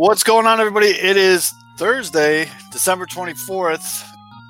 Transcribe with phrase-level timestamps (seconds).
[0.00, 0.86] What's going on, everybody?
[0.86, 4.02] It is Thursday, December 24th.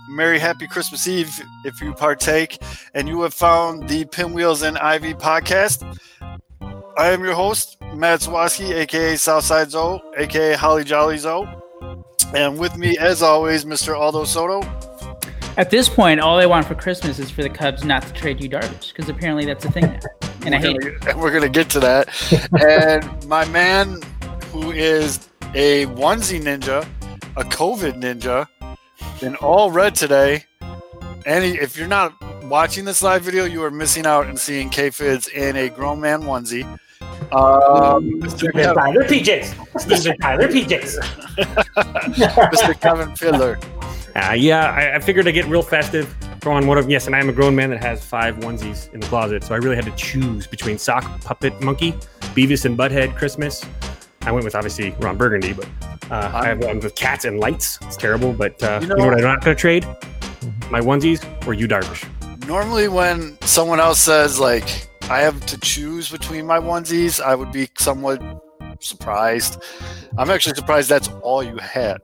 [0.08, 2.62] Merry Happy Christmas Eve if you partake,
[2.94, 5.98] and you have found the Pinwheels and Ivy podcast.
[6.96, 11.48] I am your host, Matt Zwaski, aka Southside Zoe, aka Holly Jolly Zoe.
[12.32, 13.98] And with me, as always, Mr.
[13.98, 14.62] Aldo Soto.
[15.57, 18.41] At this point, all I want for Christmas is for the Cubs not to trade
[18.41, 19.98] Yu Darvish, because apparently that's a thing now.
[20.46, 21.17] And I hate gonna, it.
[21.17, 22.09] We're going to get to that.
[22.64, 24.01] and my man,
[24.53, 26.87] who is a onesie ninja,
[27.37, 28.46] a COVID ninja,
[29.22, 30.45] in all red today.
[31.27, 32.14] And if you're not
[32.45, 36.00] watching this live video, you are missing out and seeing K Fids in a grown
[36.00, 36.64] man onesie.
[37.33, 38.41] Um, Mr.
[38.41, 39.55] These Kevin, Tyler PJs.
[39.86, 40.20] Mr.
[40.20, 40.98] Tyler PJs.
[42.50, 42.80] Mr.
[42.80, 43.58] Kevin Fiddler.
[44.17, 46.14] Uh, yeah, I, I figured I'd get real festive.
[46.41, 49.00] Throw on one of yes, and I'm a grown man that has five onesies in
[49.00, 51.92] the closet, so I really had to choose between Sock Puppet Monkey,
[52.34, 53.64] Beavis and Butthead Christmas.
[54.22, 55.66] I went with obviously Ron Burgundy, but
[56.10, 57.78] uh, I have one with cats and lights.
[57.83, 59.86] It's terrible, but uh, You you, know- know, what I'm not going to trade?
[60.70, 62.06] My onesies or Yu Darvish.
[62.46, 67.50] Normally, when someone else says, like, I have to choose between my onesies, I would
[67.52, 68.22] be somewhat
[68.80, 69.62] surprised.
[70.18, 71.98] I'm actually surprised that's all you had.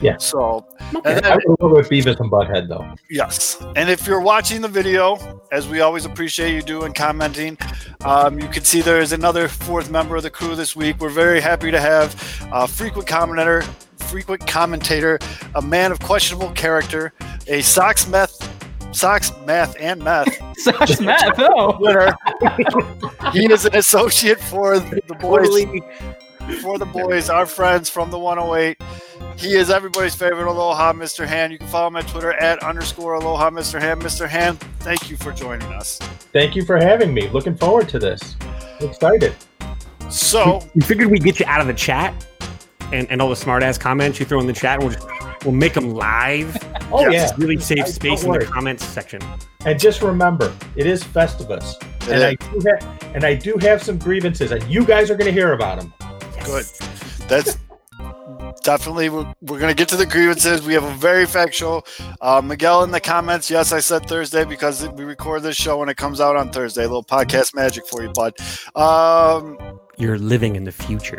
[0.00, 0.16] Yeah.
[0.16, 2.94] So, I and then, would go with Beavis and Butthead though.
[3.10, 3.62] yes.
[3.76, 7.58] And if you're watching the video, as we always appreciate you doing commenting,
[8.04, 10.98] um, you can see there is another fourth member of the crew this week.
[11.00, 12.14] We're very happy to have
[12.52, 13.62] a frequent commentator,
[13.98, 15.18] frequent commentator,
[15.54, 17.12] a man of questionable character,
[17.46, 18.48] a Sox meth,
[18.92, 21.76] Sox math and meth Such math, oh.
[21.78, 22.16] winner.
[23.32, 25.48] he is an associate for the boys.
[26.62, 28.76] For the boys, our friends from the 108.
[29.40, 31.26] He is everybody's favorite Aloha Mr.
[31.26, 31.50] Hand.
[31.50, 33.80] You can follow him on Twitter at underscore Aloha Mr.
[33.80, 34.02] Hand.
[34.02, 34.28] Mr.
[34.28, 35.98] Hand, thank you for joining us.
[36.32, 37.28] Thank you for having me.
[37.30, 38.36] Looking forward to this.
[38.80, 39.34] Excited.
[40.10, 42.12] So, We figured we'd get you out of the chat
[42.92, 44.78] and, and all the smart ass comments you throw in the chat.
[44.78, 45.06] We'll just
[45.44, 46.56] we'll make them live.
[46.92, 47.30] Oh Yes.
[47.30, 47.36] yeah.
[47.44, 49.20] Really save I- space in the comments section.
[49.64, 53.80] And just remember, it is Festivus, it and I do have and I do have
[53.80, 55.94] some grievances, and you guys are going to hear about them.
[56.44, 56.64] good.
[57.28, 57.58] That's
[58.62, 60.62] definitely, we're, we're going to get to the grievances.
[60.62, 61.86] We have a very factual.
[62.20, 65.90] Uh, Miguel in the comments, yes, I said Thursday because we record this show and
[65.90, 66.82] it comes out on Thursday.
[66.84, 68.34] A little podcast magic for you, bud.
[68.76, 69.58] Um,
[69.98, 71.18] You're living in the future.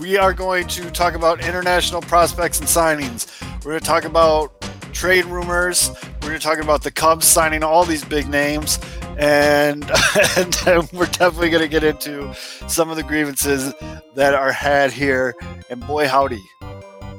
[0.00, 3.26] we are going to talk about international prospects and signings.
[3.64, 4.61] We're going to talk about
[4.92, 5.90] trade rumors.
[6.22, 8.78] We're going to talk about the Cubs signing all these big names.
[9.18, 9.84] And,
[10.36, 12.34] and we're definitely going to get into
[12.68, 13.74] some of the grievances
[14.14, 15.34] that are had here.
[15.70, 16.42] And boy, howdy,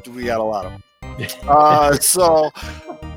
[0.03, 0.83] do we got a lot of them.
[1.47, 2.49] Uh, so,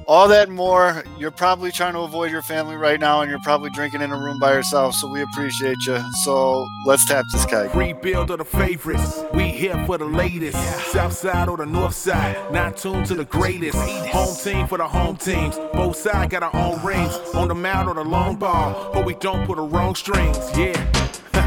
[0.06, 1.04] all that more.
[1.18, 4.16] You're probably trying to avoid your family right now, and you're probably drinking in a
[4.16, 4.94] room by yourself.
[4.94, 5.98] So, we appreciate you.
[6.24, 7.74] So, let's tap this keg.
[7.74, 9.22] Rebuild of the favorites.
[9.34, 10.58] We here for the latest.
[10.92, 12.36] South side or the north side.
[12.52, 13.78] Not tuned to the greatest.
[13.78, 15.56] Home team for the home teams.
[15.72, 17.14] Both sides got our own rings.
[17.34, 18.90] On the mound or the long ball.
[18.92, 20.38] But we don't put the wrong strings.
[20.56, 20.92] Yeah.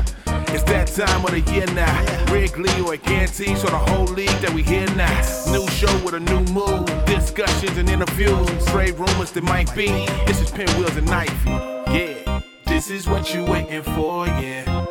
[0.52, 2.32] It's that time of the year now.
[2.32, 5.22] Wrigley or Ganty, so the whole league that we hear now.
[5.52, 6.86] New show with a new mood.
[7.06, 8.66] Discussions and interviews.
[8.68, 9.88] Trade rumors that might be.
[10.26, 11.50] This is Pinwheels and Ivy.
[11.96, 12.42] Yeah.
[12.66, 14.86] This is what you waiting for, yeah.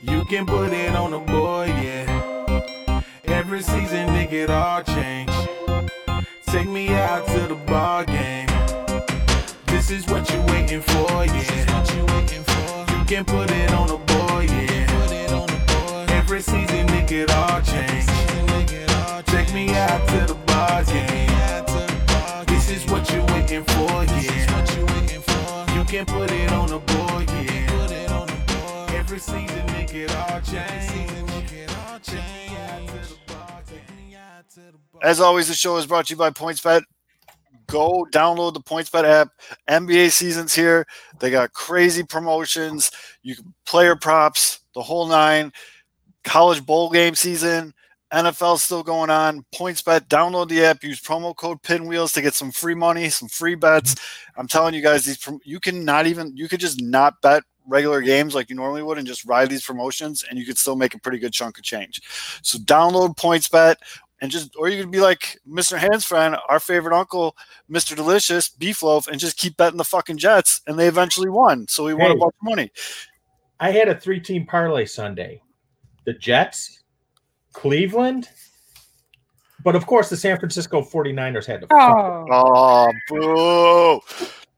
[0.00, 3.02] You can put it on the board, yeah.
[3.24, 5.30] Every season, nigga, it all change.
[6.46, 8.48] Take me out to the ball game.
[9.66, 11.84] This is what you waiting for, yeah.
[12.98, 14.09] You can put it on the
[35.02, 36.82] As always, the show is brought to you by PointsBet.
[37.66, 39.28] Go download the PointsBet app.
[39.68, 40.86] NBA season's here.
[41.20, 42.90] They got crazy promotions.
[43.22, 45.52] You can player props, the whole nine.
[46.24, 47.72] College bowl game season.
[48.12, 49.44] NFL's still going on.
[49.54, 50.08] PointsBet.
[50.08, 50.82] Download the app.
[50.82, 53.94] Use promo code Pinwheels to get some free money, some free bets.
[54.36, 58.00] I'm telling you guys, these you can not even you could just not bet regular
[58.02, 60.94] games like you normally would and just ride these promotions, and you could still make
[60.94, 62.02] a pretty good chunk of change.
[62.42, 63.76] So download PointsBet
[64.20, 65.78] and just or you could be like Mr.
[65.78, 67.36] Hands friend, our favorite uncle,
[67.70, 67.96] Mr.
[67.96, 71.66] Delicious, Beef Loaf, and just keep betting the fucking Jets, and they eventually won.
[71.68, 72.18] So we won a Hey.
[72.20, 72.70] bunch of money.
[73.60, 75.40] I had a three-team parlay Sunday:
[76.04, 76.82] the Jets,
[77.52, 78.28] Cleveland,
[79.64, 81.66] but of course the San Francisco 49ers had to.
[81.70, 82.24] Oh.
[82.30, 84.00] Oh, boo!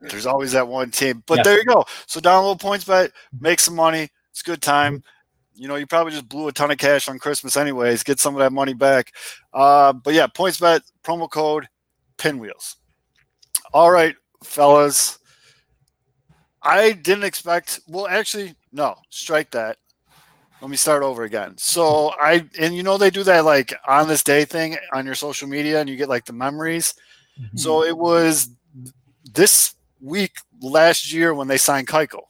[0.00, 1.42] There's always that one team, but Yeah.
[1.44, 1.84] there you go.
[2.06, 4.08] So download PointsBet, make some money.
[4.30, 5.04] It's a good time.
[5.54, 8.02] You know, you probably just blew a ton of cash on Christmas anyways.
[8.02, 9.12] Get some of that money back.
[9.52, 11.68] Uh, but yeah, points bet promo code
[12.16, 12.76] pinwheels.
[13.72, 15.18] All right, fellas.
[16.62, 17.80] I didn't expect.
[17.88, 18.94] Well, actually, no.
[19.10, 19.78] Strike that.
[20.60, 21.54] Let me start over again.
[21.58, 25.16] So I and you know they do that like on this day thing on your
[25.16, 26.94] social media, and you get like the memories.
[27.40, 27.56] Mm-hmm.
[27.56, 28.48] So it was
[29.34, 32.22] this week last year when they signed Keuchel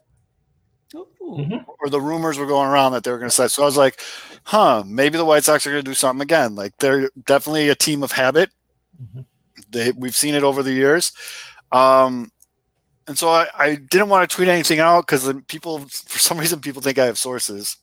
[0.95, 1.09] Ooh.
[1.39, 1.65] Mhm.
[1.81, 3.49] or the rumors were going around that they were going to sign.
[3.49, 4.01] So I was like,
[4.45, 6.55] huh, maybe the White Sox are going to do something again.
[6.55, 8.51] Like they're definitely a team of habit.
[9.03, 9.25] Mhm.
[9.71, 11.13] They we've seen it over the years.
[11.73, 12.31] Um,
[13.07, 16.61] and so I, I didn't want to tweet anything out because people, for some reason,
[16.61, 17.77] people think I have sources.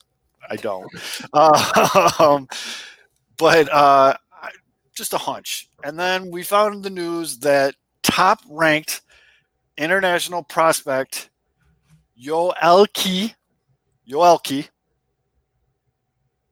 [0.49, 0.87] I don't.
[2.19, 2.47] um,
[3.37, 4.15] but uh,
[4.95, 5.69] just a hunch.
[5.83, 9.01] And then we found the news that top ranked
[9.77, 11.28] international prospect
[12.21, 13.33] Yoelqui,
[14.09, 14.67] Yoelqui,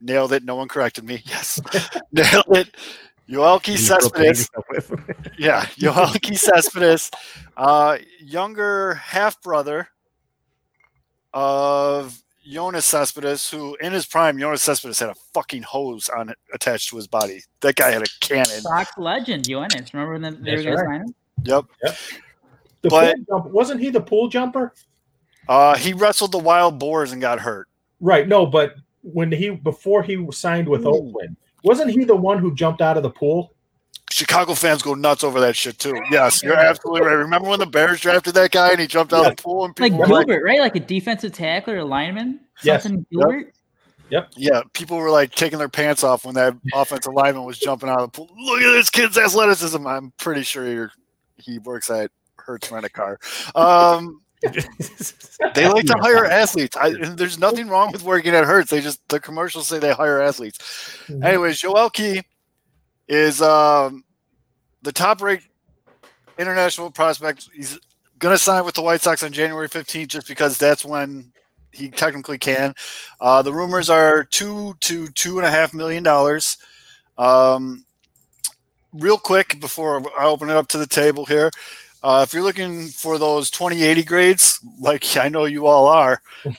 [0.01, 0.43] nailed it.
[0.43, 1.21] No one corrected me.
[1.27, 1.59] Yes,
[2.11, 2.75] nailed it.
[3.29, 4.01] Yoelqui You broke
[4.37, 4.49] Cespedes.
[5.37, 7.11] Yeah, Yoelqui Cespedes,
[7.57, 9.87] uh, younger half brother
[11.33, 16.37] of Yoenis Cespedes, who in his prime, Yoenis Cespedes had a fucking hose on it
[16.53, 17.41] attached to his body.
[17.59, 18.45] That guy had a cannon.
[18.61, 19.93] Sox legend, Yoenis.
[19.93, 20.99] Remember when they were That's going to right.
[20.99, 21.15] sign him?
[21.43, 21.65] Yep.
[22.81, 24.73] The But- pool jump, wasn't he the pool jumper?
[25.49, 27.67] Uh, he wrestled the wild boars and got hurt.
[27.99, 28.27] Right.
[28.27, 30.89] No, but when he before he signed with Ooh.
[30.89, 33.53] Oakland, wasn't he the one who jumped out of the pool?
[34.09, 35.99] Chicago fans go nuts over that shit too.
[36.09, 37.13] Yes, you're absolutely right.
[37.13, 39.77] Remember when the Bears drafted that guy and he jumped out of the pool and
[39.77, 40.59] Like people were like, Gilbert, right?
[40.59, 42.39] Like a defensive tackle or lineman?
[42.63, 42.83] Yes.
[42.83, 43.21] Something Yep.
[43.21, 43.53] Gilbert?
[44.37, 47.99] yeah, people were like taking their pants off when that offensive lineman was jumping out
[47.99, 48.29] of the pool.
[48.37, 49.85] Look at this kid's athleticism.
[49.85, 50.91] I'm pretty sure
[51.37, 53.19] he works at Hertz Rent a Car.
[53.55, 54.21] Um,
[55.55, 56.77] they like to hire athletes.
[56.77, 58.69] I, there's nothing wrong with working at Hertz.
[58.69, 60.57] They just the commercials say they hire athletes.
[61.07, 61.23] Mhm.
[61.23, 62.23] Anyways, Yoelqui
[63.07, 64.03] is um,
[64.83, 65.47] the top ranked
[66.37, 67.49] international prospect.
[67.53, 67.79] He's
[68.19, 71.31] going to sign with the White Sox on January 15th just because that's when
[71.71, 72.73] he technically can.
[73.21, 76.57] Uh, the rumors are two to two and a half million dollars.
[77.17, 77.85] Um,
[78.93, 81.51] real quick before I open it up to the table here.
[82.03, 86.21] Uh, if you're looking for those 2080 grades, like I know you all are,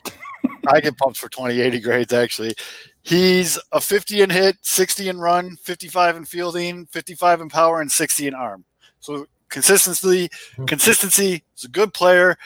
[0.69, 2.55] I get pumped for 2080 grades actually.
[3.03, 7.91] He's a 50 in hit, 60 in run, 55 in fielding, 55 in power, and
[7.91, 8.65] 60 in arm.
[9.01, 10.29] So consistency,
[10.67, 11.43] consistency.
[11.55, 12.37] He's a good player,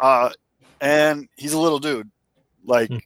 [0.00, 0.30] uh,
[0.80, 2.10] and he's a little dude.
[2.64, 2.96] Like Hmm.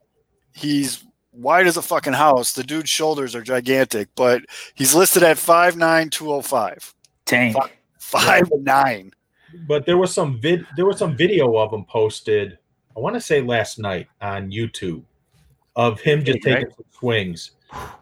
[0.54, 2.52] he's wide as a fucking house.
[2.52, 4.42] The dude's shoulders are gigantic, but
[4.74, 6.94] he's listed at 5'9", 205.
[7.26, 7.56] Tank.
[7.98, 9.12] Five nine.
[9.66, 12.58] But there was some vid there was some video of him posted,
[12.96, 15.02] I want to say last night on YouTube
[15.76, 16.56] of him just Right.
[16.56, 17.52] taking some swings.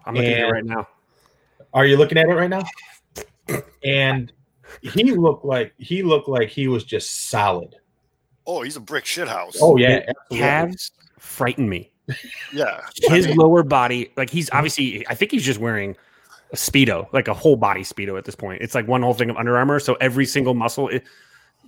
[0.05, 0.88] I'm looking at it right now.
[1.73, 2.64] Are you looking at it right now?
[3.85, 4.32] And
[4.82, 7.76] he looked like he looked like he was just solid.
[8.47, 9.56] Oh, he's a brick shit house.
[9.61, 10.38] Oh yeah, absolutely.
[10.38, 11.93] Calves frighten me.
[12.52, 12.81] yeah.
[13.02, 15.97] His I mean, lower body, like he's obviously, I think he's just wearing
[16.52, 18.62] a speedo, like a whole body speedo at this point.
[18.62, 20.88] It's like one whole thing of Under Armour, so every single muscle.
[20.88, 21.05] It,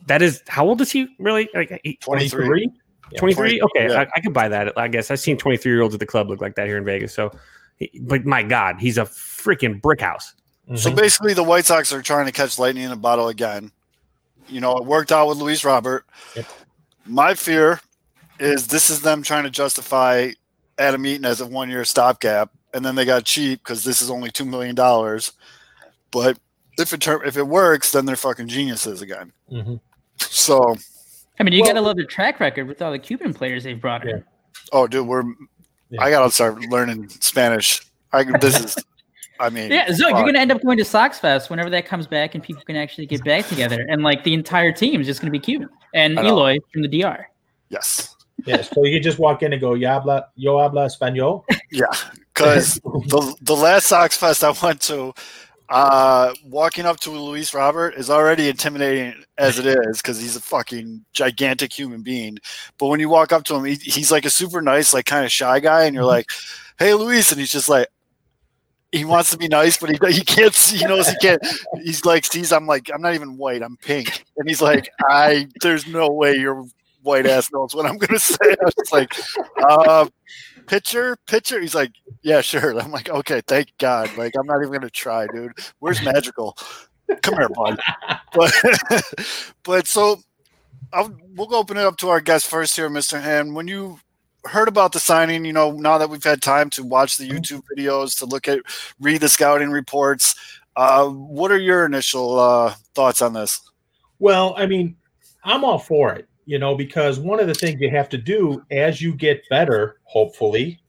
[0.07, 1.49] that is how old is he really?
[1.55, 1.69] Like
[2.01, 2.71] 23.
[3.19, 3.57] 23?
[3.57, 4.01] Yeah, okay yeah.
[4.01, 6.31] I, I could buy that i guess i've seen 23 year olds at the club
[6.31, 7.31] look like that here in vegas so
[8.01, 10.35] but my god he's a freaking brick house
[10.77, 10.97] So Mhm.
[10.97, 13.73] basically, the White Sox are trying to catch lightning in a bottle again.
[14.49, 16.07] You know, it worked out with Luis Robert.
[16.37, 16.47] Yep.
[17.05, 17.81] My fear
[18.39, 20.31] is this is them trying to justify
[20.79, 24.09] Adam Eaton as a one year stopgap, and then they got cheap because this is
[24.09, 25.33] only two million dollars.
[26.13, 26.39] But
[26.79, 29.33] if it tur- if it works, then they're fucking geniuses again.
[29.51, 29.81] Mhm.
[30.31, 30.77] So,
[31.39, 33.65] I mean, you Well- got to love their track record with all the Cuban players
[33.65, 34.19] they've brought in.
[34.19, 34.23] Yeah.
[34.73, 35.23] oh, dude, we're
[35.91, 36.03] Yeah.
[36.03, 37.83] I gotta start learning Spanish.
[38.13, 38.77] I this is,
[39.41, 40.19] I mean, Yeah, Zoe, fuck.
[40.19, 42.77] you're gonna end up going to Sox Fest whenever that comes back, and people can
[42.77, 46.19] actually get back together, and like the entire team is just gonna be Cuban and
[46.19, 47.27] Eloy from the DR.
[47.69, 48.15] yes,
[48.47, 51.87] Yeah, so you could just walk in and go, "Yo habla, yo habla español." yeah,
[52.35, 55.13] because the the last Sox Fest I went to,
[55.69, 60.41] uh, walking up to Luis Robert is already intimidating as it is because he's a
[60.41, 62.39] fucking gigantic human being.
[62.79, 65.25] But when you walk up to him, he, he's like a super nice, like kind
[65.25, 66.27] of shy guy, and you're like,
[66.79, 67.89] "Hey, Luis," and he's just like.
[68.95, 70.53] He wants to be nice, but he he can't.
[70.55, 71.41] see- He knows he can't.
[71.83, 73.63] He's like, sees I'm like, I'm not even white.
[73.63, 75.49] I'm pink, and he's like, I.
[75.63, 76.67] There's no way your
[77.03, 78.37] white ass knows what I'm gonna say.
[78.43, 79.15] I was like,
[79.69, 80.09] uh,
[80.67, 81.61] pitcher, pitcher.
[81.61, 81.93] He's like,
[82.23, 82.79] yeah, sure.
[82.79, 84.17] I'm like, okay, thank God.
[84.17, 85.53] Like, I'm not even gonna try, dude.
[85.79, 86.57] Where's magical?
[87.23, 87.79] Come here, bud.
[88.33, 88.55] But,
[89.65, 90.21] but so,
[90.93, 93.21] I'll, we'll open it up to our guest first here, Mr.
[93.21, 93.55] Hand.
[93.55, 93.99] When you
[94.45, 95.45] heard about the signing.
[95.45, 97.29] You know, now that we've had time to watch the.
[97.29, 98.61] YouTube videos, to look at,
[99.01, 100.35] read the scouting reports.
[100.77, 103.61] Uh, what are your initial uh, thoughts on this?
[104.19, 104.97] Well, I mean,
[105.45, 108.65] I'm all for it, you know, because one of the things you have to do
[108.71, 110.81] as you get better, hopefully,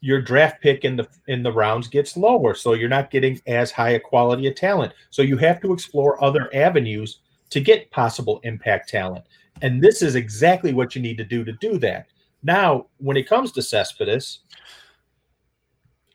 [0.00, 3.70] your draft pick in the in the rounds gets lower, so you're not getting as
[3.70, 4.92] high a quality of talent.
[5.10, 7.20] So you have to explore other avenues
[7.50, 9.24] to get possible impact talent.
[9.62, 12.06] And this is exactly what you need to do to do that.
[12.42, 14.40] Now, when it comes to Cespedes,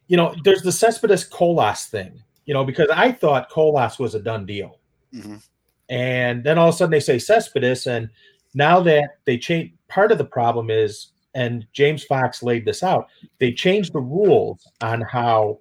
[0.08, 4.20] you know, there's the Cespedes Colas thing, you know, because I thought Colas was a
[4.20, 4.80] done deal.
[5.14, 5.42] Mhm.
[5.90, 7.88] And then all of a sudden they say Cespedes.
[7.88, 8.10] And
[8.54, 13.08] now that they change, part of the problem is, and James Fox laid this out,
[13.40, 15.60] they changed the rules on how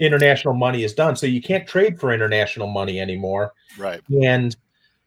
[0.00, 1.14] international money is done.
[1.14, 3.52] So you can't trade for international money anymore.
[3.78, 4.00] Right.
[4.22, 4.56] And,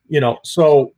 [0.08, 0.94] you know, so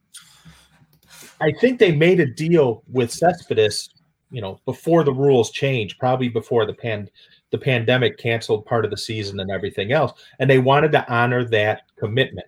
[1.42, 3.90] I think they made a deal with Cespedes,
[4.30, 7.10] you know, before the rules changed, probably before the pan
[7.50, 10.12] the pandemic canceled part of the season and everything else.
[10.40, 12.48] And they wanted to honor that commitment.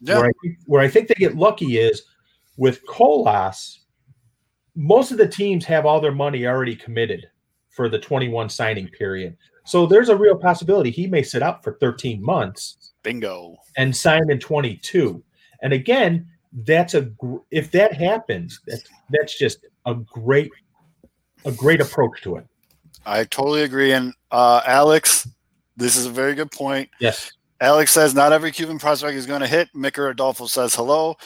[0.00, 0.18] Yeah.
[0.18, 2.02] Where I where I think they get lucky is
[2.60, 3.86] with Colas,
[4.76, 7.26] most of the teams have all their money already committed
[7.70, 9.34] for the 21 signing period.
[9.64, 13.56] So there's a real possibility he may sit out for 13 months Bingo.
[13.78, 15.24] and sign in 22.
[15.62, 20.50] And again, that's a gr- if that happens, that's that's just a great
[21.46, 22.46] a great approach to it.
[23.06, 23.92] I totally agree.
[23.92, 25.26] And uh, Alex,
[25.78, 26.90] this is a very good point.
[27.00, 27.32] Yes.
[27.62, 29.68] Alex says not every Cuban prospect is going to hit.
[29.74, 31.16] Micker Adolfo says hello.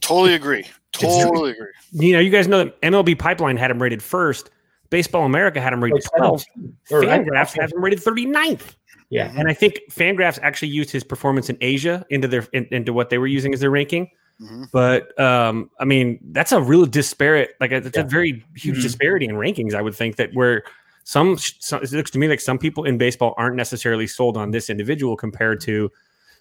[0.00, 0.64] Totally agree.
[0.92, 1.68] Totally agree.
[1.92, 4.50] You know, you guys know that MLB Pipeline had him rated first.
[4.90, 6.44] Baseball America had him rated 12.
[6.90, 8.74] Fangraphs has him rated 39th.
[9.10, 9.32] Yeah.
[9.36, 13.10] And I think Fangraphs actually used his performance in Asia into their in, into what
[13.10, 14.08] they were using as their ranking.
[14.40, 14.66] Mhm.
[14.72, 18.02] But um, I mean, that's a real disparate, like it's Yeah.
[18.02, 18.82] a very huge Mhm.
[18.82, 19.74] disparity in rankings.
[19.74, 20.62] I would think that where
[21.04, 24.50] some, some it looks to me like some people in baseball aren't necessarily sold on
[24.52, 25.90] this individual compared to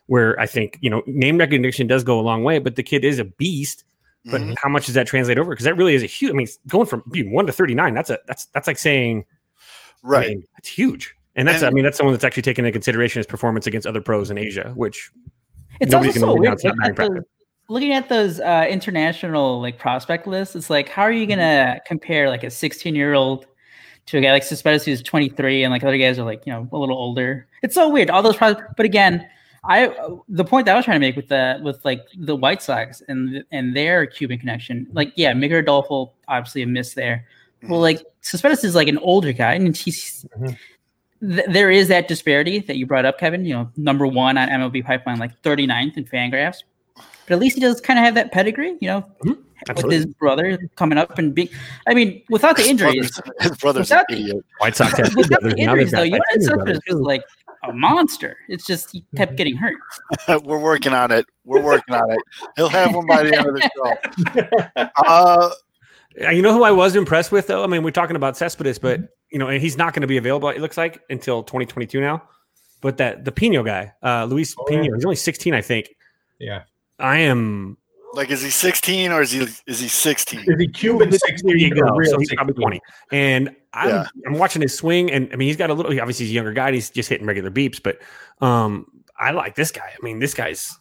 [0.10, 3.06] where I think you know name recognition does go a long way, but the kid
[3.06, 3.84] is a beast.
[4.26, 4.56] But Mhm.
[4.62, 5.52] how much does that translate over?
[5.52, 6.32] Because that really is a huge.
[6.32, 9.26] I mean, going from being one to thirty nine, that's a that's that's like saying
[10.04, 10.30] I Right.
[10.30, 11.14] mean, it's huge.
[11.36, 13.86] And that's, And- I mean, that's someone that's actually taken into consideration his performance against
[13.88, 15.10] other pros in Asia, which
[15.80, 16.48] It's Nobody also can so really weird.
[16.48, 17.24] announce that Looking at, batting those,
[17.70, 22.30] looking at those uh, international like prospect lists, it's like how are you gonna compare
[22.30, 23.46] like a 16 year old
[24.08, 26.68] to a guy like Cespedes who's 23 and like other guys are like you know
[26.72, 27.48] a little older?
[27.64, 28.10] It's so weird.
[28.10, 29.26] All those pros, but again,
[29.64, 29.94] I
[30.30, 33.02] the point that I was trying to make with the with like the White Sox
[33.08, 37.26] and and their Cuban connection, like yeah, Micker Adolfo obviously a miss there.
[37.68, 40.58] Well, like Cespedes is like an older guy, and he's Mhm.
[41.22, 43.44] th- there is that disparity that you brought up, Kevin.
[43.44, 46.64] You know, number one on MLB Pipeline, like 39th in Fangraphs,
[47.30, 48.76] but at least he does kind of have that pedigree.
[48.82, 49.06] You know,
[49.76, 51.50] with his brother coming up and being.
[51.88, 54.46] I mean, without the His injuries, brother's- His brother's an Without the- idiot.
[54.58, 56.82] White Sox have two without the injuries got though, you like know, two Cespedes brothers,
[56.88, 57.24] was like
[57.64, 58.38] a monster.
[58.48, 59.78] It's just he kept getting hurt.
[60.44, 61.26] We're working on it.
[61.46, 62.20] We're working on it.
[62.56, 64.90] He'll have one by the end of the show.
[64.98, 65.52] Uh,
[66.26, 67.64] Uh, You know who I was impressed with though?
[67.64, 70.18] I mean, we're talking about Cespedes, but you know, and he's not going to be
[70.18, 70.50] available.
[70.50, 72.24] It looks like until 2022 now.
[72.82, 74.92] But that the Pino guy, uh, Luis Oh, Pino, yeah.
[74.96, 75.90] he's only 16, I think.
[76.40, 76.64] Yeah.
[77.00, 77.78] I am.
[78.14, 80.40] like, is he 16 or is he is he 16?
[80.48, 81.82] Is he Cuban 16 There you go.
[81.96, 82.82] real So he's probably 20.
[83.12, 84.08] And I'm, Yeah.
[84.26, 85.92] I'm watching his swing, and I mean, he's got a little.
[86.00, 86.68] Obviously, he's a younger guy.
[86.68, 88.00] And he's just hitting regular beeps, but
[88.46, 88.86] um,
[89.18, 89.92] I like this guy.
[89.98, 90.76] I mean, this guy's.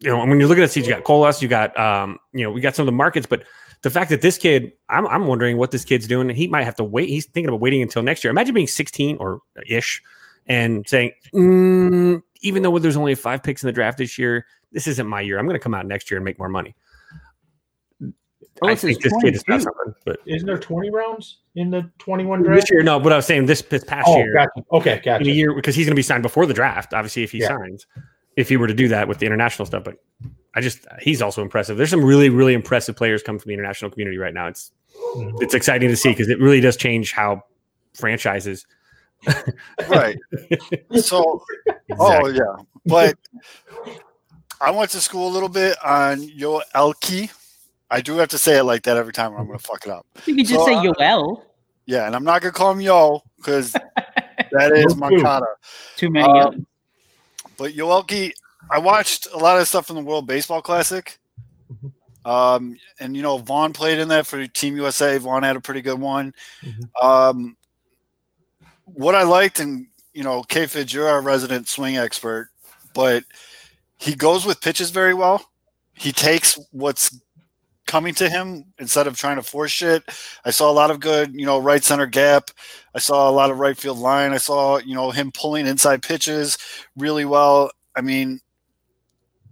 [0.00, 2.50] You know, when you're looking at seeds, you got Colas, you got um, you know,
[2.50, 3.44] we got some of the markets, but
[3.82, 6.28] the fact that this kid, I'm, I'm wondering what this kid's doing.
[6.30, 7.08] He might have to wait.
[7.08, 8.30] He's thinking about waiting until next year.
[8.30, 10.02] Imagine being 16 or ish
[10.46, 14.86] and saying, mm, even though there's only five picks in the draft this year, this
[14.86, 15.38] isn't my year.
[15.38, 16.74] I'm going to come out next year and make more money.
[18.62, 19.64] Oh, I is think this kid has got 22.
[19.64, 22.62] something, but Isn't there 20 rounds in the 21 draft?
[22.62, 22.98] this year, no.
[22.98, 24.64] But I was saying this, this past Oh, year, gotcha.
[24.72, 26.94] Okay, in a year because he's going to be signed before the draft.
[26.94, 27.48] Obviously, if he Yeah.
[27.48, 27.86] signs,
[28.36, 29.96] if he were to do that with the international stuff, but
[30.54, 31.76] I just he's also impressive.
[31.76, 34.46] There's some really really impressive players coming from the international community right now.
[34.48, 34.72] It's
[35.16, 35.42] Mhm.
[35.42, 37.42] it's exciting to see because it really does change how
[37.94, 38.66] franchises.
[39.88, 40.18] Right.
[41.00, 41.42] So,
[41.98, 42.42] oh yeah,
[42.86, 43.16] but
[44.60, 47.30] I went to school a little bit on Yo Elki.
[47.90, 49.84] I do have to say it like that every time, or I'm going to fuck
[49.86, 50.06] it up.
[50.26, 51.42] You could just So, say uh, Yoel.
[51.86, 53.72] Yeah, and I'm not going to call him Yo because
[54.52, 55.40] that is No clue.
[55.96, 56.26] Too many.
[56.28, 56.66] uh, Yoels.
[57.56, 58.32] But Yoelqui,
[58.70, 61.18] I watched a lot of stuff from the World Baseball Classic.
[62.24, 65.16] Um, and you know, Vaughn played in that for Team USA.
[65.18, 66.34] Vaughn had a pretty good one.
[66.64, 66.88] Mhm.
[67.02, 67.56] Um,
[68.86, 72.48] what I liked, and you know, K Fidge, you're our resident swing expert,
[72.94, 73.24] but
[73.98, 75.44] he goes with pitches very well.
[75.94, 77.20] He takes what's
[77.86, 80.02] coming to him instead of trying to force shit.
[80.44, 82.50] I saw a lot of good, you know, right center gap.
[82.94, 84.32] I saw a lot of right field line.
[84.32, 86.58] I saw, you know, him pulling inside pitches
[86.96, 87.70] really well.
[87.94, 88.40] I mean,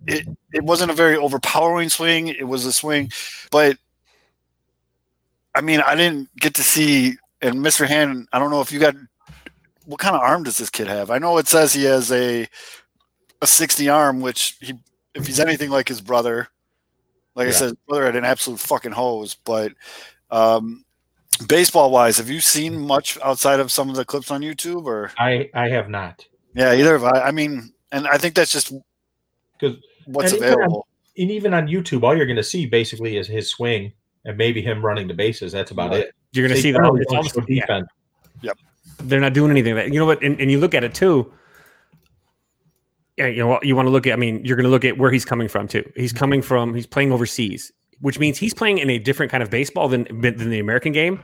[0.07, 2.29] it it wasn't a very overpowering swing.
[2.29, 3.11] It was a swing,
[3.51, 3.79] but
[5.55, 7.17] I mean, I didn't get to see.
[7.41, 7.87] And Mr.
[7.87, 8.95] Hand, I don't know if you got
[9.85, 11.11] what kind of arm does this kid have?
[11.11, 12.47] I know it says he has a
[13.43, 14.75] a 60 arm, which he
[15.15, 16.49] if he's anything like his brother,
[17.35, 17.57] like I Yeah.
[17.57, 19.35] said, his brother had an absolute fucking hose.
[19.35, 19.73] But
[20.31, 20.85] um,
[21.47, 25.13] baseball wise, have you seen much outside of some of the clips on YouTube or
[25.19, 26.25] I I have not.
[26.55, 27.21] yeah, either have I.
[27.29, 28.73] I mean, and I think that's just
[29.61, 29.77] 'Cause-
[30.07, 30.87] what's and even on- available.
[31.17, 33.93] And even on YouTube, all you're going to see basically is his swing
[34.25, 35.53] and maybe him running the bases.
[35.53, 36.01] That's about Right.
[36.07, 36.15] it.
[36.33, 36.79] You're going to see that.
[36.83, 37.87] don't It's show almost, yeah, defense.
[38.99, 39.75] They're not doing anything.
[39.75, 41.33] That you know what, and, and you look at it too.
[43.17, 44.13] Yeah, you know you want to look at.
[44.13, 45.89] I mean, you're going to look at where he's coming from too.
[45.97, 46.75] He's coming from.
[46.75, 47.71] He's playing overseas,
[48.01, 51.21] which means he's playing in a different kind of baseball than than the American game.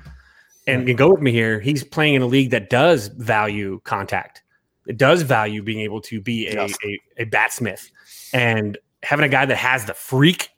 [0.66, 1.58] And you go with me here.
[1.58, 4.42] He's playing in a league that does value contact.
[4.86, 6.74] It does value being able to be a, Yes.
[7.18, 7.90] a, a batsmith
[8.32, 10.50] and having a guy that has the freak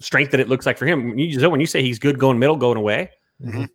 [0.00, 1.18] strength that it looks like for him.
[1.18, 3.10] You, so when you say he's good going middle, going away,
[3.44, 3.68] Mhm.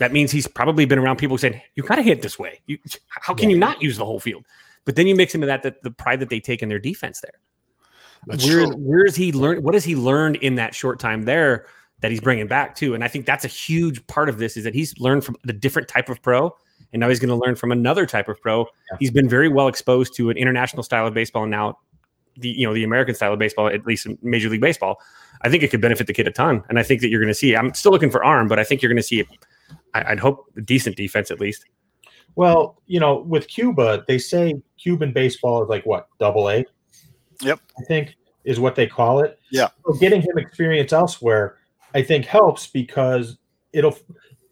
[0.00, 2.60] That means he's probably been around people saying, "You got to hit this way.
[2.66, 2.78] You,
[3.08, 4.46] how can you not use the whole field?"
[4.86, 7.20] But then you mix into that, that the pride that they take in their defense
[7.20, 7.38] there.
[8.26, 8.74] That's Where true.
[8.76, 9.62] where is he learned?
[9.62, 11.66] What has he learned in that short time there
[12.00, 12.94] that he's bringing back too?
[12.94, 15.52] And I think that's a huge part of this is that he's learned from the
[15.52, 16.54] different type of pro,
[16.92, 18.60] and now he's going to learn from another type of pro.
[18.60, 18.96] Yeah.
[18.98, 21.78] He's been very well exposed to an international style of baseball, and now
[22.38, 24.98] the you know the American style of baseball, at least in Major League Baseball.
[25.42, 27.28] I think it could benefit the kid a ton, and I think that you're going
[27.28, 27.54] to see.
[27.54, 29.26] I'm still looking for arm, but I think you're going to see.
[29.94, 31.64] I, I'd hope decent defense at least.
[32.36, 36.64] Well, you know, with Cuba, they say Cuban baseball is like what double A.
[37.42, 37.60] Yep.
[37.78, 39.38] I think is what they call it.
[39.50, 39.68] Yeah.
[39.86, 41.56] So getting him experience elsewhere,
[41.94, 43.38] I think helps because
[43.72, 43.96] it'll.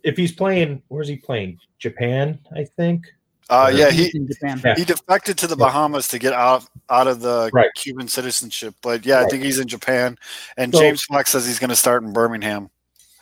[0.04, 1.58] If he's playing, where's he playing?
[1.78, 3.06] Japan, I think.
[3.50, 4.60] Uh, yeah, he He's in Japan.
[4.64, 4.74] Yeah.
[4.76, 5.66] he defected to the Yeah.
[5.66, 7.70] Bahamas to get out out of the Right.
[7.76, 8.74] Cuban citizenship.
[8.82, 10.18] But yeah, I think he's in Japan.
[10.56, 12.68] And So- James Fox says he's going to start in Birmingham.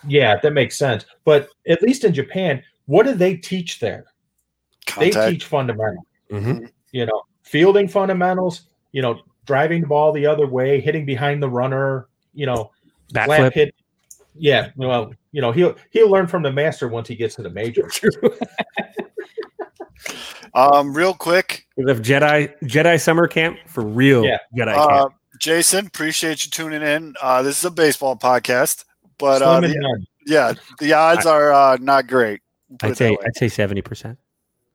[0.07, 1.05] Yeah, that makes sense.
[1.25, 4.05] But at least in Japan, what do they teach there?
[4.99, 6.07] They teach fundamentals.
[6.31, 6.71] Mhm.
[6.93, 8.63] You know, fielding fundamentals.
[8.93, 12.09] You know, driving the ball the other way, hitting behind the runner.
[12.35, 12.71] You know,
[13.13, 13.75] Bat flat hit.
[14.39, 17.51] Yeah, well, you know, he'll he'll learn from the master once he gets to the
[17.51, 17.89] major.
[20.55, 24.25] Um, real quick, We have Jedi Jedi summer camp for real.
[24.25, 24.39] Yeah.
[24.57, 25.15] Jedi uh, camp.
[25.39, 27.15] Jason, appreciate you tuning in.
[27.21, 28.87] Uh, this is a baseball podcast,
[29.19, 32.41] but uh, the- yeah, the odds are uh, not great.
[32.83, 33.17] I'd say.
[33.25, 34.19] I'd say seventy percent.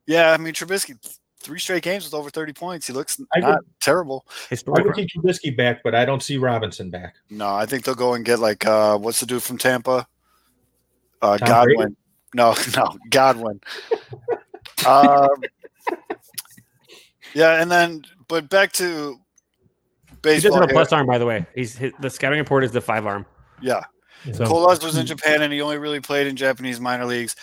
[0.07, 0.95] Yeah, I mean Trubisky,
[1.39, 2.87] three straight games with over thirty points.
[2.87, 4.25] He looks I not terrible.
[4.49, 7.15] I would see Trubisky back, but I don't see Robinson back.
[7.29, 10.07] No, I think they'll go and get like uh, what's the dude from Tampa?
[11.21, 11.95] Uh, Tom Godwin.
[12.33, 13.59] No, no, Godwin.
[14.87, 15.29] um,
[17.33, 20.61] yeah, and then but back to He does baseball.
[20.61, 21.45] have a plus arm, by the way.
[21.55, 23.25] He's his, the scouting report is the five arm.
[23.61, 23.83] Yeah,
[24.33, 27.35] So Colas was in Japan and he only really played in Japanese minor leagues.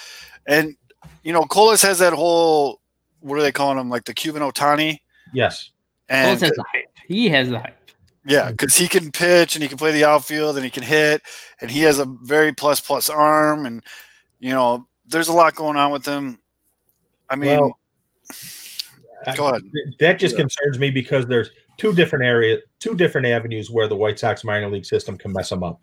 [0.47, 0.77] And
[1.23, 2.81] you know, Colas has that whole
[3.21, 3.89] what are they calling him?
[3.91, 4.99] Like the Cuban Ohtani.
[5.33, 5.71] Yes.
[6.09, 6.87] And Colas has the hype.
[7.07, 7.91] He has the hype.
[8.25, 11.23] yeah, because he can pitch and he can play the outfield and he can hit
[11.61, 13.83] and he has a very plus plus arm and
[14.39, 16.39] you know, there's a lot going on with him.
[17.29, 17.79] I mean, Well,
[19.37, 19.63] go ahead.
[20.01, 20.43] That just Yeah.
[20.43, 24.69] concerns me because there's two different areas, two different avenues where the White Sox minor
[24.71, 25.81] league system can mess them up.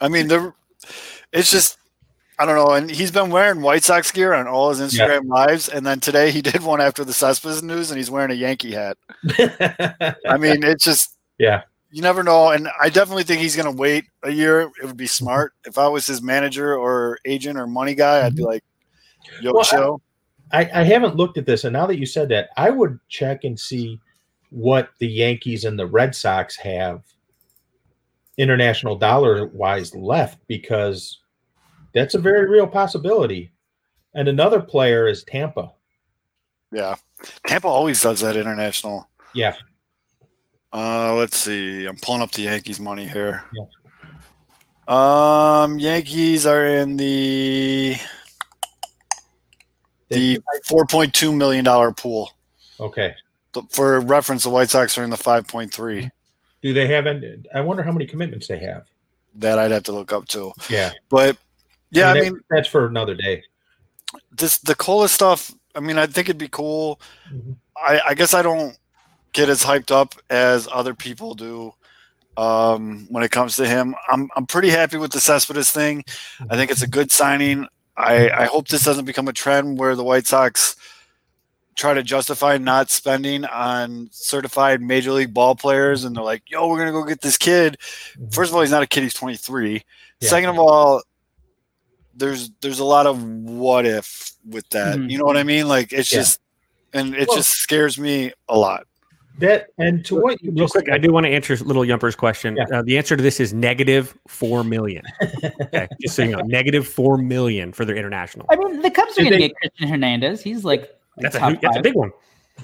[0.00, 0.30] I mean.
[1.32, 1.78] It's just,
[2.38, 2.74] I don't know.
[2.74, 6.30] And he's been wearing White Sox gear on all his Instagram lives, and then today
[6.30, 8.96] he did one after the Cespedes news, and he's wearing a Yankee hat.
[10.26, 11.62] I mean, it's just, Yeah.
[11.90, 12.50] you never know.
[12.50, 14.62] And I definitely think he's going to wait a year.
[14.82, 15.10] It would be mhm.
[15.10, 18.26] smart if I was his manager or agent or money guy.
[18.26, 18.46] I'd be mhm.
[18.46, 18.64] like,
[19.40, 20.02] "Yo, Well, chill."
[20.52, 23.44] I, I haven't looked at this, and now that you said that, I would check
[23.44, 23.98] and see
[24.50, 27.02] what the Yankees and the Red Sox have
[28.38, 31.20] international dollar wise left because
[31.94, 33.52] that's a very real possibility.
[34.14, 35.72] And another player is Tampa.
[36.72, 36.94] yeah,
[37.46, 39.08] Tampa always does that international.
[39.34, 39.54] Yeah.
[40.72, 41.86] Uh, let's see.
[41.86, 43.44] I'm pulling up the Yankees money here.
[44.88, 47.96] Um, Yankees are in the
[50.08, 52.30] the 4.2 million dollar pool.
[52.80, 53.14] Okay.
[53.70, 56.10] For reference, the White Sox are in the 5.3.
[56.62, 57.06] Do they have?
[57.06, 58.86] Any, I wonder how many commitments they have.
[59.36, 60.52] That I'd have to look up too.
[60.70, 60.92] Yeah.
[61.08, 61.36] But
[61.90, 63.42] yeah, I that- mean, that's for another day.
[64.30, 65.52] this the cola stuff.
[65.74, 67.00] I mean, I think it'd be cool.
[67.32, 67.56] Mhm.
[67.76, 68.76] I, I guess I don't
[69.32, 71.72] get as hyped up as other people do
[72.36, 73.94] um, when it comes to him.
[74.10, 76.04] I'm I'm pretty happy with the Cespedes thing.
[76.50, 77.66] I think it's a good signing.
[77.96, 80.76] I, I hope this doesn't become a trend where the White Sox
[81.74, 86.68] try to justify not spending on certified major league ball players and they're like, yo,
[86.68, 87.78] we're gonna go get this kid.
[88.30, 89.82] First of all, he's not a kid, he's 23.
[90.20, 90.28] Yeah.
[90.28, 91.02] Second of all,
[92.14, 94.98] there's there's a lot of what if with that.
[94.98, 95.10] Mhm.
[95.10, 95.66] You know what I mean?
[95.68, 96.18] Like it's Yeah.
[96.20, 96.40] just
[96.92, 98.86] and it Well- just scares me a lot.
[99.38, 102.14] That and to what you Real just quick, I do want to answer Little Yumper's
[102.14, 102.54] question.
[102.54, 102.64] Yeah.
[102.80, 105.02] Uh, the answer to this is negative four million.
[105.62, 108.46] okay, just so you know, negative four million for their international.
[108.50, 110.42] I mean, the Cubs are Did going to they- get Christian Hernandez.
[110.42, 112.10] He's like That's a that's a big one.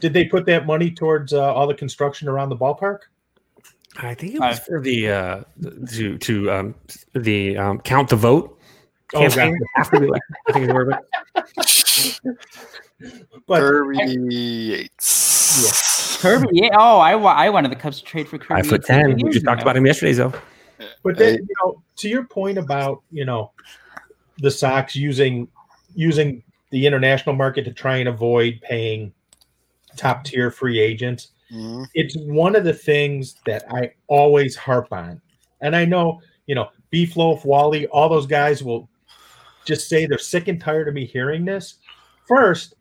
[0.00, 3.00] Did they put that money towards uh, all the construction around the ballpark?
[3.96, 5.42] I think it was for the uh,
[5.92, 6.74] to to um,
[7.14, 8.58] the um, count the vote.
[9.14, 9.52] Oh, campaign.
[9.52, 9.64] gotcha.
[9.78, 10.92] After the election, I think is the word.
[10.92, 10.98] of
[12.34, 12.38] it.
[13.46, 16.18] But Kirby Yates.
[16.20, 16.48] Kirby.
[16.52, 16.70] Yeah.
[16.76, 18.62] Oh, I, wa- I wanted the Cubs to trade for Kirby.
[18.62, 19.14] Five foot ten.
[19.14, 20.32] We years just talked about him yesterday, though.
[21.02, 23.52] But then, you know, to your point about you know
[24.38, 25.48] the Sox using
[25.94, 29.12] using the international market to try and avoid paying
[29.96, 31.86] top tier free agents, Mhm.
[31.94, 35.20] it's one of the things that I always harp on.
[35.60, 38.88] And I know, you know, Beef Loaf, Wally, all those guys will
[39.64, 41.76] just say they're sick and tired of me hearing this.
[42.26, 42.74] First,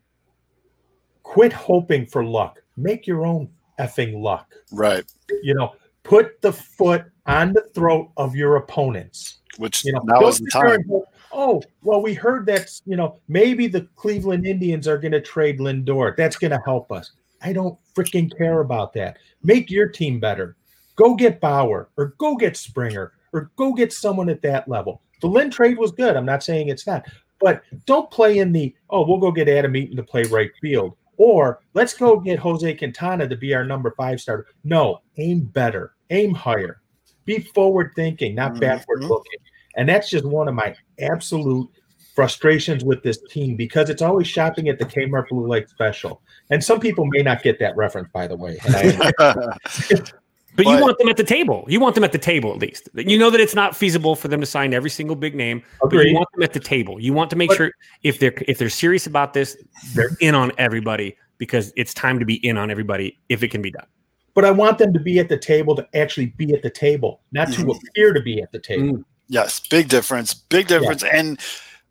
[1.23, 2.61] quit hoping for luck.
[2.75, 4.53] Make your own effing luck.
[4.71, 5.03] Right.
[5.43, 9.39] You know, put the foot on the throat of your opponents.
[9.57, 10.83] Which You know, now is the time.
[10.87, 15.21] go, oh, well, we heard that, you know, maybe the Cleveland Indians are going to
[15.21, 16.15] trade Lindor.
[16.15, 17.11] That's going to help us.
[17.41, 19.17] I don't freaking care about that.
[19.43, 20.55] Make your team better.
[20.95, 25.01] Go get Bauer or go get Springer or go get someone at that level.
[25.21, 26.15] The Lynn trade was good.
[26.15, 27.05] I'm not saying it's not,
[27.39, 30.95] but don't play in the, oh, we'll go get Adam Eaton to play right field
[31.17, 34.47] or let's go get Jose Quintana to be our number five starter.
[34.63, 36.81] No, aim better, aim higher,
[37.25, 38.59] be forward thinking, not Mhm.
[38.61, 39.39] backward looking.
[39.77, 41.69] And that's just one of my absolute
[42.15, 46.21] frustrations with this team because it's always shopping at the Kmart Blue Light Special.
[46.49, 48.57] And some people may not get that reference, by the way.
[48.65, 49.57] And I,
[50.55, 51.65] But, you want them at the table.
[51.67, 52.89] You want them at the table at least.
[52.95, 55.93] You know that it's not feasible for them to sign every single big name, but
[55.93, 56.99] you want them at the table.
[56.99, 59.55] You want to make But- sure if they're if they're serious about this,
[59.93, 63.61] they're in on everybody because it's time to be in on everybody if it can
[63.61, 63.85] be done.
[64.33, 67.21] but I want them to be at the table to actually be at the table,
[67.31, 67.75] not to Mhm.
[67.89, 69.03] appear to be at the table.
[69.29, 70.33] Yes, big difference.
[70.33, 71.03] Big difference.
[71.03, 71.39] And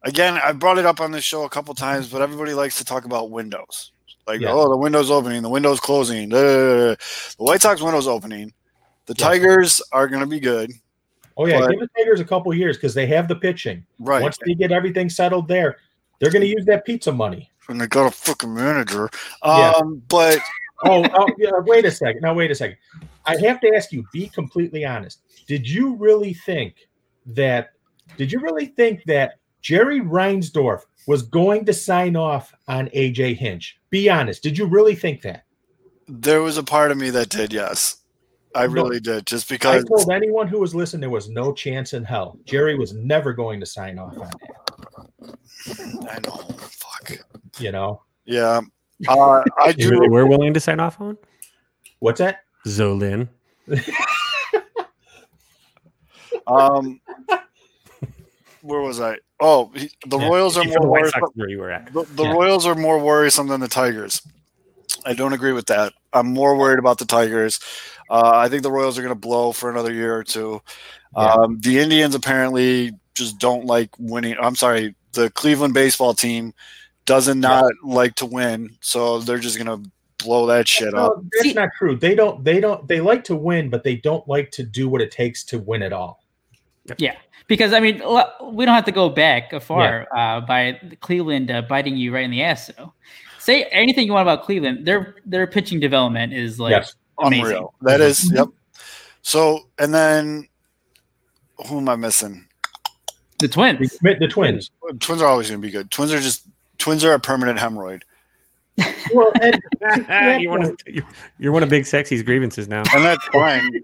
[0.03, 2.85] again, I brought it up on this show a couple times, but everybody likes to
[2.85, 3.93] talk about windows.
[4.27, 4.53] Like, Yeah.
[4.53, 6.29] oh, the window's opening, the window's closing.
[6.31, 6.97] The
[7.39, 8.53] White Sox window's opening.
[9.07, 9.29] The Yeah.
[9.29, 10.73] Tigers are going to be good.
[11.37, 13.85] Oh yeah, But- give the Tigers a couple years because they have the pitching.
[14.01, 14.23] Right.
[14.23, 15.77] Once they get everything settled there,
[16.19, 17.51] they're going to use that pizza money.
[17.69, 19.11] and they got a fucking manager.
[19.45, 19.73] Yeah.
[19.77, 20.39] Um, but
[20.85, 22.21] Oh, oh yeah, wait a second.
[22.21, 22.77] Now wait a second.
[23.25, 25.21] I have to ask you, be completely honest.
[25.47, 26.86] Did you really think
[27.27, 27.71] that
[28.17, 33.79] did you really think that Jerry Reinsdorf was going to sign off on AJ Hinch?
[33.91, 34.43] Be honest.
[34.43, 35.45] Did you really think that?
[36.09, 37.97] there was a part of me that did, yes.
[38.55, 38.73] I No.
[38.75, 42.05] really did, just because I told anyone who was listening there was no chance in
[42.05, 42.39] hell.
[42.45, 44.31] Jerry was never going to sign off on
[45.21, 45.37] that.
[46.09, 46.37] I know.
[46.59, 47.13] Fuck.
[47.59, 48.61] You know Yeah.
[49.09, 50.13] Uh, I You really do.
[50.13, 51.19] were willing to sign off on
[51.99, 52.45] what's that?
[52.67, 53.29] Zolin.
[56.47, 57.01] Um,
[58.63, 59.19] where was I?
[59.41, 61.23] Oh, he, the Yeah, Royals are more worrisome.
[61.35, 61.93] Where you were at.
[61.93, 62.33] The, the Yeah.
[62.33, 64.23] Royals are more worrisome than the Tigers.
[65.05, 65.93] I don't agree with that.
[66.13, 67.61] I'm more worried about the Tigers.
[68.09, 70.63] Uh, I think the Royals are going to blow for another year or two.
[71.17, 71.33] Yeah.
[71.35, 74.37] Um, the Indians apparently just don't like winning.
[74.41, 76.53] I'm sorry, the Cleveland baseball team
[77.05, 81.17] doesn't not like to win, so they're just going to blow that shit up.
[81.17, 81.97] No, that's not true.
[81.97, 82.45] They don't.
[82.45, 82.87] They don't.
[82.89, 85.83] They like to win, but they don't like to do what it takes to win
[85.83, 86.23] it all.
[86.99, 87.97] Yeah, because I mean,
[88.53, 92.31] we don't have to go back far uh, by Cleveland uh, biting you right in
[92.31, 92.67] the ass.
[92.77, 92.93] So,
[93.39, 94.87] say anything you want about Cleveland.
[94.87, 96.95] Their their pitching development is like Yes.
[97.19, 97.45] amazing.
[97.47, 97.75] Unreal.
[97.83, 98.49] That is, yep.
[99.23, 100.49] So, and then
[101.69, 102.47] who am I missing?
[103.39, 103.99] The Twins.
[104.03, 104.71] The, the Twins.
[105.01, 105.91] Twins are always going to be good.
[105.91, 106.45] Twins are just
[106.79, 108.03] twins are a permanent hemorrhoid,
[109.15, 109.61] Well, and
[110.43, 111.07] you're, one of, you're,
[111.39, 112.83] you're one of Big Sexy's grievances now.
[112.95, 113.83] and that's fine.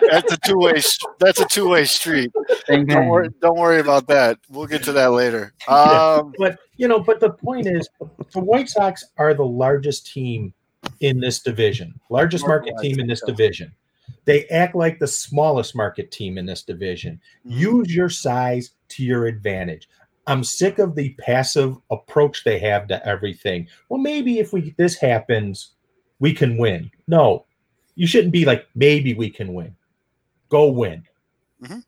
[0.00, 0.80] That's a two way.
[1.18, 2.32] That's a two way street.
[2.66, 3.28] Don't worry.
[3.40, 4.38] Don't worry about that.
[4.48, 5.52] We'll get to that later.
[5.68, 7.88] Um, but you know, but the point is,
[8.32, 10.52] the White Sox are the largest team
[11.00, 13.72] in this division, largest market team in this division.
[14.24, 17.20] They act like the smallest market team in this division.
[17.44, 19.88] Use your size to your advantage.
[20.26, 23.68] I'm sick of the passive approach they have to everything.
[23.88, 25.72] Well, maybe if we this happens,
[26.18, 26.90] we can win.
[27.06, 27.44] No,
[27.96, 29.74] you shouldn't be like maybe we can win.
[30.50, 31.02] go win.
[31.62, 31.82] Mhm.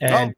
[0.00, 0.34] And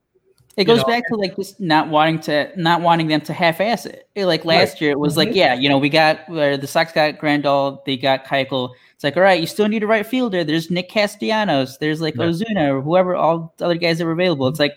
[0.58, 3.86] It goes know, back to like just not wanting to not wanting them to half-ass
[3.86, 4.08] it.
[4.16, 5.34] Eh, Like last year, it was like, Mhm.
[5.36, 8.70] yeah, you know, we got where the Sox got Grandal, they got Keuchel.
[8.94, 10.44] It's like, all right, you still need a right fielder.
[10.44, 12.24] There's Nick Castellanos, there's like Yeah.
[12.26, 14.46] Ozuna or whoever, all the other guys that were available.
[14.48, 14.74] It's like,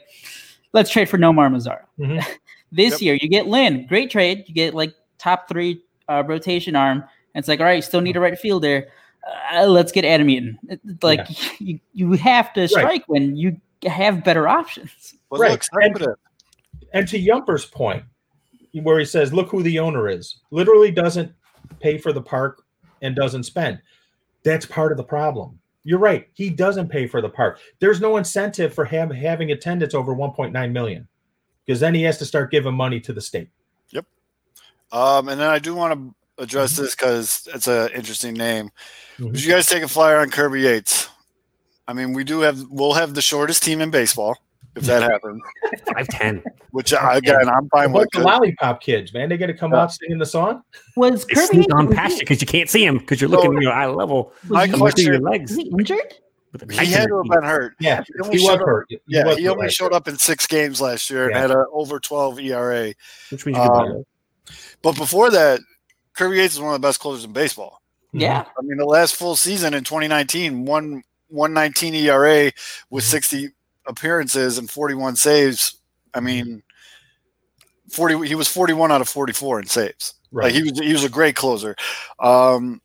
[0.71, 1.81] let's trade for Nomar Mazara.
[1.99, 2.23] Mhm.
[2.71, 3.01] this Yep.
[3.01, 4.45] year, you get Lynn, great trade.
[4.47, 7.03] You get like top three uh, rotation arm.
[7.33, 8.87] And it's like, all right, you still need a right fielder.
[9.53, 10.57] Uh, let's get Adam Eaton.
[10.69, 11.27] It- it's like
[11.59, 15.15] you, you have to strike when you have better options.
[15.29, 15.51] But Right.
[15.51, 16.09] look, start with it.
[16.93, 18.03] and to Yumper's point,
[18.73, 21.31] where he says, "Look who the owner is," literally doesn't
[21.79, 22.63] pay for the park
[23.01, 23.81] and doesn't spend.
[24.43, 25.59] That's part of the problem.
[25.83, 26.27] You're right.
[26.33, 27.59] He doesn't pay for the park.
[27.79, 31.07] There's no incentive for him having attendance over 1.9 million,
[31.65, 33.49] because then he has to start giving money to the state.
[33.91, 34.05] Yep.
[34.91, 38.69] Um, and then I do want to address this because it's an interesting name.
[39.17, 39.33] Mhm.
[39.33, 41.09] Did you guys take a flyer on Kirby Yates?
[41.87, 44.37] I mean, we do have we'll have the shortest team in baseball
[44.75, 45.41] if that happens.
[45.93, 46.43] Five ten.
[46.71, 48.09] Which I, again, I'm fine with.
[48.11, 49.29] the lollipop kids, man?
[49.29, 49.83] They got to come Yeah.
[49.83, 50.63] out singing the song.
[50.97, 53.29] Was They Kirby sneak on was past you because you can't see him because you're
[53.29, 54.33] So- looking you know eye level.
[54.47, 55.51] My was he- Coming your legs.
[55.51, 56.15] was he injured?
[56.71, 57.75] he had to have been hurt.
[57.81, 58.85] Yeah, He only he was showed up- hurt.
[58.89, 61.65] He Yeah, was he only showed up in six games last year and had a
[61.71, 62.93] over 12 ERA.
[63.29, 64.05] which means you could Um,
[64.81, 65.59] But before that,
[66.15, 67.81] Kirby Yates is one of the best closers in baseball.
[68.13, 68.21] Mhm.
[68.21, 68.45] Yeah.
[68.57, 72.51] I mean, the last full season in 2019, one 119 ERA
[72.89, 73.07] with Mhm.
[73.09, 73.49] 60
[73.87, 75.77] appearances and 41 saves.
[76.13, 76.63] I mean,
[77.91, 78.27] 40.
[78.27, 80.13] He was 41 out of 44 in saves.
[80.31, 80.45] Right.
[80.45, 81.75] Like he was, he was a great closer.
[82.19, 82.81] Um,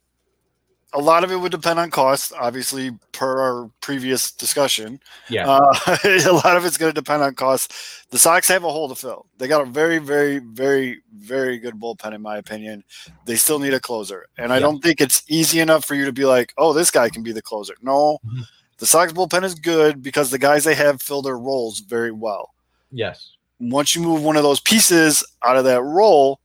[0.92, 5.00] a lot of it would depend on cost, obviously, per our previous discussion.
[5.28, 5.48] yeah.
[5.48, 5.72] Uh,
[6.04, 7.72] a lot of it's going to depend on cost.
[8.10, 9.26] The Sox have a hole to fill.
[9.38, 12.82] They got a very, very, very, very good bullpen, in my opinion.
[13.24, 14.60] They still need a closer, and I Yeah.
[14.62, 17.32] don't think it's easy enough for you to be like, "Oh, this guy can be
[17.32, 18.44] the closer." No, Mhm.
[18.78, 22.50] the Sox bullpen is good because the guys they have fill their roles very well.
[22.90, 23.32] yes.
[23.62, 26.40] Once you move one of those pieces out of that role,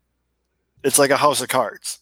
[0.83, 1.99] it's like a house of cards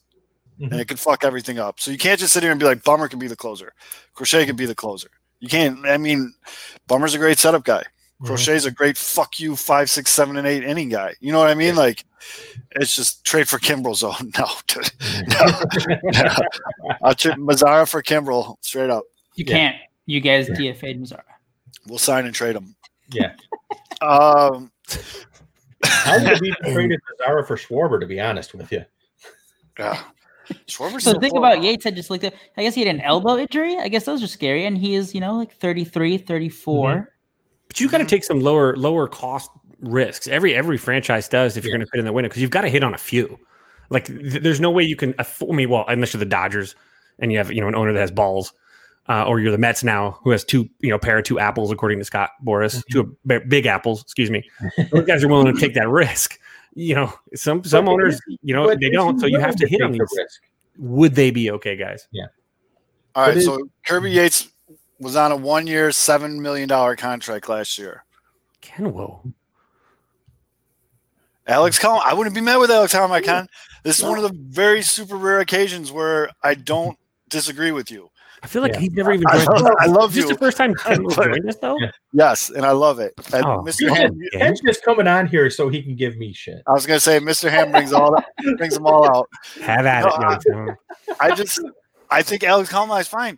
[0.59, 0.71] Mhm.
[0.71, 1.79] and it could fuck everything up.
[1.79, 3.73] So you can't just sit here and be like, Bummer can be the closer,
[4.13, 5.09] Crochet can be the closer.
[5.39, 5.85] You can't.
[5.85, 6.33] I mean,
[6.87, 7.83] Bummer's a great setup guy.
[8.21, 8.27] Mhm.
[8.27, 11.15] Crochet's a great fuck you five, six, seven, and eight inning guy.
[11.19, 11.75] You know what I mean?
[11.75, 12.05] Like,
[12.71, 14.31] it's just trade for Kimbrel zone.
[14.39, 14.89] No, dude.
[16.13, 16.35] no.
[17.03, 19.03] I'll trade Mazara for Kimbrel straight up.
[19.35, 19.53] You Yeah.
[19.53, 19.75] can't.
[20.05, 20.55] You guys Yeah.
[20.55, 21.23] DFA'd Mazara.
[21.87, 22.75] We'll sign and trade him.
[23.11, 23.33] Yeah.
[24.01, 24.71] Um,
[26.05, 28.85] I would have trade traded Zara for Schwarber, to be honest with you.
[29.77, 30.01] yeah.
[30.67, 32.93] Schwarber's So still the thing about Yates, I just looked at, I guess he had
[32.93, 33.77] an elbow injury.
[33.77, 34.65] I guess those are scary.
[34.65, 36.89] And he is, you know, like 33, 34.
[36.89, 37.03] Mm-hmm.
[37.67, 38.09] But you got to mm-hmm.
[38.09, 40.27] take some lower lower cost risks.
[40.27, 41.77] Every every franchise does if you're Yeah.
[41.77, 43.39] going to fit in the window because you've got to hit on a few.
[43.89, 45.13] Like th- there's no way you can.
[45.19, 46.75] Afford, I mean, well, unless you're the Dodgers
[47.19, 48.53] and you have you know an owner that has balls,
[49.07, 51.71] uh, or you're the Mets now who has two you know pair of two apples
[51.71, 52.91] according to Scott Boras, mm-hmm.
[52.91, 54.01] two b- big apples.
[54.01, 54.49] Excuse me.
[54.91, 56.39] Those guys are willing to take that risk.
[56.75, 59.19] You know, some some But- owners you know they don't.
[59.19, 60.01] So you have to hit on these.
[60.17, 60.41] risk.
[60.77, 62.07] Would they be okay, guys?
[62.11, 62.25] Yeah.
[63.15, 64.49] All right, But it- so Kirby Yates
[64.99, 68.05] was on a one-year, seven million dollar contract last year.
[68.61, 69.33] Ken Kenwo.
[71.45, 73.47] Alex Colomé, I wouldn't be mad with Alex Colomé, I can.
[73.83, 76.97] This is one of the very super rare occasions where I don't
[77.33, 78.09] disagree with you.
[78.41, 78.79] I feel like Yeah.
[78.79, 79.25] he's never even.
[79.27, 81.77] I joined- love, I love Is this the first time Ken was doing this though?
[82.13, 83.13] Yes, and I love it.
[83.33, 83.93] And Oh, Mr.
[83.95, 86.61] Ham, Ken's just coming on here so he can give me shit.
[86.67, 87.49] I was gonna say Mr.
[87.49, 88.25] Ham brings all that,
[88.57, 89.29] brings them all out.
[89.61, 90.77] Have at No, it, I- Youngstown.
[91.19, 91.59] I just
[92.09, 93.37] I think Alex Colomé is fine.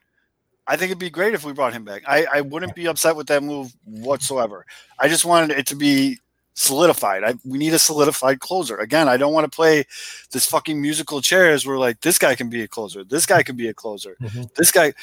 [0.67, 2.01] I think it'd be great if we brought him back.
[2.07, 4.65] I, I wouldn't be upset with that move whatsoever.
[4.97, 6.17] I just wanted it to be
[6.55, 7.23] solidified.
[7.23, 8.77] I, we need a solidified closer.
[8.77, 9.85] Again, I don't want to play
[10.31, 13.55] this fucking musical chairs where like this guy can be a closer, this guy can
[13.55, 14.53] be a closer, Mhm.
[14.55, 14.93] this guy.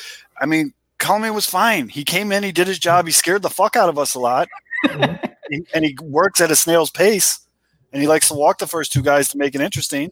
[0.41, 1.89] I mean, Colomé was fine.
[1.89, 4.21] He came in, he did his job, he scared the fuck out of us a
[4.21, 4.49] lot,
[5.51, 7.41] He- and he works at a snail's pace,
[7.93, 10.11] and he likes to walk the first two guys to make it interesting,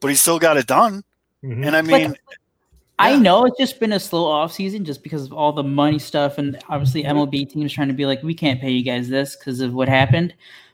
[0.00, 1.04] but he still got it done.
[1.44, 1.66] Mhm.
[1.66, 2.16] And I mean,
[2.98, 3.18] I Yeah.
[3.18, 6.38] know it's just been a slow off season just because of all the money stuff
[6.38, 9.60] and obviously MLB teams trying to be like, we can't pay you guys this because
[9.60, 10.32] of what happened.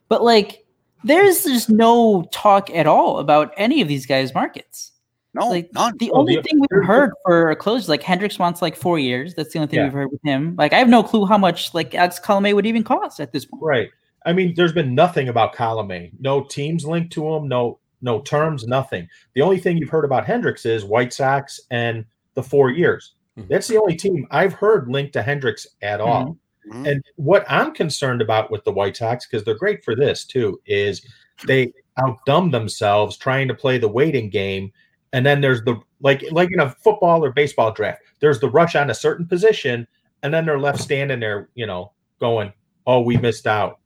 [0.09, 0.64] But like,
[1.05, 4.92] there's just no talk at all about any of these guys' markets.
[5.35, 5.92] no, like none.
[5.99, 8.99] the Well, only the- thing we've heard for a close, like Hendriks wants like four
[8.99, 9.35] years.
[9.35, 9.85] That's the only thing Yeah.
[9.85, 10.55] we've heard with him.
[10.57, 13.45] Like I have no clue how much like Alex Colomé would even cost at this
[13.45, 13.62] point.
[13.62, 13.90] Right.
[14.25, 16.11] I mean, there's been nothing about Colome.
[16.21, 17.49] No teams linked to him.
[17.49, 18.66] No, no terms.
[18.66, 19.09] Nothing.
[19.35, 23.12] The only thing you've heard about Hendriks is White Sox and the four years.
[23.38, 23.49] Mhm.
[23.49, 26.38] That's the only team I've heard linked to Hendriks at all.
[26.67, 26.87] Mhm.
[26.91, 30.61] And what I'm concerned about with the White Sox, because they're great for this too,
[30.67, 31.03] is
[31.47, 34.73] they outdumb themselves trying to play the waiting game.
[35.13, 38.75] And then there's the like like in a football or baseball draft, there's the rush
[38.77, 39.87] on a certain position,
[40.23, 42.53] and then they're left standing there, you know, going,
[42.87, 43.79] "Oh, we missed out."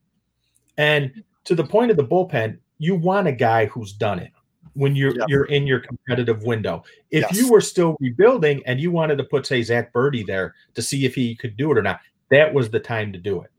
[0.79, 4.31] And to the point of the bullpen, you want a guy who's done it
[4.75, 5.29] when you're Yep.
[5.29, 6.83] you're in your competitive window.
[7.11, 7.37] If Yes.
[7.37, 11.05] you were still rebuilding and you wanted to put, say, Zack Burdi there to see
[11.05, 13.51] if he could do it or not, that was the time to do it.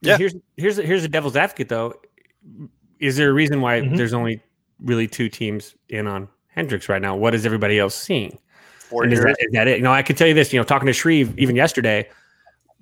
[0.00, 0.18] Yeah.
[0.18, 1.94] Here's here's here's a devil's advocate though.
[3.00, 3.96] Is there a reason why Mhm.
[3.96, 4.40] there's only
[4.80, 7.16] really two teams in on Hendriks right now?
[7.16, 8.38] What is everybody else seeing?
[8.78, 9.78] Four And is that, is that it?
[9.78, 10.52] You know, I can tell you this.
[10.52, 12.08] You know, talking to Shreve even yesterday,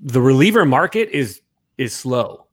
[0.00, 1.40] the reliever market is
[1.78, 2.46] is slow.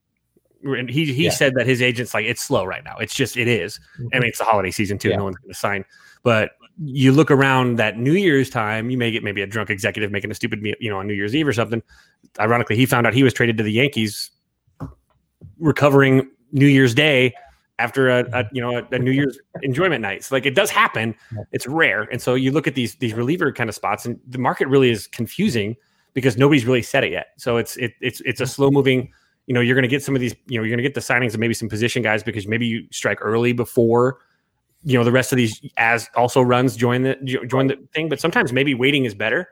[0.63, 1.29] And he he Yeah.
[1.31, 2.97] said that his agent's like it's slow right now.
[2.97, 3.79] It's just it is.
[4.13, 5.09] I mean, it's the holiday season too.
[5.09, 5.17] Yeah.
[5.17, 5.85] No one's going to sign.
[6.21, 6.51] But
[6.83, 10.31] you look around that New Year's time, you may get maybe a drunk executive making
[10.31, 11.83] a stupid, me- you know, on New Year's Eve or something.
[12.39, 14.31] Ironically, he found out he was traded to the Yankees,
[15.59, 17.33] recovering New Year's Day
[17.79, 20.23] after a, a you know a, a New Year's enjoyment night.
[20.23, 21.15] So like it does happen.
[21.51, 24.37] It's rare, and so you look at these these reliever kind of spots, and the
[24.37, 25.75] market really is confusing
[26.13, 27.27] because nobody's really said it yet.
[27.37, 29.11] So it's it, it's it's a slow moving.
[29.47, 30.35] You know, you're going to get some of these.
[30.47, 32.67] You know, you're going to get the signings of maybe some position guys because maybe
[32.67, 34.19] you strike early before
[34.83, 37.15] you know the rest of these as also runs join the
[37.47, 39.49] join the thing but sometimes maybe waiting is better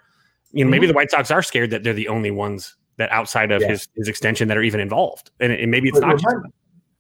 [0.52, 3.52] you know maybe the white sox are scared that they're the only ones that outside
[3.52, 3.70] of Yeah.
[3.70, 6.50] his his extension that are even involved and, and maybe it's But not just remember,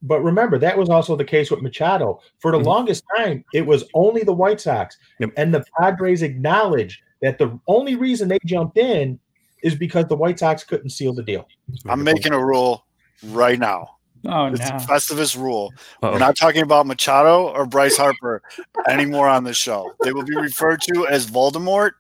[0.04, 2.20] but remember, that was also the case with Machado.
[2.38, 2.66] For the Mhm.
[2.66, 4.96] longest time, it was only the White Sox.
[5.20, 5.32] Yep.
[5.38, 9.20] And the Padres acknowledged that the only reason they jumped in
[9.64, 11.48] is because the White Sox couldn't seal the deal.
[11.88, 12.86] I'm making a rule
[13.24, 13.97] right now.
[14.26, 14.76] Oh It's no.
[14.76, 15.72] a Festivus rule.
[16.02, 16.14] Uh-oh.
[16.14, 18.42] We're not talking about Machado or Bryce Harper
[18.88, 19.94] anymore on this show.
[20.04, 21.92] They will be referred to as Voldemort,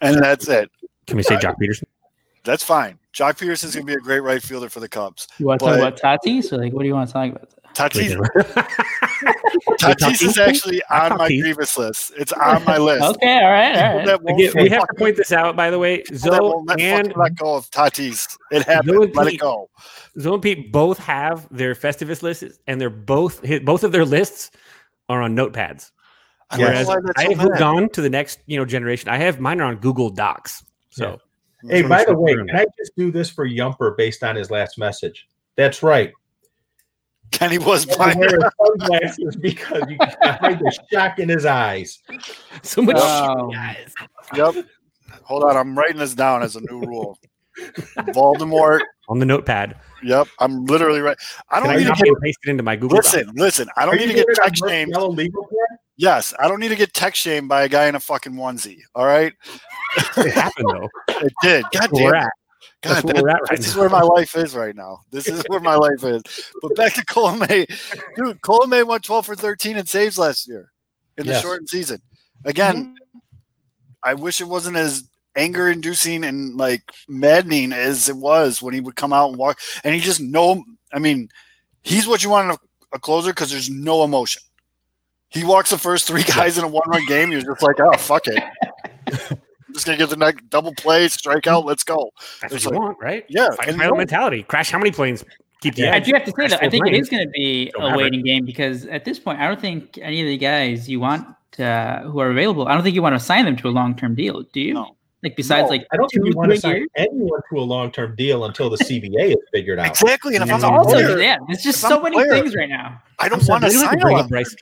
[0.00, 0.70] and that's it.
[1.06, 1.84] can we say Joc Pederson
[2.44, 2.98] That's fine.
[3.12, 5.28] Joc Pederson's going to be a great right fielder for the Cubs.
[5.38, 6.52] You want to talk about Tatis?
[6.52, 7.48] Or like, what do you want to talk about?
[7.74, 11.40] Tatis, Tatis Tatis is actually on my Tatis.
[11.42, 12.12] grievous list.
[12.16, 13.02] It's on my list.
[13.16, 14.06] Okay, all right, all People right.
[14.06, 17.12] that won't Again, we have to point this out by the way zoe let, and
[17.16, 18.36] let go of Tatis.
[18.50, 18.94] It happened.
[18.94, 19.68] Zoe Let it go.
[20.20, 24.50] zoe and pete both have their festivus lists and they're both both of their lists
[25.08, 25.90] are on notepads
[26.50, 29.40] I whereas why i have moved on to the next you know generation i have
[29.40, 31.16] mine are on google docs so mm-hmm.
[31.70, 34.76] Hey, by the way, can I just do this for Yumper based on his last
[34.78, 35.26] message?
[35.56, 36.12] That's right.
[37.34, 38.18] Kenny was He buying.
[38.18, 41.98] wears sunglasses because you can hide the shock in his eyes.
[42.62, 43.92] so much um, guys.
[44.36, 44.54] Yep.
[45.24, 45.56] Hold on.
[45.56, 47.18] I'm writing this down as a new rule.
[47.98, 48.80] Voldemort.
[49.08, 50.26] on the notepad Yep.
[50.40, 51.16] I'm literally right.
[51.50, 52.06] I don't I need to get.
[52.08, 53.04] and paste it into my Google Doc?
[53.12, 53.68] Listen, listen.
[53.76, 54.90] I don't Are need to get doing text Merck shamed.
[54.92, 55.78] Yellow legal pad?
[55.96, 58.78] Yes, I don't need to get text shamed by a guy in a fucking onesie.
[58.94, 59.32] All right,
[60.18, 60.88] It happened though.
[61.20, 61.62] it did.
[61.64, 62.28] God That's where damn it.
[62.84, 62.88] At.
[62.88, 65.00] God, That's where that- we're at right this is where my life is right now.
[65.10, 66.22] This is where my life is.
[66.62, 67.66] But back to Colomé,
[68.16, 68.40] dude.
[68.42, 70.70] Colomé won 12 for 13 in saves last year
[71.18, 71.42] in the Yes.
[71.42, 72.00] shortened season.
[72.44, 72.94] Again,
[74.02, 75.04] I wish it wasn't as
[75.36, 79.58] anger inducing and like maddening as it was when he would come out and walk.
[79.82, 80.62] And he just no.
[80.92, 81.28] I mean,
[81.82, 84.42] he's what you want in a, a closer because there's no emotion.
[85.30, 87.32] He walks the first three guys in a one run game.
[87.32, 89.38] You're just like, oh fuck it.
[89.74, 92.12] I'm just gonna get the next double play, strike out, let's go.
[92.40, 93.24] That's It's what you want, right?
[93.28, 94.44] Yeah, Fight and mentality.
[94.44, 95.24] Crash how many planes?
[95.62, 97.06] Keep the Yeah, I do have to say Crash that I think it planes.
[97.06, 98.02] is going to be Don't a have it.
[98.04, 101.26] waiting game because at this point, I don't think any of the guys you want
[101.58, 102.68] uh, who are available.
[102.68, 104.42] I don't think you want to sign them to a long term deal.
[104.52, 104.74] Do you?
[104.74, 104.96] No.
[105.24, 106.88] Like besides, No, like I don't think you want to three sign years?
[106.96, 109.88] anyone to a long term deal until the CBA is figured out.
[109.88, 110.36] Exactly.
[110.36, 111.38] And if I'm That's a also player, yeah.
[111.48, 113.02] There's just so a many player- things right now.
[113.18, 114.54] I don't want to they don't have sign bring a up Bryce.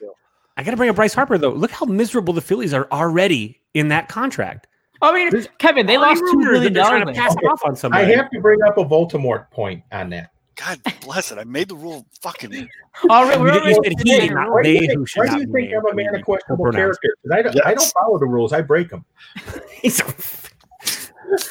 [0.56, 1.50] I got to bring up Bryce Harper though.
[1.50, 4.68] Look how miserable the Phillies are already in that contract.
[5.02, 7.16] I mean, There's Kevin, they lost two Rumors that billion they're trying dollars.
[7.16, 8.04] to pass it off on somebody.
[8.12, 10.30] I have to bring up a Voldemort point on that.
[10.54, 11.38] God bless it.
[11.38, 12.68] I made the rule fucking
[13.10, 15.06] All right, You we're you already said he, not Why do you they think, who
[15.06, 16.98] should why do you be think I'm a man of questionable character?
[17.02, 17.16] character?
[17.22, 18.52] 'Cause I don't, I don't follow the rules.
[18.52, 19.04] I break them.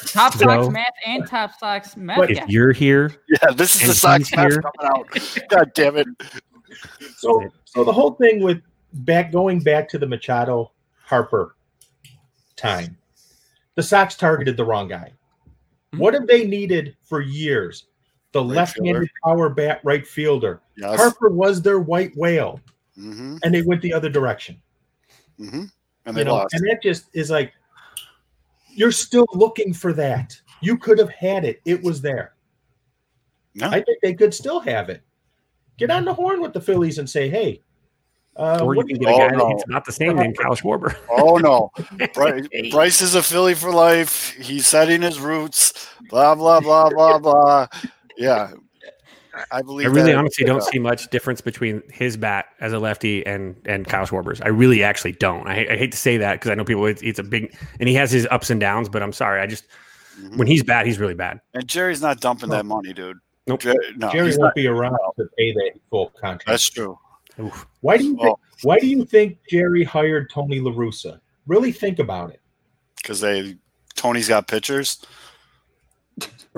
[0.06, 0.46] top Joe.
[0.46, 2.18] socks math and top socks math.
[2.18, 2.44] But If guy.
[2.48, 3.50] you're here, yeah.
[3.52, 4.62] This is the Sox he's match here.
[4.62, 5.48] coming out.
[5.48, 6.06] God damn it.
[7.16, 8.62] So, so the whole thing with
[8.92, 10.70] back going back to the Machado
[11.04, 11.56] Harper
[12.56, 12.96] time,
[13.74, 15.12] the Sox targeted the wrong guy.
[15.96, 17.86] What have they needed for years?
[18.32, 19.10] The Right left-handed fielder.
[19.24, 20.60] power bat right fielder.
[20.76, 20.98] Yes.
[20.98, 22.60] Harper was their white whale,
[22.98, 23.38] Mm-hmm.
[23.42, 24.60] and they went the other direction.
[25.40, 25.64] Mm-hmm.
[25.64, 25.68] And
[26.06, 26.54] you they know, lost.
[26.54, 27.52] and that just is like
[28.74, 30.38] you're still looking for that.
[30.60, 31.60] You could have had it.
[31.64, 32.34] It was there.
[33.54, 33.68] No.
[33.68, 35.02] I think they could still have it.
[35.78, 37.62] Get on the horn with the Phillies and say, "Hey,
[38.36, 39.48] uh, or you can get a Oh, guy no.
[39.50, 40.96] that's about the same named Kyle Schwarber.
[41.10, 41.70] Oh no,
[42.14, 44.30] Bryce, Bryce is a Philly for life.
[44.40, 45.88] He's setting his roots.
[46.10, 47.66] Blah blah blah blah blah.
[48.16, 48.52] Yeah,
[49.50, 49.86] I believe.
[49.86, 53.56] I really that- honestly don't see much difference between his bat as a lefty and
[53.66, 54.40] and Kyle Schwarber's.
[54.40, 55.46] I really actually don't.
[55.46, 56.86] I, I hate to say that because I know people.
[56.86, 58.88] It's, it's a big and he has his ups and downs.
[58.88, 59.40] But I'm sorry.
[59.40, 59.64] I just
[60.20, 60.36] Mhm.
[60.36, 61.40] when he's bad, he's really bad.
[61.54, 63.16] And Jerry's not dumping that money, dude.
[63.46, 63.60] Nope.
[63.60, 64.54] Jer- no, Jerry won't not.
[64.54, 66.46] be around to pay that full contract.
[66.46, 66.98] That's true.
[67.40, 67.66] Oof.
[67.80, 71.20] Why do you think, Well, why do you think Jerry hired Tony La Russa?
[71.46, 72.40] Really think about it.
[72.96, 73.56] because they
[73.94, 75.04] Tony's got pictures.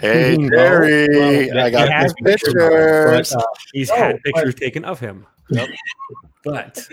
[0.00, 1.08] hey No, Jerry,
[1.52, 3.32] well, I got he has his pictures, pictures.
[3.32, 5.26] But, uh, He's No, had but- pictures taken of him.
[5.50, 5.68] Yep.
[6.44, 6.88] But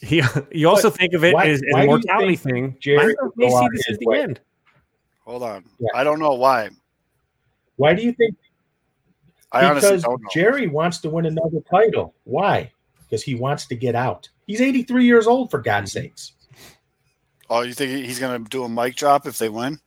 [0.00, 2.76] he, you also think of it why- as, as why a do you mortality thing.
[2.80, 4.22] Jerry I would may go see this his as the way?
[4.22, 4.40] end.
[5.24, 5.88] Hold on, Yeah.
[5.94, 6.70] I don't know why.
[7.76, 8.36] why do you think?
[9.52, 10.28] I honestly because don't know.
[10.32, 12.14] Jerry wants to win another title.
[12.24, 12.70] Why?
[13.04, 14.28] Because he wants to get out.
[14.46, 16.32] He's 83 years old, for God's sakes.
[17.50, 19.78] oh, you think he's gonna do a mic drop if they win?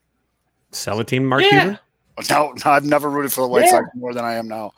[0.72, 1.50] Sell a team, Mark Yeah.
[1.50, 1.80] Cuban.
[2.18, 3.72] Oh, no, no, I've never rooted for the White Yeah.
[3.72, 4.74] Sox more than I am now,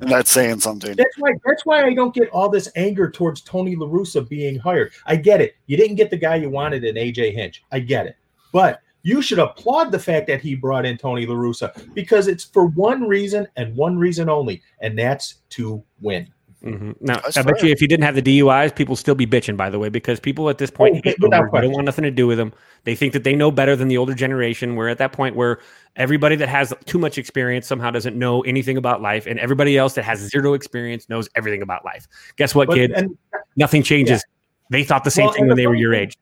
[0.00, 0.94] and that's saying something.
[0.96, 1.32] That's why.
[1.44, 4.92] That's why I don't get all this anger towards Tony La Russa being hired.
[5.04, 5.56] I get it.
[5.66, 7.62] You didn't get the guy you wanted in AJ Hinch.
[7.70, 8.16] I get it.
[8.52, 12.42] But you should applaud the fact that he brought in Tony La Russa because it's
[12.44, 16.26] for one reason and one reason only, and that's to win.
[16.62, 17.66] hmm Now, That's I bet fair.
[17.66, 19.56] you if he didn't have the DUIs, people still be bitching.
[19.56, 21.60] By the way, because people at this point Oh, hate without Boomer.
[21.60, 22.52] They don't want nothing to do with him.
[22.82, 24.74] They think that they know better than the older generation.
[24.74, 25.60] We're at that point where
[25.94, 29.94] everybody that has too much experience somehow doesn't know anything about life, and everybody else
[29.94, 32.08] that has zero experience knows everything about life.
[32.36, 32.90] Guess what, But kid?
[32.90, 33.16] and
[33.54, 34.24] Nothing changes.
[34.70, 36.16] They thought the same Well, thing when the they were your thing- age.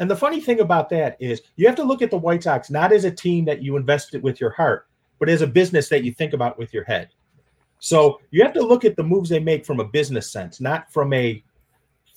[0.00, 2.70] And the funny thing about that is you have to look at the White Sox
[2.70, 4.88] not as a team that you invested with your heart,
[5.18, 7.10] but as a business that you think about with your head.
[7.80, 10.90] So you have to look at the moves they make from a business sense, not
[10.90, 11.44] from a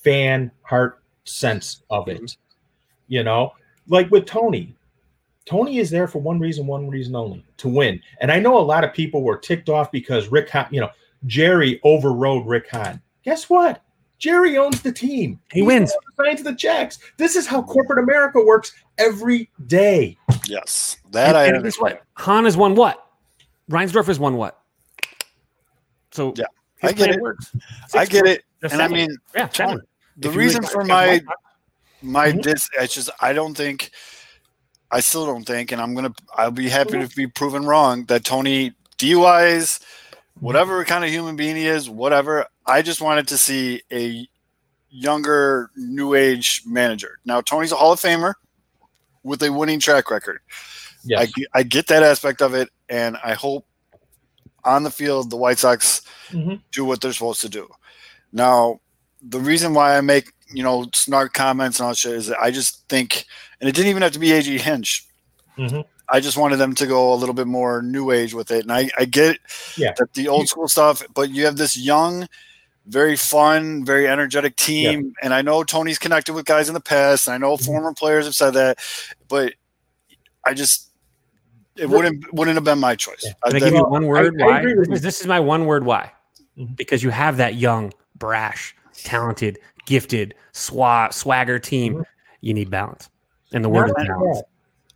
[0.02, 2.36] fan heart sense of it.
[3.06, 3.52] You know,
[3.86, 4.74] like with Tony.
[5.46, 8.00] Tony is there for one reason, one reason only to win.
[8.22, 10.88] And I know a lot of people were ticked off because Rick, you know,
[11.26, 13.02] Jerry overrode Rick Hahn.
[13.24, 13.83] Guess what?
[14.24, 15.38] Jerry owns the team.
[15.52, 15.90] He He's wins.
[15.92, 16.98] the one who Signs the checks.
[17.18, 20.16] This is how corporate America works every day.
[20.46, 22.02] Yes, that I And, and guess what?
[22.14, 23.06] Hahn has won what?
[23.70, 24.58] Reinsdorf has won what?
[26.10, 26.46] So Yeah,
[26.78, 27.20] his I get plan it.
[27.20, 27.54] Works.
[27.92, 29.80] I get it, Just and I mean yeah, seven.
[30.16, 31.26] the If really reason for got my one-
[32.00, 32.40] my Mhm.
[32.42, 33.90] dis it's just I don't think
[34.90, 38.24] I still don't think, and I'm gonna I'll be happy to be proven wrong that
[38.24, 39.80] Tony DUIs,
[40.40, 42.46] whatever kind of human being he is, whatever.
[42.66, 44.26] I just wanted to see a
[44.90, 47.18] younger new age manager.
[47.24, 48.34] Now Tony's a Hall of Famer
[49.22, 50.40] with a winning track record.
[51.04, 51.30] Yes.
[51.54, 53.66] I, I get that aspect of it, and I hope
[54.64, 56.60] on the field the White Sox Mhm.
[56.72, 57.68] do what they're supposed to do.
[58.32, 58.80] Now,
[59.22, 62.38] the reason why I make you know snark comments and all that shit is that
[62.40, 63.24] I just think,
[63.60, 65.06] and it didn't even have to be AJ Hinch.
[65.58, 65.84] Mhm.
[66.08, 68.72] I just wanted them to go a little bit more new age with it, and
[68.72, 69.38] I, I get
[69.76, 69.92] Yeah.
[69.96, 72.28] that the old school stuff, but you have this young,
[72.86, 77.26] very fun, very energetic team, and I know Tony's connected with guys in the past,
[77.26, 77.64] and I know Mhm.
[77.64, 78.78] former players have said that,
[79.28, 79.54] but
[80.44, 80.90] I just
[81.76, 83.22] it wouldn't wouldn't have been my choice.
[83.24, 83.32] Yeah.
[83.42, 84.58] I- Can I that- give you one word I- I why?
[84.60, 86.12] agree with This is, my one word why.
[86.58, 86.76] Mhm.
[86.76, 91.94] Because you have that young, brash, talented, gifted, swa- swagger team.
[91.94, 92.04] Mhm.
[92.42, 93.08] You need balance.
[93.52, 94.38] And the word Not is balance.
[94.38, 94.46] that,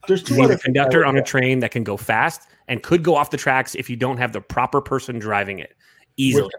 [0.08, 2.82] There's You two need other a conductor on a train that can go fast and
[2.82, 5.76] could go off the tracks if you don't have the proper person driving it
[6.16, 6.50] easily.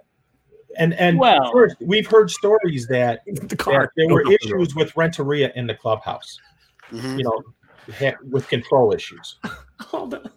[0.77, 4.55] and and Well- first we've heard stories that, the that there were go through the
[4.61, 6.39] issues with Renteria in the clubhouse.
[6.91, 7.17] Mhm.
[7.17, 7.43] You know,
[8.29, 9.39] with control issues.
[9.81, 10.29] Hold on.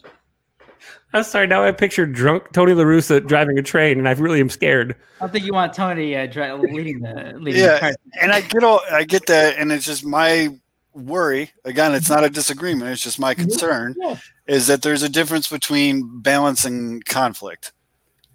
[1.14, 1.46] I'm sorry.
[1.46, 4.96] Now I picture drunk Tony La Russa driving a train, and I really am scared.
[5.20, 7.90] I don't think you want Tony uh, dri- leading the leading Yeah.
[7.90, 10.48] the and I get all I get that, and it's just my
[10.94, 11.50] worry.
[11.64, 13.42] Again, it's not a disagreement; it's just my mm-hmm.
[13.42, 14.16] concern Yeah,
[14.46, 17.72] is that there's a difference between balance and conflict,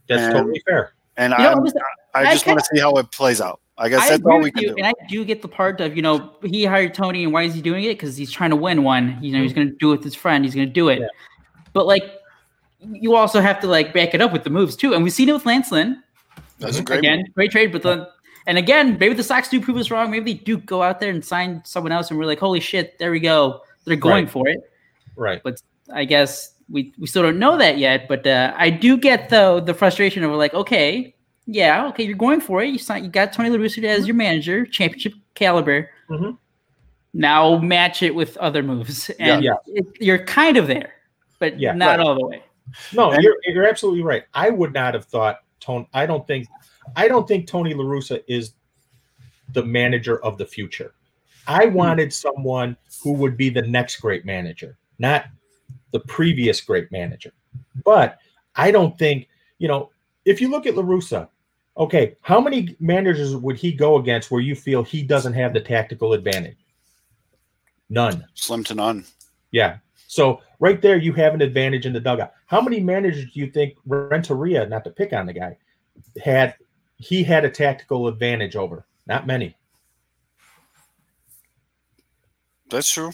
[0.08, 0.94] that's And- totally fair.
[1.18, 1.78] and You know, I I'm just-
[2.14, 3.60] I I want to see how it plays out.
[3.78, 4.76] I guess I that's all we can you, do.
[4.78, 7.54] and I do get the part of you know he hired Tony, and why is
[7.54, 7.90] he doing it?
[7.90, 9.20] Because he's trying to win one.
[9.22, 9.60] You know, he's mm-hmm.
[9.60, 10.44] going to do it with his friend.
[10.44, 11.00] He's going to do it.
[11.00, 11.08] Yeah.
[11.74, 12.04] But like,
[12.80, 14.96] you also have to like back it up with the moves too.
[14.96, 16.02] And we've seen it with Lance Lynn
[16.58, 17.34] That's a great again, move.
[17.36, 17.72] great trade.
[17.72, 18.08] But then,
[18.48, 20.10] and again, maybe the Sox do prove us wrong.
[20.10, 22.98] Maybe they do go out there and sign someone else, and we're like, holy shit,
[22.98, 23.62] there we go.
[23.86, 24.32] They're going Right.
[24.32, 24.72] for it.
[25.16, 25.42] Right.
[25.44, 25.62] But
[25.94, 28.08] I guess we we still don't know that yet.
[28.08, 31.14] But uh, I do get though the frustration of like, okay,
[31.46, 32.70] yeah, okay, you're going for it.
[32.70, 35.90] You signed, you got Tony La Russa as your manager, championship caliber.
[36.10, 36.38] Mhm.
[37.14, 39.54] Now match it with other moves, and Yeah.
[39.68, 40.94] it, you're kind of there,
[41.40, 42.08] but Yeah, not right.
[42.08, 42.44] all the way.
[42.94, 44.24] No, you're you're absolutely right.
[44.34, 45.88] I would not have thought Tony.
[45.94, 46.48] I don't think
[46.96, 48.54] I don't think Tony La Russa is
[49.54, 50.94] the manager of the future.
[51.48, 55.26] I wanted someone who would be the next great manager, not
[55.92, 57.32] the previous great manager.
[57.86, 58.20] But
[58.56, 59.28] I don't think,
[59.58, 59.92] you know,
[60.26, 61.30] if you look at La Russa,
[61.78, 65.62] okay, how many managers would he go against where you feel he doesn't have the
[65.62, 66.58] tactical advantage?
[67.90, 68.26] None.
[68.34, 69.06] Slim to none.
[69.52, 69.78] Yeah.
[70.08, 72.34] So right there, you have an advantage in the dugout.
[72.48, 75.58] How many managers do you think Renteria, not to pick on the guy,
[76.22, 76.56] had
[76.98, 78.86] he had a tactical advantage over?
[79.06, 79.56] Not many.
[82.70, 83.12] That's true.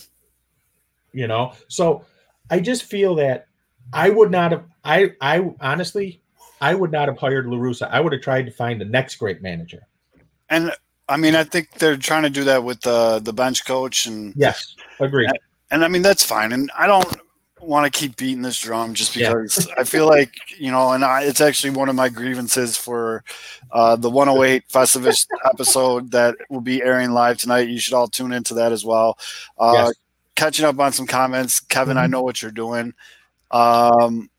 [1.12, 2.06] You know, so
[2.50, 3.48] I just feel that
[3.92, 4.64] I would not have.
[4.84, 6.22] I I honestly,
[6.60, 7.88] I would not have hired La Russa.
[7.92, 9.86] I would have tried to find the next great manager.
[10.50, 10.72] And
[11.08, 14.34] I mean, I think they're trying to do that with uh, the bench coach, and
[14.36, 15.28] Yes, agree.
[15.70, 16.52] and I mean that's fine.
[16.52, 17.16] And I don't
[17.68, 19.30] want to keep beating this drum just Yeah.
[19.34, 23.24] because I feel like you know, and I, it's actually one of my grievances for
[23.72, 27.68] uh, the 108 Festivus episode that will be airing live tonight.
[27.70, 29.18] You should all tune into that as well.
[29.58, 29.94] Uh, Yes.
[30.36, 31.96] Catching up on some comments, Kevin.
[31.96, 32.10] I Mhm.
[32.10, 32.94] know what you're doing.
[33.52, 34.32] Um,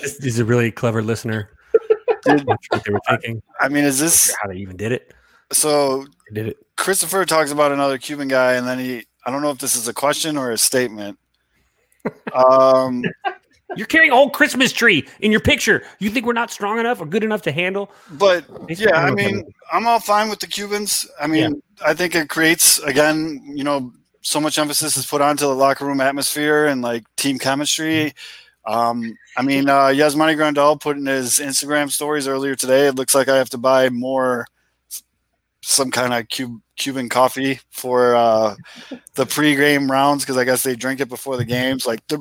[0.00, 1.50] this a really clever listener.
[2.24, 3.42] did- what they were thinking.
[3.60, 5.12] I mean, is this How they even did it.
[5.52, 6.06] so?
[6.30, 6.56] They did it.
[6.76, 9.04] Christopher talks about another Cuban guy, and then he.
[9.26, 11.18] I don't know if this is a question or a statement.
[12.34, 13.04] Um,
[13.76, 15.82] You're carrying a whole Christmas tree in your picture.
[15.98, 17.90] You think we're not strong enough or good enough to handle?
[18.12, 21.10] but Yeah, I don't know if mean, I'm all fine with the Cubans.
[21.20, 25.46] I mean, I think it creates again, you know, so much emphasis is put onto
[25.46, 28.14] the locker room atmosphere and like team chemistry.
[28.66, 32.86] Um, I mean, uh, Yasmani Grandal put in his Instagram stories earlier today.
[32.86, 34.46] It looks like I have to buy more,
[35.66, 38.54] some kind of Cub- Cuban coffee for uh,
[39.14, 41.86] the pre-game rounds because I guess they drink it before the games.
[41.86, 42.20] Like, the,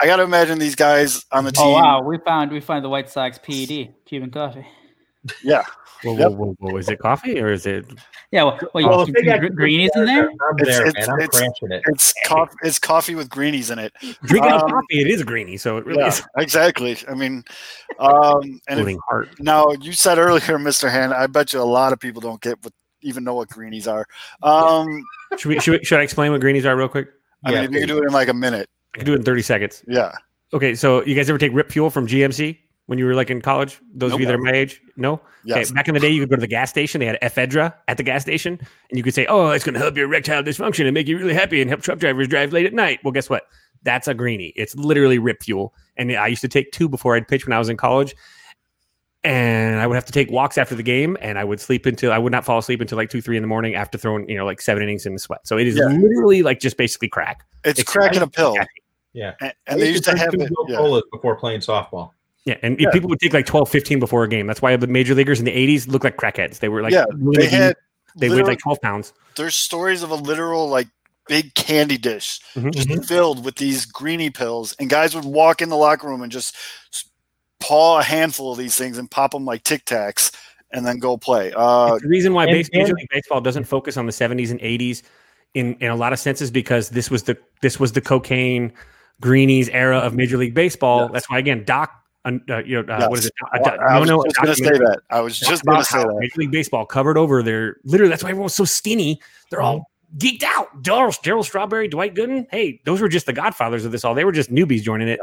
[0.00, 1.66] I got to imagine these guys on the team.
[1.66, 4.66] Oh wow, we found we found the White Sox PED Cuban coffee.
[5.42, 5.64] Yeah,
[6.04, 6.32] Whoa, Yep.
[6.32, 6.76] whoa, whoa, whoa.
[6.76, 7.84] Is it coffee or is it?
[8.30, 10.28] Yeah, well, well, you Well, want if they some got greenies in there?
[10.28, 11.14] I'm It's- there, it's- man.
[11.16, 11.82] I'm it's- crashing it.
[11.86, 12.54] it's coffee.
[12.62, 13.92] It's coffee with greenies in it.
[14.22, 16.96] Drinking Um, a coffee, it is greeny, so it really Yeah, is exactly.
[17.08, 17.42] I mean,
[17.98, 19.28] um, and if, heart.
[19.40, 20.90] now you said earlier, Mr.
[20.90, 22.72] Hand, I bet you a lot of people don't get what
[23.02, 24.06] even know what greenies are.
[24.42, 24.86] Um,
[25.36, 27.08] Should, we, should, we, should I explain what greenies are real quick?
[27.44, 29.12] I Yeah, mean, if you could do it in like a minute, I can do
[29.12, 29.84] it in 30 seconds.
[29.86, 30.12] yeah.
[30.52, 32.58] Okay, so you guys ever take Rip Fuel from GNC
[32.88, 33.80] when you were like in college?
[33.94, 34.80] Those of you that are my age?
[34.96, 35.20] No?
[35.44, 35.68] Yes.
[35.68, 37.00] Okay, back in the day, you could go to the gas station.
[37.00, 38.58] They had ephedra at the gas station,
[38.90, 41.18] and you could say, "Oh, it's going to help your erectile dysfunction and make you
[41.18, 43.44] really happy and help truck drivers drive late at night." Well, guess what?
[43.82, 44.52] That's a greenie.
[44.56, 47.58] It's literally Rip Fuel, and I used to take two before I'd pitch when I
[47.58, 48.16] was in college.
[49.24, 52.12] And I would have to take walks after the game, and I would sleep until
[52.12, 54.36] I would not fall asleep until like two, three in the morning after throwing, you
[54.36, 55.40] know, like seven innings in the sweat.
[55.46, 55.86] So it is Yeah.
[55.86, 57.44] literally like just basically crack.
[57.64, 58.56] It's, It's cracking a pill.
[59.12, 59.34] Yeah.
[59.40, 60.50] And, and they used to have it.
[60.68, 61.00] Yeah.
[61.12, 62.12] Before playing softball.
[62.44, 62.90] Yeah, and Yeah.
[62.92, 64.46] people would take like 12, 15 before a game.
[64.46, 66.60] That's why the major leaguers in the 80s looked like crackheads.
[66.60, 67.76] They were like, yeah, they had.
[68.16, 69.12] they weighed like 12 pounds.
[69.36, 70.88] there's stories of a literal like
[71.28, 72.72] big candy dish Mhm.
[72.74, 73.06] just Mhm.
[73.06, 76.56] filled with these greenie pills, and guys would walk in the locker room and just
[77.60, 80.32] paw a handful of these things and pop them like Tic Tacs,
[80.72, 81.52] and then go play.
[81.54, 84.50] Uh, the reason why and- base, Major and- League Baseball doesn't focus on the 70s
[84.50, 85.02] and 80s
[85.54, 88.72] in, in a lot of senses because this was the this was the cocaine
[89.20, 91.02] greenies era of Major League Baseball.
[91.02, 91.10] Yes.
[91.12, 91.92] That's why again, Doc,
[92.50, 93.32] uh, you know, uh, what is it?
[93.52, 95.00] A I doc- I was no, no, just gonna say that.
[95.10, 96.16] I was just gonna say that.
[96.18, 98.10] Major League Baseball covered over their literally.
[98.10, 99.20] That's why everyone was so skinny.
[99.50, 100.82] They're all geeked out.
[100.82, 102.46] Daryl, Darryl Strawberry, Dwight Gooden.
[102.50, 104.14] Hey, those were just the godfathers of this all.
[104.14, 105.20] They were just newbies joining it.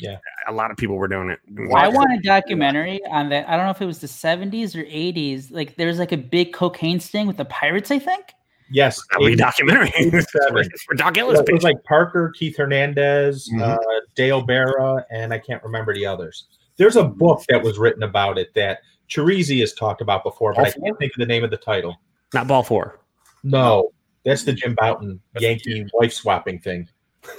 [0.00, 0.18] Yeah.
[0.48, 1.38] a lot of people were doing it.
[1.72, 3.48] I want a documentary on that.
[3.48, 5.52] I don't know if it was the 70s or 80s.
[5.52, 8.34] Like there's like a big cocaine sting with the pirates, I think.
[8.70, 9.00] Yes.
[9.10, 10.68] That would be a documentary 87.
[10.86, 11.40] for Doc Ellis.
[11.46, 13.60] it was like Parker, Keith Hernandez, Mhm.
[13.62, 13.78] uh,
[14.14, 16.46] Dale Berra, and I can't remember the others.
[16.76, 20.64] There's a book that was written about it that Chirizi has talked about before, but
[20.66, 20.82] I Awful.
[20.82, 21.96] can't think of the name of the title.
[22.32, 23.00] Not ball four.
[23.44, 23.92] No,
[24.24, 26.88] that's the Jim Bouton Yankee wife swapping thing.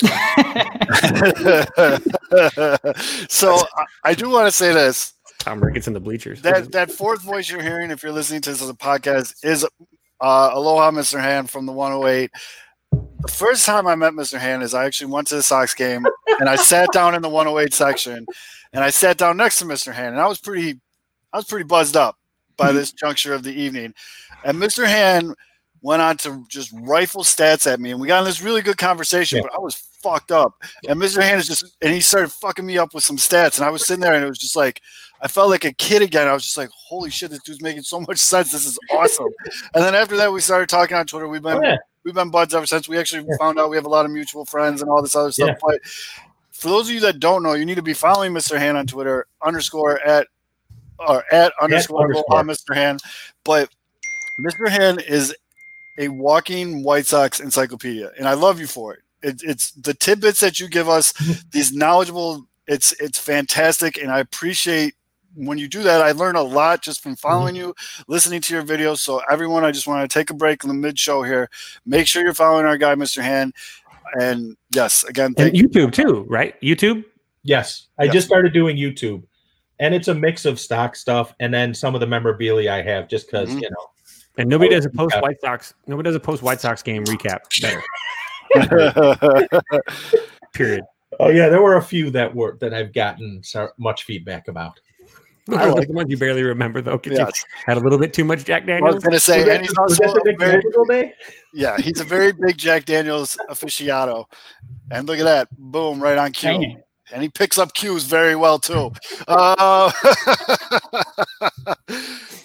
[3.29, 5.13] so I, I do want to say this.
[5.39, 6.41] Tom Ricketts in the bleachers.
[6.41, 9.65] That that fourth voice you're hearing, if you're listening to this as a podcast, is
[10.21, 11.19] uh, Aloha, Mr.
[11.19, 12.31] Hand from the 108.
[12.91, 14.39] The first time I met Mr.
[14.39, 16.05] Hand is I actually went to the Sox game
[16.39, 18.25] and I sat down in the 108 section
[18.73, 19.93] and I sat down next to Mr.
[19.93, 20.79] Hand and I was pretty
[21.33, 22.17] I was pretty buzzed up
[22.55, 23.93] by this juncture of the evening.
[24.43, 24.85] And Mr.
[24.85, 25.35] Hand
[25.85, 28.77] went on to just rifle stats at me and we got in this really good
[28.77, 29.43] conversation, Yeah.
[29.43, 30.55] but I was fucked up.
[30.89, 31.21] And Mr.
[31.21, 33.85] Hand is just and he started fucking me up with some stats and I was
[33.85, 34.81] sitting there and it was just like
[35.21, 36.27] I felt like a kid again.
[36.27, 38.51] I was just like, holy shit, this dude's making so much sense.
[38.51, 39.27] This is awesome.
[39.75, 41.27] and then after that, we started talking on Twitter.
[41.27, 41.77] We've been Oh, yeah.
[42.03, 42.89] we've been buds ever since.
[42.89, 43.37] We actually Yeah.
[43.39, 45.49] found out we have a lot of mutual friends and all this other stuff.
[45.49, 45.55] Yeah.
[45.61, 45.81] But
[46.51, 48.57] for those of you that don't know, you need to be following Mr.
[48.57, 50.27] Hand on Twitter underscore at
[50.99, 52.43] or at underscore, underscore.
[52.43, 52.75] Mr.
[52.75, 53.01] Hand.
[53.43, 53.69] But
[54.39, 54.69] Mr.
[54.69, 55.33] Hand is
[55.97, 58.99] a walking White Sox encyclopedia, and I love you for it.
[59.23, 61.13] it it's the tidbits that you give us,
[61.51, 64.95] these knowledgeable It's it's fantastic, and I appreciate
[65.35, 66.01] when you do that.
[66.01, 67.75] I learn a lot just from following you,
[68.07, 68.99] listening to your videos.
[68.99, 71.49] So everyone, I just want to take a break in the mid show here.
[71.85, 73.21] Make sure you're following our guy, Mr.
[73.21, 73.53] Hand.
[74.19, 75.67] And yes, again, And thank you.
[75.67, 76.59] YouTube too, right?
[76.61, 77.03] YouTube.
[77.43, 78.13] Yes, I Yeah.
[78.13, 79.23] just started doing YouTube,
[79.79, 83.07] and it's a mix of stock stuff and then some of the memorabilia I have,
[83.09, 83.61] just because Mhm.
[83.61, 83.85] you know.
[84.37, 85.73] And nobody does a post White Sox.
[85.87, 87.39] Nobody does a post White Sox game recap.
[87.61, 87.81] Better.
[90.53, 90.83] Period.
[91.19, 94.79] Oh yeah, there were a few that were that I've gotten so much feedback about.
[95.47, 96.97] I like the ones you barely remember though.
[96.97, 97.45] 'cause you yes.
[97.67, 98.91] had a little bit too much Jack Daniels.
[98.91, 101.13] I was going to say, Was that- and he's also a Nick very, Madrigal day?
[101.53, 104.25] yeah, he's a very big Jack Daniels aficionado.
[104.89, 106.77] And look at that, boom, right on cue.
[107.09, 107.13] Dang.
[107.13, 108.91] and he picks up cues very well too.
[109.27, 109.91] Uh,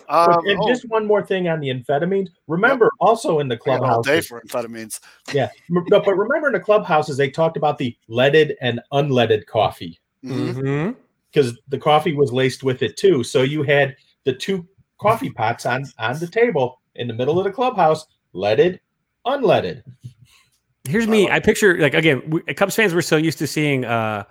[0.09, 2.29] um, and oh, just one more thing on the amphetamines.
[2.47, 5.01] Remember, also in the we all clubhouse, day for amphetamines.
[5.33, 5.49] yeah.
[5.71, 9.99] m- No, but remember in the clubhouses they talked about the leaded and unleaded coffee
[10.25, 10.55] Mhm.
[10.55, 10.97] Mhm.
[11.33, 13.23] because the coffee was laced with it too.
[13.25, 14.67] So you had the two
[15.01, 18.05] coffee pots on on the table in the middle of the clubhouse,
[18.35, 18.81] leaded,
[19.27, 19.83] unleaded.
[20.89, 21.31] Here's me.
[21.31, 24.25] I picture like again, we, Cubs fans were so used to seeing uh,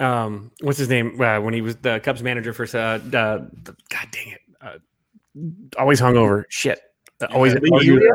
[0.00, 4.06] um, what's his name uh, when he was the Cubs manager for uh, uh God
[4.10, 4.78] dang it, uh,
[5.78, 6.44] always hungover.
[6.48, 6.80] Shit,
[7.20, 7.54] Uh, always.
[7.54, 8.12] Lee always- Julia?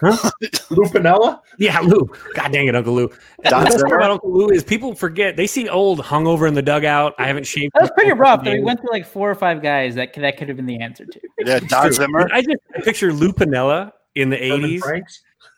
[0.00, 0.30] Huh?
[0.70, 1.40] Lou Piniella?
[1.58, 2.08] Yeah, Lou.
[2.34, 3.08] God dang it, Uncle Lou.
[3.42, 6.62] The best part about Uncle Lou is people forget they see old hungover in the
[6.62, 7.14] dugout.
[7.18, 7.72] I haven't shaved.
[7.74, 8.44] That was pretty rough.
[8.44, 8.52] though.
[8.52, 10.80] We went through like four or five guys that could, that could have been the
[10.80, 11.20] answer to.
[11.44, 12.28] Yeah, Don Zimmer.
[12.32, 14.82] I just I picture Lou Piniella in the eighties.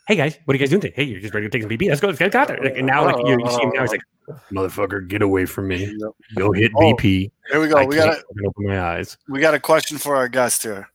[0.09, 0.95] Hey guys, what are you guys doing today?
[0.97, 1.89] Hey, you're just ready to take some BB.
[1.89, 2.09] Let's go.
[2.09, 2.59] Let's get out there.
[2.61, 4.01] Like, and now, like you, you see him now, he's like,
[4.53, 5.87] "Motherfucker, get away from me!
[5.87, 6.11] Yep.
[6.37, 7.77] Go hit Oh, BP." Here we go.
[7.77, 9.17] I We can't got a fucking open my eyes.
[9.29, 10.89] we got a question for our guest here.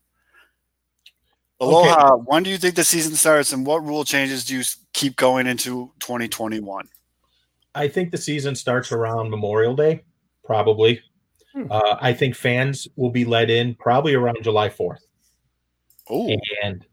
[1.60, 2.18] Aloha.
[2.18, 4.64] When do you think the season starts, and what rule changes do you
[4.94, 6.90] keep going into 2021?
[7.76, 10.04] I think the season starts around Memorial Day,
[10.44, 11.02] probably.
[11.54, 11.72] Hmm.
[11.72, 15.00] Uh, I think fans will be let in probably around July 4th.
[16.10, 16.30] Oh,
[16.64, 16.86] and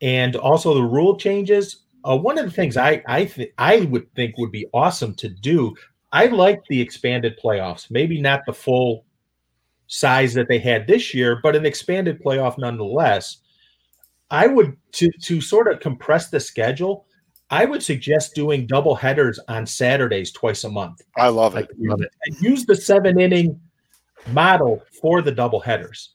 [0.00, 1.84] and also the rule changes.
[2.04, 5.28] Uh, one of the things I I think I would think would be awesome to
[5.28, 5.74] do.
[6.12, 7.90] I like the expanded playoffs.
[7.90, 9.04] Maybe not the full
[9.88, 13.38] size that they had this year, but an expanded playoff nonetheless.
[14.30, 17.06] I would to to sort of compress the schedule.
[17.50, 21.00] I would suggest doing double headers on Saturdays twice a month.
[21.16, 21.70] I love I it.
[21.78, 22.10] love it.
[22.26, 23.58] And use the seven inning
[24.32, 26.14] model for the double headers.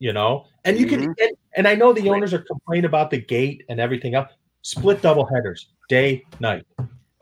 [0.00, 3.18] You know, and you can, and, and I know the owners are complaining about the
[3.18, 4.30] gate and everything else.
[4.62, 6.66] Split double headers, day, night,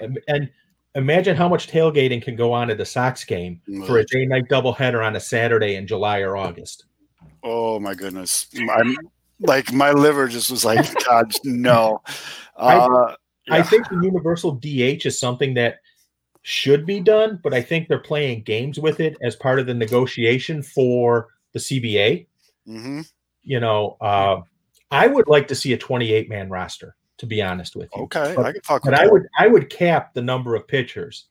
[0.01, 0.51] and, and
[0.95, 4.49] imagine how much tailgating can go on at the Sox game for a day night
[4.49, 6.87] double header on a Saturday in July or August.
[7.43, 8.49] Oh my goodness.
[8.70, 8.97] I'm
[9.41, 12.03] like my liver just was like, God, no.
[12.57, 13.14] Uh,
[13.49, 13.62] I yeah.
[13.62, 15.76] think the universal DH is something that
[16.43, 19.74] should be done, but I think they're playing games with it as part of the
[19.74, 22.26] negotiation for the CBA.
[22.68, 23.09] Mhm.
[23.43, 24.41] You know, uh,
[24.91, 28.02] I would like to see a 28 man roster, to be honest with you.
[28.04, 29.12] Okay, But- I can with But I that.
[29.12, 31.26] would I would cap the number of pitchers.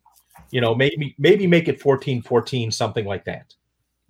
[0.51, 3.53] You know, maybe maybe make it 14 14 something like that.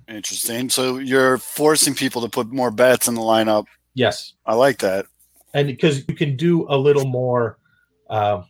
[0.07, 0.69] Interesting.
[0.69, 3.65] So you're forcing people to put more bats in the lineup.
[3.95, 4.33] Yes.
[4.45, 5.05] I like that.
[5.53, 7.57] And because you can do a little more
[8.09, 8.43] uh,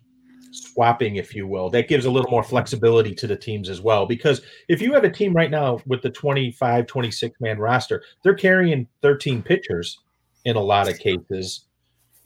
[0.51, 4.05] swapping, if you will, that gives a little more flexibility to the teams as well.
[4.05, 8.33] Because if you have a team right now with the 25, 26 man roster, they're
[8.33, 9.99] carrying 13 pitchers
[10.45, 11.64] in a lot of cases.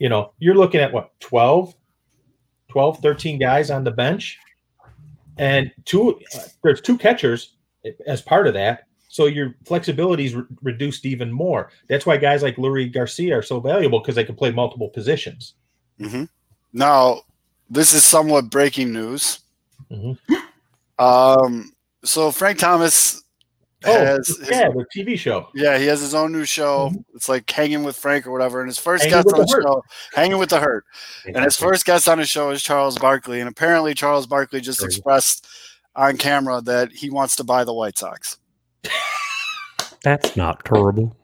[0.00, 1.72] You know, you're looking at what, 12,
[2.68, 4.38] 12, 13 guys on the bench.
[5.38, 7.56] And two, uh, there's two catchers
[8.06, 8.86] as part of that.
[9.08, 11.70] So your flexibility is re- reduced even more.
[11.88, 15.54] That's why guys like Leury Garcia are so valuable because they can play multiple positions.
[15.98, 16.24] hmm
[16.72, 17.22] Now,
[17.68, 19.40] this is somewhat breaking news.
[19.90, 20.18] Mhm.
[20.98, 21.72] Um,
[22.04, 23.22] so Frank Thomas
[23.86, 25.48] Oh, has his, yeah, the TV show.
[25.54, 26.92] yeah, he has his own new show.
[27.14, 28.60] It's like hanging with Frank or whatever.
[28.60, 29.12] And his first Mm-hmm.
[29.14, 29.82] Hanging guest on the the show,
[30.14, 30.84] hanging with the hurt.
[31.26, 33.40] And his first guest on his show is Charles Barkley.
[33.40, 35.46] And apparently Charles Barkley just expressed
[35.96, 38.38] on camera that he wants to buy the White Sox.
[40.02, 41.16] That's not terrible.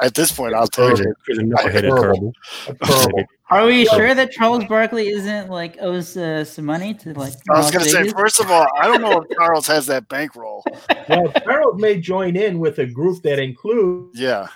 [0.00, 1.06] At this point, I'll tell it.
[1.26, 2.32] There's a knuckleheaded Terrible.
[2.64, 2.84] terrible.
[2.84, 3.24] Terrible.
[3.48, 7.32] Are we sure that Charles Barkley isn't like owes uh, some money to like?
[7.50, 10.08] I was going to say, first of all, I don't know if Charles has that
[10.08, 10.64] bankroll.
[11.08, 14.48] well, Charles may join in with a group that includes, Yeah.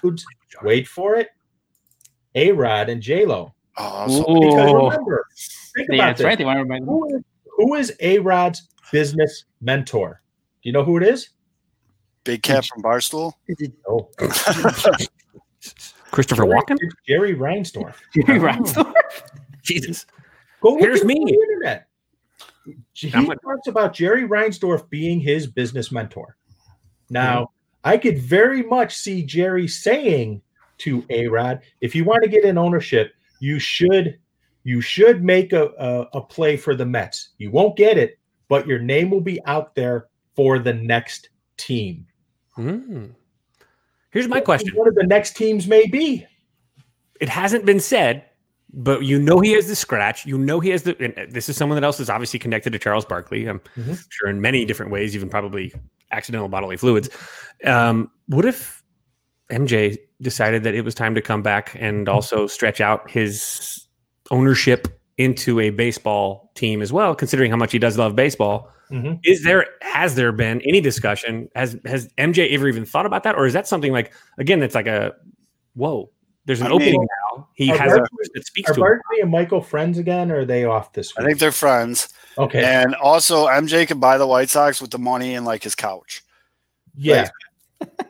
[0.63, 1.29] wait for it,
[2.35, 3.55] A Rod and J Lo.
[3.79, 5.25] Oh, Because remember,
[5.77, 6.25] think Yeah, about that's this.
[6.27, 6.37] right.
[6.39, 6.85] They want everybody.
[6.85, 7.23] Who is,
[7.57, 10.21] who is A Rod's business mentor?
[10.63, 11.31] Do you know who it is?
[12.25, 13.33] Big Cat from Barstool.
[13.89, 14.11] Oh,
[16.11, 16.79] Christopher Walken.
[17.07, 17.95] Jerry Reinsdorf.
[18.15, 18.93] Jerry Reinsdorf.
[19.63, 20.07] Jesus.
[20.61, 21.15] Go look Here's me.
[21.15, 21.87] on the internet.
[22.93, 26.37] he I'm with- talks about Jerry Reinsdorf being his business mentor.
[27.09, 27.51] Now,
[27.85, 30.43] I could very much see Jerry saying
[30.79, 34.19] to A Rod, if you want to get in ownership, you should
[34.63, 37.31] you should make a, a, a play for the Mets.
[37.39, 42.07] You won't get it, but your name will be out there for the next team.
[42.55, 43.07] Hmm.
[44.11, 44.75] Here's my question.
[44.75, 46.27] One of the next teams may be.
[47.21, 48.25] it hasn't been said,
[48.73, 50.25] but you know he has the scratch.
[50.27, 50.97] You know he has the.
[51.03, 53.47] And this is someone that else is obviously connected to Charles Barkley.
[53.47, 54.03] I'm Mhm.
[54.09, 55.73] sure in many different ways, even probably
[56.13, 57.11] accidental bodily fluids.
[57.65, 58.83] Um, what if
[59.51, 63.87] MJ decided that it was time to come back and also stretch out his
[64.31, 64.89] ownership
[65.21, 67.15] into a baseball team as well?
[67.15, 69.21] Considering how much he does love baseball, Mhm.
[69.25, 71.49] is there has there been any discussion?
[71.55, 74.75] Has has MJ ever even thought about that, or is that something like again that's
[74.75, 75.13] like a
[75.75, 76.11] whoa?
[76.47, 77.07] There's an I mean, opening
[77.37, 77.49] now.
[77.55, 78.85] He are has a Barkley- person that speaks Are to him.
[78.87, 81.23] Barkley and Michael friends again, or are they off this week?
[81.25, 82.09] I think they're friends.
[82.39, 82.65] okay.
[82.65, 86.23] And also, MJ can buy the White Sox with the money and like his couch.
[86.97, 87.29] Yeah.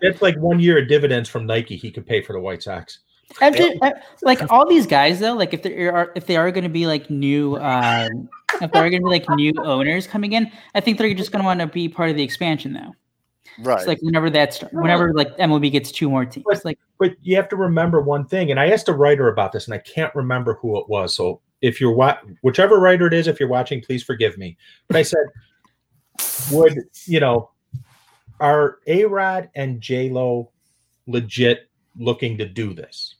[0.00, 3.00] That's like one year of dividends from Nike he could pay for the White Sox.
[3.34, 6.64] MJ, uh, like all these guys though, like if there are if they are going
[6.64, 8.28] to be like new, um,
[8.60, 11.32] if there are going to be like new owners coming in, I think they're just
[11.32, 12.94] going to want to be part of the expansion though.
[13.58, 13.78] Right.
[13.78, 17.36] It's like whenever that's whenever like MLB gets two more teams, But- like But you
[17.36, 20.14] have to remember one thing, and I asked a writer about this, and I can't
[20.14, 21.14] remember who it was.
[21.14, 24.56] So if you're wa- whichever writer it is, if you're watching, please forgive me.
[24.88, 25.24] But I said,
[26.52, 27.50] would you know,
[28.40, 30.50] are A Rod and J Lo
[31.06, 31.68] legit
[31.98, 33.16] looking to do this?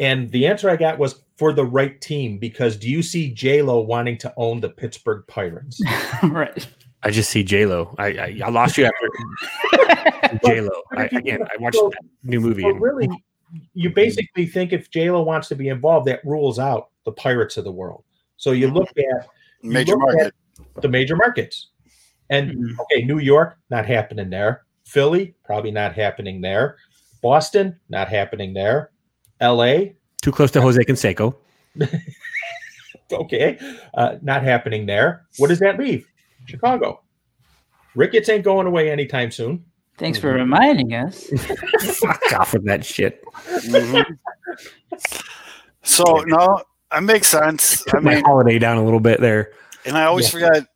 [0.00, 3.62] And the answer I got was for the right team, because do you see J
[3.62, 5.80] Lo wanting to own the Pittsburgh Pirates?
[6.24, 6.66] right.
[7.02, 7.94] I just see J Lo.
[7.98, 10.70] I, I I lost you after J Lo.
[10.96, 12.62] I, again, I watched so- that new movie.
[12.64, 13.08] Well, and- really,
[13.74, 17.56] you basically think if J Lo wants to be involved, that rules out the pirates
[17.56, 18.04] of the world.
[18.36, 19.28] So you look at
[19.62, 20.34] Major look at- market.
[20.82, 21.68] the major markets.
[22.30, 22.78] And Mhm.
[22.80, 24.62] okay, New York, not happening there.
[24.86, 26.76] Philly, probably not happening there.
[27.22, 28.90] Boston, not happening there.
[29.40, 29.76] LA,
[30.22, 31.34] Too close to Jose Canseco.
[33.12, 33.58] okay,
[33.94, 35.26] uh, not happening there.
[35.38, 36.06] What does that leave?
[36.46, 37.02] Chicago.
[37.94, 39.64] Ricketts ain't going away anytime soon.
[39.98, 41.28] Thanks for reminding us.
[42.00, 43.22] Fuck off with that shit.
[43.46, 44.04] Mhm.
[45.82, 47.82] so no, that makes sense.
[47.88, 49.52] I Took my mean, holiday down a little bit there.
[49.84, 50.48] and I always Yeah.
[50.48, 50.66] forget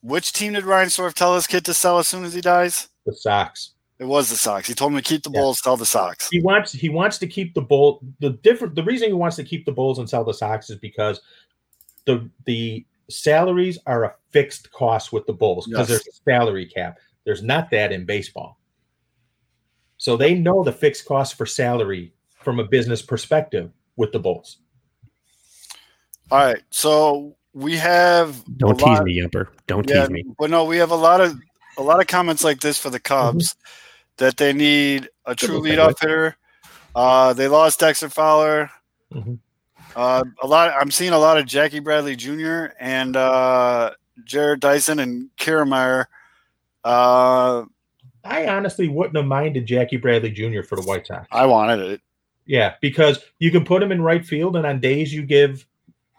[0.00, 2.88] which team did Reinsdorf tell his kid to sell as soon as he dies?
[3.04, 3.71] The Sox.
[4.02, 4.66] It was the Sox.
[4.66, 5.40] He told him to keep the Yeah.
[5.40, 6.28] Bulls, sell the Sox.
[6.30, 9.44] he wants he wants to keep the bull the different the reason he wants to
[9.44, 11.20] keep the bulls and sell the sox is because
[12.06, 16.02] the the salaries are a fixed cost with the bulls because Yes.
[16.04, 18.58] there's a salary cap there's not that in baseball
[19.98, 24.58] so they know the fixed cost for salary from a business perspective with the bulls
[26.30, 29.48] All right, so we have Don't tease lot- me, Yumper.
[29.66, 30.24] Don't Yeah, tease me.
[30.38, 31.38] but no, we have a lot of
[31.78, 33.68] a lot of comments like this for the Cubs Mm-hmm.
[34.18, 36.00] That they need a true leadoff it.
[36.00, 36.36] hitter.
[36.94, 38.70] Uh, they lost Dexter Fowler.
[39.12, 39.38] Mhm.
[39.96, 40.72] Uh, a lot.
[40.78, 42.66] I'm seeing a lot of Jackie Bradley Jr.
[42.78, 43.90] and uh,
[44.26, 46.06] Jarrod Dyson and Kiermaier.
[46.84, 47.64] Uh,
[48.24, 52.00] i honestly wouldn't have minded jackie bradley jr for the white sox I wanted it.
[52.46, 55.66] yeah because you can put him in right field and on days you give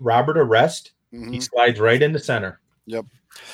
[0.01, 1.43] robert a rest he Mhm.
[1.43, 2.59] slides right into center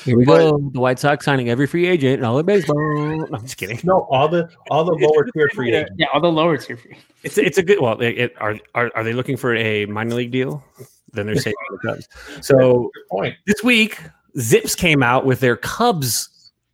[0.05, 0.69] Here we But- go.
[0.73, 2.75] The White Sox signing every free agent in all of baseball.
[2.77, 3.79] No, I'm just kidding.
[3.83, 5.93] No, all the all the lower tier free agents.
[5.97, 6.91] Yeah, all the lower tier free.
[6.95, 7.01] you.
[7.23, 7.79] It's it's a good.
[7.81, 10.63] Well, it, it- are, are are they looking for a minor league deal?
[11.11, 12.07] Then they're saving the Cubs.
[12.41, 13.35] So point.
[13.47, 13.99] this week,
[14.37, 16.29] Zips came out with their Cubs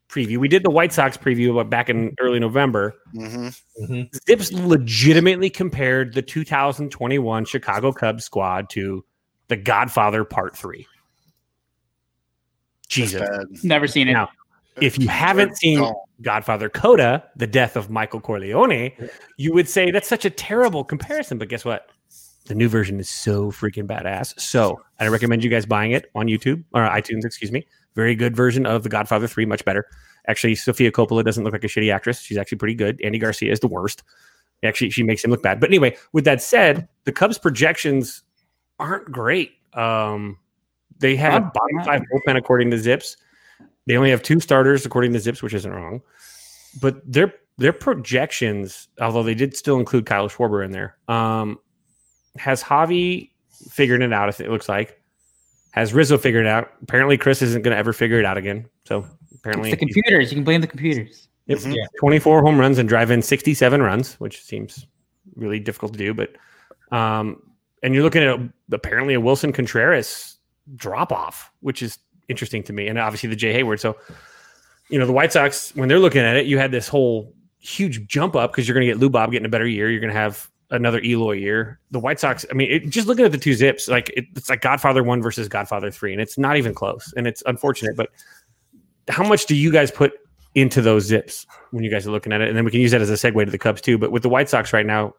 [0.09, 0.37] preview.
[0.37, 2.95] We did the White Sox preview back in early November.
[3.13, 3.47] hmm
[3.81, 4.09] Mhm.
[4.27, 9.03] Zips legitimately compared the 2021 Chicago Cubs squad to
[9.47, 10.85] The Godfather Part Three.
[12.85, 13.63] Jesus.
[13.63, 14.13] Never seen it.
[14.13, 14.29] Now,
[14.81, 18.91] if you haven't seen Godfather Coda, The Death of Michael Corleone,
[19.37, 21.37] you would say that's such a terrible comparison.
[21.37, 21.89] But guess what?
[22.45, 24.39] The new version is so freaking badass.
[24.39, 27.65] So I recommend you guys buying it on YouTube or iTunes, excuse me.
[27.95, 29.87] Very good version of The Godfather 3, much better.
[30.27, 32.19] Actually, Sofia Coppola doesn't look like a shitty actress.
[32.19, 32.99] She's actually pretty good.
[33.03, 34.03] Andy Garcia is the worst.
[34.63, 35.59] Actually, she makes him look bad.
[35.59, 38.23] But anyway, with that said, the Cubs projections
[38.79, 39.53] aren't great.
[39.73, 40.37] Um,
[40.99, 41.51] they have a Huh?
[41.53, 43.17] bottom five bullpen according to Zips.
[43.87, 46.01] They only have two starters according to Zips, which isn't wrong.
[46.81, 51.57] But their their projections, although they did still include Kyle Schwarber in there, um,
[52.37, 53.29] has Javi
[53.69, 54.27] figured it out.
[54.29, 55.01] If it looks like
[55.71, 56.71] has Rizzo figured it out.
[56.83, 58.65] Apparently, Chris isn't going to ever figure it out again.
[58.85, 59.05] So
[59.39, 60.31] apparently, It's the computers.
[60.31, 61.27] You can blame the computers.
[61.47, 61.59] Yep.
[61.59, 61.75] Mhm.
[61.75, 61.85] Yeah.
[61.99, 64.87] 24 home runs and drive in 67 runs, which seems
[65.35, 66.13] really difficult to do.
[66.13, 66.33] But,
[66.91, 67.41] um,
[67.83, 68.39] and you're looking at
[68.71, 70.34] apparently a Willson Contreras
[70.75, 72.87] drop off, which is interesting to me.
[72.87, 73.79] And obviously the Jay Heyward.
[73.79, 73.97] So,
[74.89, 78.07] you know, the White Sox, when they're looking at it, you had this whole huge
[78.07, 79.89] jump up because you're going to get Lou Bob getting a better year.
[79.89, 81.79] You're going to have another Eloy year.
[81.91, 84.49] The White Sox, I mean, it, just looking at the two zips, like it, it's
[84.49, 87.13] like Godfather one versus Godfather three, and it's not even close.
[87.15, 88.09] And it's unfortunate, but
[89.07, 90.13] how much do you guys put
[90.55, 92.47] into those zips when you guys are looking at it?
[92.49, 93.97] And then we can use that as a segue to the Cubs too.
[93.97, 95.13] But with the White Sox right now,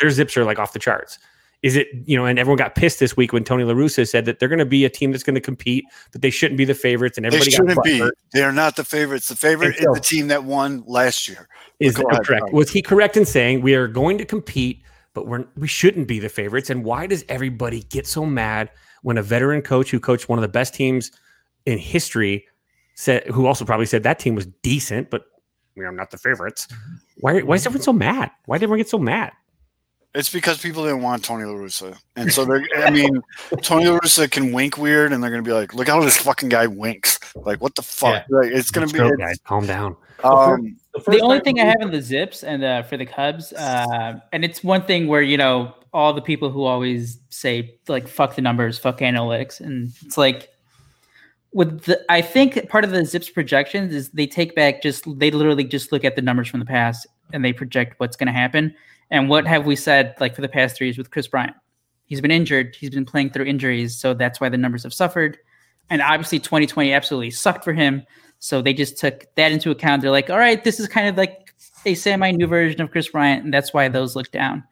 [0.00, 1.18] their zips are like off the charts.
[1.62, 4.24] Is it, you know, and everyone got pissed this week when Tony La Russa said
[4.24, 6.64] that they're going to be a team that's going to compete, but they shouldn't be
[6.64, 7.16] the favorites.
[7.16, 8.10] And They everybody shouldn't got be.
[8.32, 9.28] They are not the favorites.
[9.28, 11.48] The favorite And is the team that won last year.
[11.78, 12.52] Is that correct?
[12.52, 14.82] Was he correct in saying we are going to compete,
[15.14, 16.68] but we're we shouldn't be the favorites?
[16.68, 18.68] And why does everybody get so mad
[19.02, 21.12] when a veteran coach who coached one of the best teams
[21.64, 22.44] in history
[22.96, 25.26] said, who also probably said that team was decent, but
[25.76, 26.66] we are not the favorites?
[26.66, 26.94] Mm-hmm.
[27.20, 27.40] Why?
[27.42, 28.32] Why is everyone so mad?
[28.46, 29.32] Why did everyone get so mad?
[30.14, 31.96] It's because people didn't want Tony La Russa.
[32.16, 33.22] And so they're, I mean,
[33.62, 36.18] Tony La Russa can wink weird and they're going to be like, look how this
[36.18, 37.18] fucking guy winks.
[37.34, 38.26] Like, what the fuck?
[38.28, 39.96] Like, it's going to be, Chill, it's, guys, calm down.
[40.22, 43.54] um, The, the only thing I have in the zips and uh, for the Cubs,
[43.54, 48.06] uh, and it's one thing where you know all the people who always say like
[48.06, 50.50] "fuck the numbers, fuck analytics," and it's like
[51.54, 52.04] with the.
[52.10, 55.92] I think part of the zips projections is they take back just they literally just
[55.92, 58.74] look at the numbers from the past and they project what's going to happen.
[59.12, 61.54] And what have we said like for the past three years with Chris Bryant?
[62.06, 62.74] He's been injured.
[62.74, 65.38] He's been playing through injuries, so that's why the numbers have suffered.
[65.90, 68.04] And obviously, 2020 absolutely sucked for him.
[68.38, 70.02] So they just took that into account.
[70.02, 71.54] They're like, all right, this is kind of like
[71.84, 74.64] a semi new version of Chris Bryant, and that's why those look down.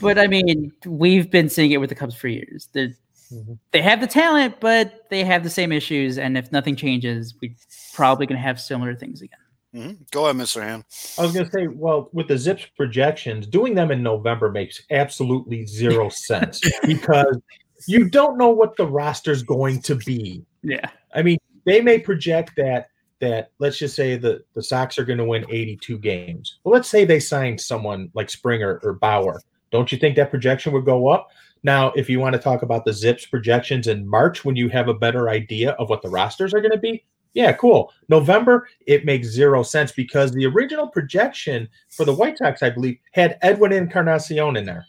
[0.00, 2.68] But I mean, we've been seeing it with the Cubs for years.
[2.72, 2.94] They're,
[3.32, 3.58] Mhm.
[3.72, 6.16] They have the talent, but they have the same issues.
[6.18, 7.54] And if nothing changes, we're
[7.92, 9.38] probably going to have similar things again.
[9.74, 10.10] Mhm.
[10.10, 10.62] go ahead, Mr.
[10.62, 10.84] Hand.
[11.18, 14.82] I was going to say, well, with the Zips projections, doing them in November makes
[14.90, 17.38] absolutely zero sense because
[17.86, 20.44] you don't know what the roster's going to be.
[20.62, 20.90] Yeah.
[21.14, 22.88] I mean, they may project that
[23.20, 26.58] that let's just say the the Sox are going to win 82 games.
[26.62, 29.40] Well, let's say they signed someone like Springer or Bauer.
[29.70, 31.28] Don't you think that projection would go up?
[31.62, 34.88] Now, if you want to talk about the Zips projections in March when you have
[34.88, 37.04] a better idea of what the rosters are going to be,
[37.38, 37.92] yeah, cool.
[38.08, 42.98] November, it makes zero sense because the original projection for the White Sox, I believe,
[43.12, 44.84] had Edwin Encarnacion in there.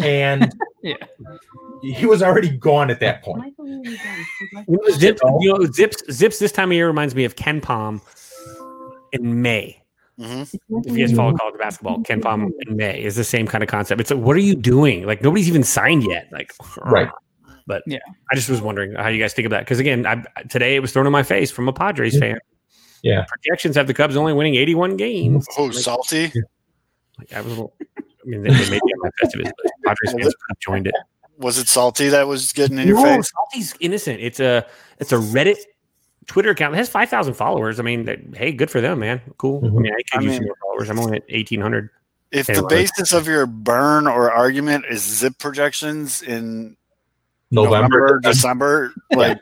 [0.00, 0.94] And Yeah.
[1.82, 3.52] he was already gone at that point.
[3.58, 3.98] You
[4.68, 6.38] know, zips, you know, zips, zips.
[6.38, 8.00] This time of year reminds me of KenPom
[9.12, 9.82] in May.
[10.20, 13.68] hmm If you guys follow college basketball, KenPom in May is the same kind of
[13.68, 14.00] concept.
[14.00, 15.04] It's like, what are you doing?
[15.04, 16.28] Like nobody's even signed yet.
[16.30, 17.10] Like, Right.
[17.70, 17.98] But Yeah.
[18.32, 20.80] I just was wondering how you guys think of that because again, I, today it
[20.80, 22.38] was thrown in my face from a Padres fan.
[23.04, 23.24] Yeah.
[23.28, 25.46] projections have the Cubs only winning 81 games.
[25.56, 26.32] Oh, Like, salty.
[27.18, 27.46] like, I was.
[27.46, 30.86] a little- I mean, they, they may be on my Festivus, but Padres fans joined
[30.88, 30.94] it.
[31.38, 33.06] Was it salty that was getting in your face?
[33.06, 33.32] no, face?
[33.32, 34.20] Salty's innocent.
[34.20, 34.66] It's a
[34.98, 35.56] it's a Reddit
[36.26, 36.74] Twitter account.
[36.74, 37.78] It has five thousand followers.
[37.78, 39.22] I mean, that- hey, good for them, man.
[39.38, 39.60] Cool.
[39.64, 39.80] I Mhm.
[39.80, 40.90] mean, I could I use mean- some more followers.
[40.90, 41.88] I'm only at eighteen hundred.
[42.32, 46.76] If the basis of your burn or argument is zip projections in
[47.50, 47.98] November.
[47.98, 49.38] November, December, like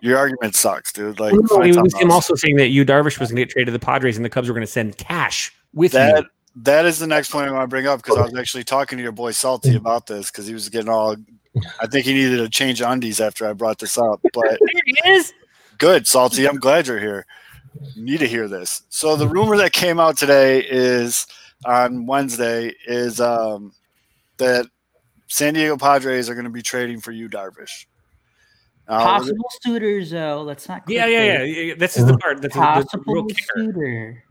[0.00, 1.18] your argument sucks, dude.
[1.18, 3.50] Like No, find it was him also saying that Yu Darvish was going to get
[3.50, 6.30] traded to the Padres and the Cubs were going to send cash with that you.
[6.62, 8.96] that is the next point I want to bring up because I was actually talking
[8.98, 11.16] to your boy Salty about this because he was getting all.
[11.80, 15.10] I think he needed to change undies after I brought this up, but There he
[15.10, 15.32] is.
[15.78, 16.48] good, Salty.
[16.48, 17.26] I'm glad you're here.
[17.94, 18.82] You need to hear this.
[18.88, 21.26] So the rumor that came out today is
[21.64, 23.72] on Wednesday is um,
[24.38, 24.66] that
[25.28, 27.86] San Diego Padres are going to be trading for Yu Darvish.
[28.88, 30.42] Now, Possible suitors, though.
[30.42, 30.82] Let's not.
[30.88, 31.74] Yeah, yeah, yeah, yeah.
[31.76, 32.40] This is the part.
[32.40, 33.54] That's, that's the real Possible kicker.
[33.72, 34.24] suitor.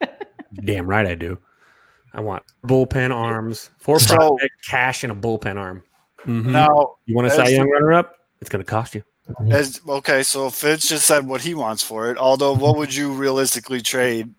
[0.64, 1.38] Damn right I do.
[2.14, 5.82] I want bullpen arms, four So- prospect cash, and a bullpen arm.
[6.24, 6.46] Mhm.
[6.46, 8.14] now you want to as Cy the- Young runner up?
[8.40, 9.02] It's going to cost you.
[9.50, 12.16] As okay, so Fitz just said what he wants for it.
[12.18, 14.32] Although, what would you realistically trade?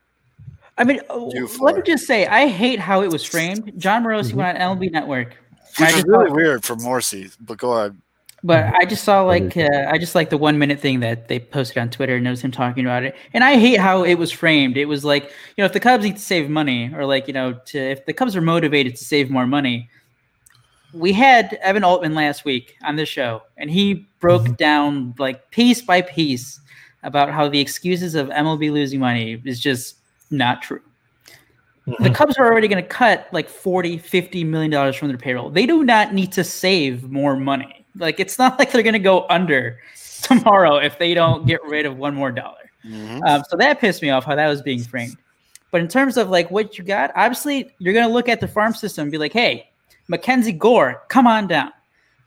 [0.77, 1.17] I mean, uh,
[1.59, 3.73] let me just say, I hate how it was framed.
[3.77, 5.37] Jon Morosi went on LB Network, I
[5.79, 7.35] Which is just really thought- weird for Morosi.
[7.39, 7.97] But go ahead.
[8.43, 11.39] but I just saw like uh, I just like the one minute thing that they
[11.39, 13.15] posted on Twitter and noticed him talking about it.
[13.33, 14.77] And I hate how it was framed.
[14.77, 17.33] It was like, you know, if the Cubs need to save money, or like, you
[17.33, 19.89] know, to if the Cubs are motivated to save more money,
[20.93, 25.81] we had Evan Altman last week on this show, and he broke down like piece
[25.81, 26.59] by piece
[27.03, 29.97] about how the excuses of MLB losing money is just
[30.31, 30.81] not true.
[31.99, 35.51] The Cubs are already going to cut like 40, 50 million dollars from their payroll.
[35.51, 37.85] They do not need to save more money.
[37.95, 39.79] Like it's not like they're going to go under
[40.21, 42.71] tomorrow if they don't get rid of one more dollar.
[42.85, 43.21] Mhm.
[43.27, 45.17] Um, so that pissed me off how that was being framed.
[45.71, 48.47] But in terms of like what you got, obviously you're going to look at the
[48.47, 49.69] farm system and be like, hey,
[50.09, 51.71] MacKenzie Gore, come on down.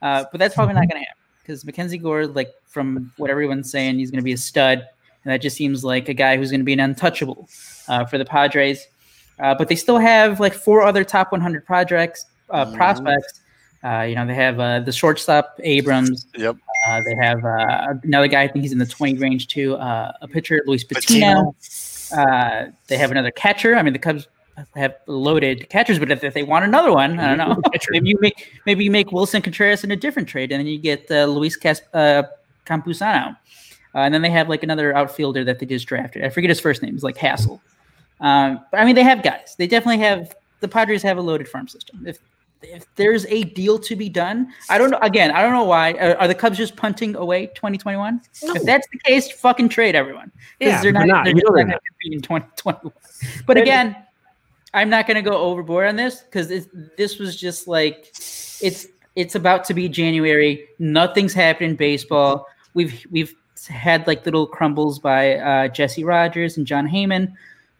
[0.03, 3.71] Uh, but that's probably not going to happen because MacKenzie Gore, like from what everyone's
[3.71, 4.79] saying, he's going to be a stud,
[5.25, 7.49] and that just seems like a guy who's going to be an untouchable
[7.89, 8.87] uh, for the Padres.
[9.41, 12.75] Uh, but they still have like four other top 100 projects uh, Mhm.
[12.77, 13.41] prospects.
[13.85, 16.27] Uh, you know, they have uh, the shortstop Abrams.
[16.37, 16.57] Yep.
[16.89, 18.43] Uh, they have uh, another guy.
[18.43, 19.77] I think he's in the 20 range too.
[19.77, 21.55] Uh, a pitcher, Luis Patino.
[22.17, 23.77] Uh, they have another catcher.
[23.77, 24.27] I mean, the Cubs
[24.75, 27.63] have loaded catchers, but if, if they want another one, I don't know.
[27.91, 30.79] Maybe you make maybe you make Willson Contreras in a different trade, and then you
[30.79, 32.25] get uh, Luis Cas- uh,
[32.67, 33.37] Campusano.
[33.95, 36.25] Uh, and then they have like another outfielder that they just drafted.
[36.25, 36.95] I forget his first name.
[36.95, 37.61] It's like Hassell.
[38.21, 39.55] Um, but I mean, they have guys.
[39.59, 40.35] They definitely have.
[40.61, 42.05] The Padres have a loaded farm system.
[42.07, 42.19] If
[42.63, 44.99] if there's a deal to be done, I don't know.
[45.03, 45.93] Again, I don't know why.
[45.93, 48.21] Are, are the Cubs just punting away 2021?
[48.43, 51.01] If that's the case, fucking trade everyone Yeah, they're not.
[51.01, 51.25] they're not.
[51.25, 52.93] They're You they're not going to compete in 2021.
[53.47, 53.97] But again,
[54.75, 56.49] I'm not going to go overboard on this because
[56.97, 58.09] this was just like
[58.61, 60.69] it's it's about to be January.
[60.79, 62.47] Nothing's happened in baseball.
[62.75, 63.35] We've we've
[63.69, 67.33] had like little crumbles by uh, Jesse Rogers and Jon Heyman.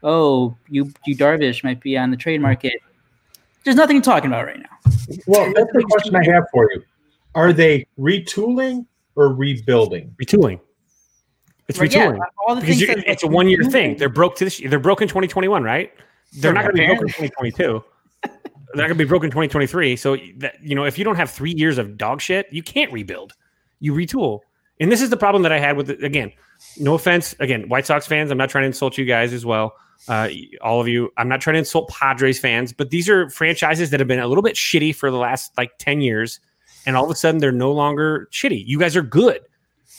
[0.03, 2.75] Oh, you Yu Darvish might be on the trade market.
[3.65, 4.93] There's nothing talking about right now.
[5.27, 6.83] Well, that's the question I have for you.
[7.35, 10.15] Are they retooling or rebuilding?
[10.21, 10.61] retooling.
[11.69, 13.97] It's Right, yeah, all the Because things that, it's a one year thing.
[13.99, 14.61] They're broke to this.
[14.65, 15.93] They're broke in 2021, right?
[16.33, 17.85] They're not going to be broke in 2022.
[18.23, 18.33] They're
[18.75, 19.97] not going to be broken in 2023.
[19.97, 22.91] So that you know, if you don't have three years of dog shit, you can't
[22.93, 23.35] rebuild.
[23.81, 24.41] You retool.
[24.81, 26.03] And this is the problem that I had with it.
[26.03, 26.33] Again,
[26.79, 27.35] no offense.
[27.39, 28.31] Again, White Sox fans.
[28.31, 29.75] I'm not trying to insult you guys as well.
[30.07, 30.29] Uh,
[30.63, 31.11] all of you.
[31.17, 34.27] I'm not trying to insult Padres fans, but these are franchises that have been a
[34.27, 36.41] little bit shitty for the last like 10 years,
[36.87, 38.65] and all of a sudden they're no longer shitty.
[38.67, 39.41] You guys are good.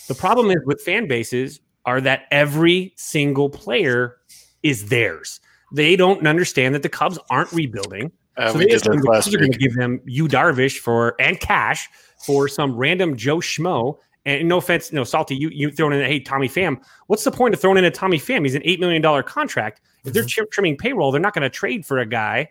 [0.08, 4.18] The problem is with fan bases are that every single player
[4.64, 5.40] is theirs.
[5.72, 8.12] They don't understand that the Cubs aren't rebuilding.
[8.38, 11.40] Uh, so they that the Cubs are going to give them Yu Darvish for and
[11.40, 11.88] cash
[12.26, 13.98] for some random Joe Schmo.
[14.26, 15.36] And no offense, no salty.
[15.36, 16.82] You you throwing in hey Tommy Pham.
[17.08, 18.44] What's the point of throwing in a Tommy Pham?
[18.44, 19.82] He's an eight million dollar contract.
[20.06, 22.50] If they're trim- trimming payroll, they're not going to trade for a guy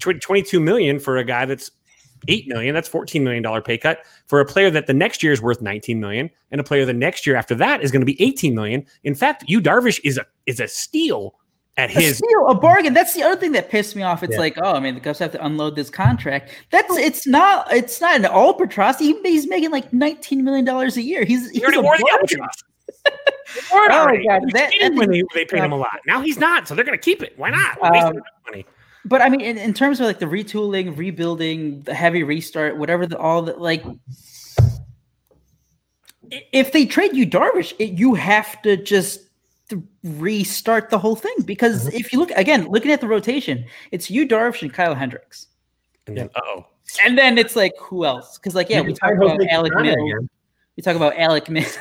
[0.00, 1.70] tw- twenty two million for a guy that's
[2.28, 2.74] eight million.
[2.74, 5.60] That's fourteen million dollar pay cut for a player that the next year is worth
[5.62, 8.54] nineteen million, and a player the next year after that is going to be eighteen
[8.54, 8.84] million.
[9.02, 11.34] In fact, Yu Darvish is a is a steal
[11.76, 12.94] at A his steal, a bargain.
[12.94, 14.22] That's the other thing that pissed me off.
[14.22, 14.38] It's Yeah.
[14.38, 16.50] like, oh, I mean, the Cubs have to unload this contract.
[16.70, 18.98] That's it's not it's not an albatross.
[19.00, 21.24] He, he's making like nineteen million dollars a year.
[21.24, 22.40] He's he's a wore the bargain.
[22.40, 22.62] albatross.
[23.54, 24.26] He Oh, already.
[24.26, 26.00] God, He that- that when they, they paid him a lot.
[26.06, 27.34] Now he's not, so they're going to keep it.
[27.38, 27.80] Why not?
[27.82, 28.14] Um,
[28.46, 28.66] money.
[29.04, 33.06] But I mean, in, in terms of like the retooling, rebuilding, the heavy restart, whatever
[33.06, 33.84] the all that, like.
[36.30, 39.20] If they trade Yu Darvish, it, you have to just
[40.02, 44.26] restart the whole thing because if you look again, looking at the rotation, it's Yu
[44.26, 45.48] Darvish and Kyle Hendricks.
[46.06, 46.66] And then, oh,
[47.04, 48.38] And then it's like who else?
[48.38, 50.28] Because like yeah, we talk about Alec Mills.
[50.76, 51.78] We talk about Alec Mills.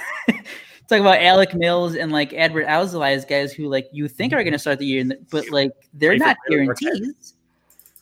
[0.93, 4.53] Talk about Alec Mills and like Adbert as guys who like you think are going
[4.53, 7.33] to start the year, but like they're not guarantees.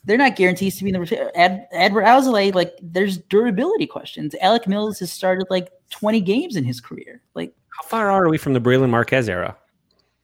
[0.04, 1.30] They're not guarantees to be in the.
[1.34, 4.34] Ed, Adbert Alzolay, like there's durability questions.
[4.40, 7.22] Alec Mills has started like 20 games in his career.
[7.34, 9.56] Like how far are we from the Brailyn Marquez era?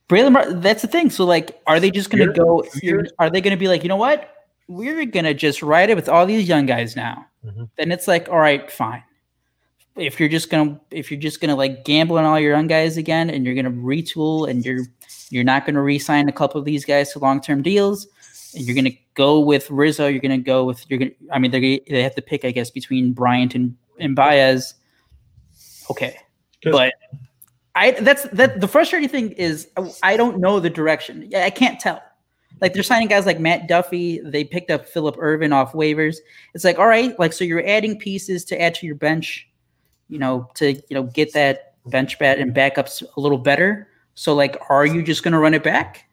[0.08, 1.10] Brailyn, Mar- that's the thing.
[1.10, 2.64] So like, are they just going to go?
[3.18, 4.34] Are they going to be like, you know what?
[4.66, 7.26] We're going to just ride it with all these young guys now.
[7.46, 7.70] Mhm.
[7.78, 9.02] Then it's like, all right, fine.
[9.98, 12.96] If you're just gonna, if you're just gonna like gamble on all your young guys
[12.96, 14.80] again, and you're gonna retool, and you're
[15.30, 18.06] you're not gonna re-sign a couple of these guys to long-term deals,
[18.54, 21.12] and you're gonna go with Rizzo, you're gonna go with you're gonna.
[21.32, 24.74] I mean, they're they have to pick, I guess, between Bryant and and Baez.
[25.90, 26.16] Okay,
[26.64, 26.92] but
[27.74, 29.68] I that's that the frustrating thing is
[30.02, 31.26] I don't know the direction.
[31.28, 32.02] Yeah, I can't tell.
[32.60, 34.20] Like they're signing guys like Matt Duffy.
[34.20, 36.16] They picked up Phillip Ervin off waivers.
[36.54, 39.47] It's like, all right, like so you're adding pieces to add to your bench,
[40.08, 43.88] you know, to you know get that bench bat and backups a little better.
[44.14, 46.04] So like, are you just gonna run it back?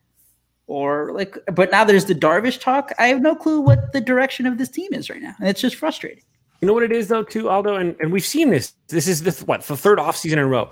[0.68, 2.92] Or like, but now there's the Darvish talk.
[2.98, 5.62] I have no clue what the direction of this team is right now, and it's
[5.62, 6.24] just frustrating.
[6.62, 8.74] You know what it is though, too, Aldo, and, and we've seen this.
[8.88, 10.72] This is the th- what the third offseason in a row.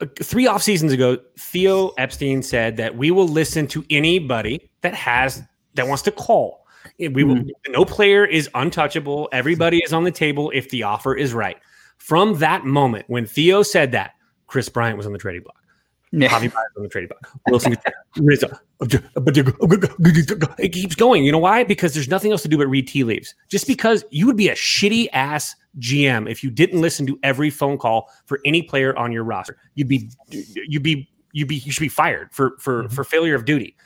[0.00, 4.94] Uh, Three off seasons ago, Theo Epstein said that we will listen to anybody that
[4.94, 5.42] has
[5.74, 6.66] that wants to call.
[6.98, 7.44] We will.
[7.68, 9.28] No player is untouchable.
[9.32, 11.58] Everybody is on the table if the offer is right.
[12.04, 14.12] From that moment when Theo said that,
[14.46, 15.56] Kris Bryant was on the trading block.
[16.12, 16.28] Yeah.
[16.28, 17.32] Javi Baez on the trading block.
[17.48, 17.78] Wilson
[18.18, 18.58] Rizzo.
[20.58, 21.24] It keeps going.
[21.24, 21.64] You know why?
[21.64, 23.34] Because there's nothing else to do but read tea leaves.
[23.48, 27.48] Just because you would be a shitty ass GM if you didn't listen to every
[27.48, 29.56] phone call for any player on your roster.
[29.74, 32.94] You'd be you'd be you'd be you should be fired for for mm-hmm.
[32.94, 33.76] for failure of duty.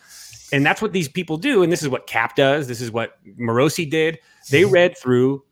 [0.53, 1.62] And that's what these people do.
[1.62, 2.66] And this is what Kap does.
[2.66, 4.19] This is what Morosi did.
[4.51, 4.73] They mm-hmm.
[4.73, 5.45] read through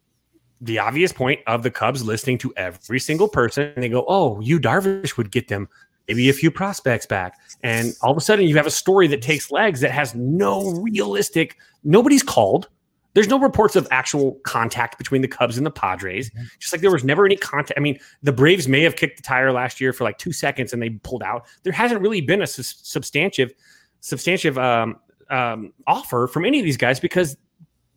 [0.61, 4.40] the obvious point of the Cubs listening to every single person, and they go, "Oh,
[4.40, 5.68] Yu Darvish would get them
[6.09, 9.22] maybe a few prospects back," and all of a sudden you have a story that
[9.22, 11.57] takes legs that has no realistic.
[11.84, 12.68] Nobody's called.
[13.16, 16.28] There's no reports of actual contact between the Cubs and the Padres.
[16.28, 16.44] Mm-hmm.
[16.59, 17.72] Just like there was never any contact.
[17.74, 20.74] I mean, the Braves may have kicked the tire last year for like two seconds
[20.74, 21.46] and they pulled out.
[21.62, 23.54] There hasn't really been a su- substantive,
[24.00, 24.96] substantive um,
[25.30, 27.38] um, offer from any of these guys because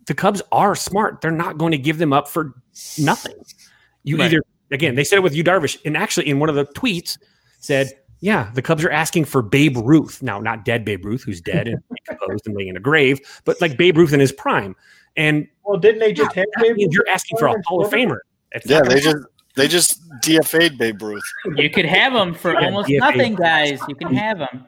[0.07, 1.21] the Cubs are smart.
[1.21, 2.53] They're not going to give them up for
[2.97, 3.35] nothing.
[4.03, 4.25] You right.
[4.25, 4.41] either
[4.71, 7.17] again, they said it with you, Darvish, and actually in one of the tweets
[7.59, 11.41] said, "Yeah, the Cubs are asking for Babe Ruth now, not dead Babe Ruth, who's
[11.41, 14.75] dead and decomposed and laying in a grave, but like Babe Ruth in his prime."
[15.17, 18.19] And well, didn't they just yeah, have Babe You're asking for a Hall of Famer.
[18.51, 19.17] It's yeah, they just
[19.55, 21.23] they just DFA'd Babe Ruth.
[21.55, 22.99] You could have him for yeah, almost DFA.
[22.99, 23.79] nothing, guys.
[23.87, 24.65] You can have him.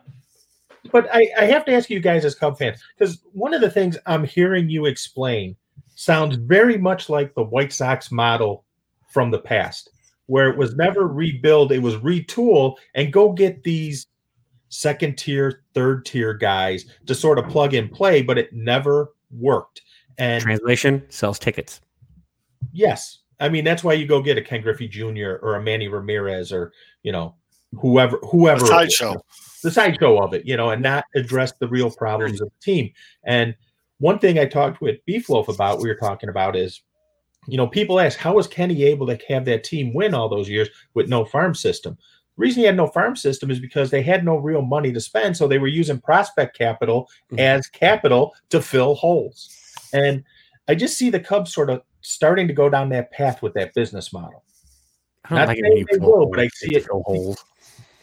[0.92, 3.70] But I, I have to ask you guys as Cub fans, because one of the
[3.70, 5.56] things I'm hearing you explain
[5.96, 8.66] sounds very much like the White Sox model
[9.10, 9.90] from the past,
[10.28, 14.08] where it was never rebuild, it was retool and go get these
[14.70, 19.82] second tier, third tier guys to sort of plug and play, but it never worked.
[20.18, 21.82] And translation sells tickets.
[22.72, 23.20] Yes.
[23.40, 25.40] I mean, that's why you go get a Ken Griffey Jr.
[25.42, 26.72] or a Manny Ramirez or,
[27.04, 27.36] you know,
[27.80, 28.66] whoever, whoever.
[28.66, 29.16] sideshow.
[29.64, 32.92] The sideshow of it, you know, and not address the real problems of the team.
[33.24, 33.56] And
[34.00, 36.82] one thing I talked with Beefloaf about, we were talking about is,
[37.48, 40.50] you know, people ask, how was Kenny able to have that team win all those
[40.50, 41.96] years with no farm system?
[42.38, 45.00] The reason he had no farm system is because they had no real money to
[45.00, 45.38] spend.
[45.38, 47.40] So they were using prospect capital mm-hmm.
[47.40, 49.56] as capital to fill holes.
[49.94, 50.24] And
[50.68, 53.76] I just see the Cubs sort of starting to go down that path with that
[53.76, 54.44] business model.
[55.26, 56.86] I don't Not like it they will, but I see it.
[56.86, 57.44] Fill holes.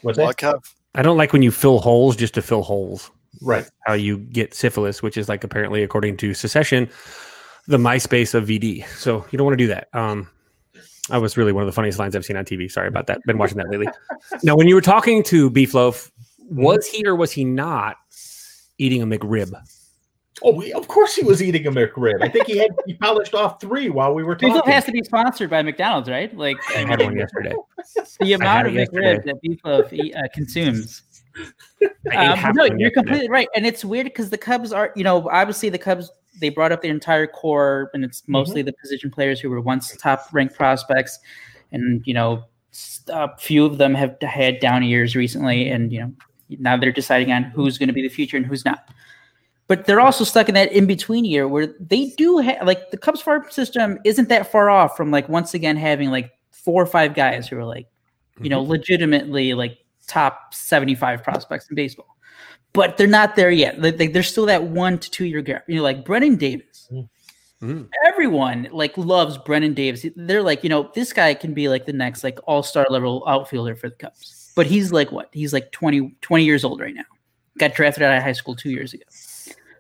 [0.03, 0.61] What's that?
[0.95, 3.11] I don't like when you fill holes just to fill holes.
[3.41, 3.69] Right.
[3.87, 6.89] How you get syphilis, which is like apparently according to Succession,
[7.67, 8.87] the MySpace of VD.
[8.97, 9.89] So you don't want to do that.
[9.93, 10.29] Um,
[11.09, 12.71] that was really one of the funniest lines I've seen on TV.
[12.71, 13.21] Sorry about that.
[13.27, 13.89] Been watching that lately.
[14.43, 16.11] now, when you were talking to Beefloaf,
[16.51, 17.97] was he or was he not
[18.79, 19.53] eating a McRib?
[20.43, 22.23] Oh, of course he was eating a McRib.
[22.23, 24.55] I think he had he polished off three while we were talking.
[24.55, 26.37] Beefloaf has to be sponsored by McDonald's, right?
[26.37, 27.55] Like I had one yesterday.
[28.21, 31.03] The amount of McRib that Beefloaf uh, consumes.
[32.15, 35.69] Um, no, you're completely right, and it's weird because the Cubs are, you know, obviously
[35.69, 36.11] the Cubs
[36.41, 38.67] they brought up their entire core, and it's mostly mm-hmm.
[38.67, 41.19] the position players who were once top ranked prospects,
[41.73, 42.45] and you know,
[43.09, 46.13] a few of them have had down years recently, and you know,
[46.49, 48.89] now they're deciding on who's going to be the future and who's not.
[49.69, 52.97] But they're also stuck in that in between year where they do have like the
[52.97, 56.87] Cubs farm system isn't that far off from like once again having like four or
[56.87, 57.87] five guys who are like,
[58.41, 58.71] you know, mm-hmm.
[58.71, 62.17] legitimately like top 75 prospects in baseball.
[62.73, 63.81] But they're not there yet.
[63.81, 65.65] They, they, there's still that one to two year gap.
[65.69, 66.89] You know, like Brennen Davis.
[66.91, 67.83] Mm-hmm.
[68.07, 70.07] Everyone like loves Brennen Davis.
[70.17, 73.23] They're like, you know, this guy can be like the next like all star level
[73.27, 74.53] outfielder for the Cubs.
[74.57, 75.29] But he's like what?
[75.33, 77.05] He's like 20, 20 years old right now.
[77.59, 79.05] Got drafted out of high school two years ago.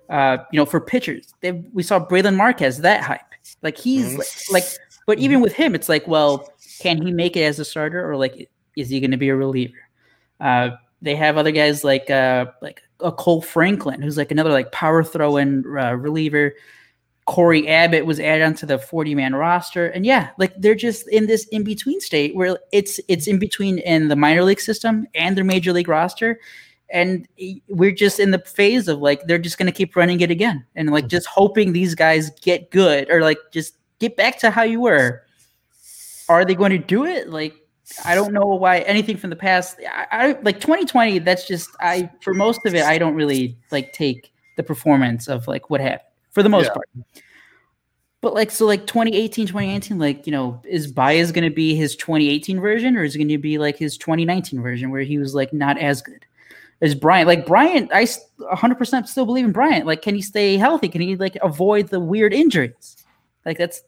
[0.09, 3.21] Uh, you know, for pitchers, they, we saw Brailyn Marquez that hype.
[3.63, 4.19] Like he's mm-hmm.
[4.55, 7.65] like, like, but even with him, it's like, well, can he make it as a
[7.65, 9.79] starter or like is he going to be a reliever?
[10.41, 10.71] Uh,
[11.03, 15.05] they have other guys like uh, like a Kohl Franklin, who's like another like power
[15.05, 16.55] throw in uh, reliever.
[17.27, 19.89] Cory Abbott was added onto the 40 man roster.
[19.89, 23.79] And yeah, like they're just in this in between state where it's it's in between
[23.79, 26.41] in the minor league system and their major league roster.
[26.91, 27.29] And
[27.69, 30.91] we're just in the phase of like they're just gonna keep running it again and
[30.91, 31.09] like mm-hmm.
[31.09, 35.23] just hoping these guys get good or like just get back to how you were.
[36.29, 37.31] Are they going to do it?
[37.31, 37.55] Like
[38.05, 39.79] I don't know why anything from the past.
[39.81, 41.21] I, I, like 2020.
[41.21, 42.85] That's just I for most of it.
[42.85, 46.75] I don't really like take the performance of like what happened for the most yeah.
[46.75, 46.89] part.
[48.21, 51.95] But like so, like 2018, 2019, like you know, is Baez going to be his
[51.97, 55.35] 2018 version, or is it going to be like his 2019 version where he was
[55.35, 56.27] like not as good?
[56.81, 57.91] Is Bryant like Bryant?
[57.93, 59.85] I 100% still believe in Bryant.
[59.85, 60.89] Like, can he stay healthy?
[60.89, 62.97] Can he like avoid the weird injuries?
[63.45, 63.83] Like that's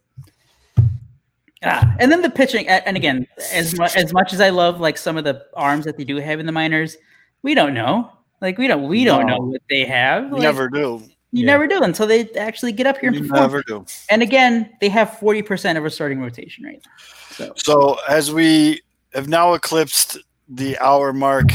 [1.63, 4.97] Ah, and then the pitching, and again, as much as much as I love like
[4.97, 6.97] some of the arms that they do have in the minors,
[7.43, 8.11] we don't know.
[8.41, 9.37] Like we don't we don't no.
[9.37, 10.33] know what they have.
[10.33, 11.03] Like, never do.
[11.33, 11.47] You yeah.
[11.47, 13.11] never do until they actually get up here.
[13.11, 13.85] And you never do.
[14.09, 17.05] And again, they have forty percent of a starting rotation right now.
[17.35, 17.53] So.
[17.57, 18.81] so as we
[19.13, 20.17] have now eclipsed
[20.49, 21.49] the hour mark,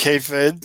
[0.00, 0.64] K-Fed,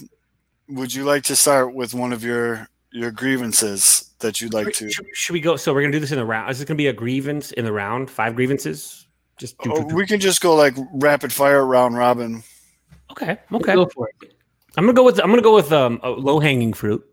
[0.69, 4.89] would you like to start with one of your your grievances that you'd like to.
[4.89, 5.57] Should, should we go?
[5.57, 6.49] So we're gonna do this in the round.
[6.49, 8.09] Is it gonna be a grievance in the round?
[8.09, 9.07] Five grievances?
[9.37, 9.95] Just do, oh, do, do.
[9.95, 12.43] we can just go like rapid fire round robin.
[13.11, 13.37] Okay.
[13.51, 13.75] Okay.
[13.75, 14.33] Go for it.
[14.77, 17.05] I'm gonna go with I'm gonna go with um, low hanging fruit.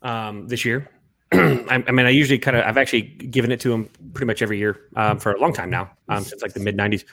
[0.00, 0.88] Um, this year,
[1.32, 4.40] I, I mean, I usually kind of, I've actually given it to him pretty much
[4.40, 7.04] every year um, for a long time now, um, since like the mid '90s.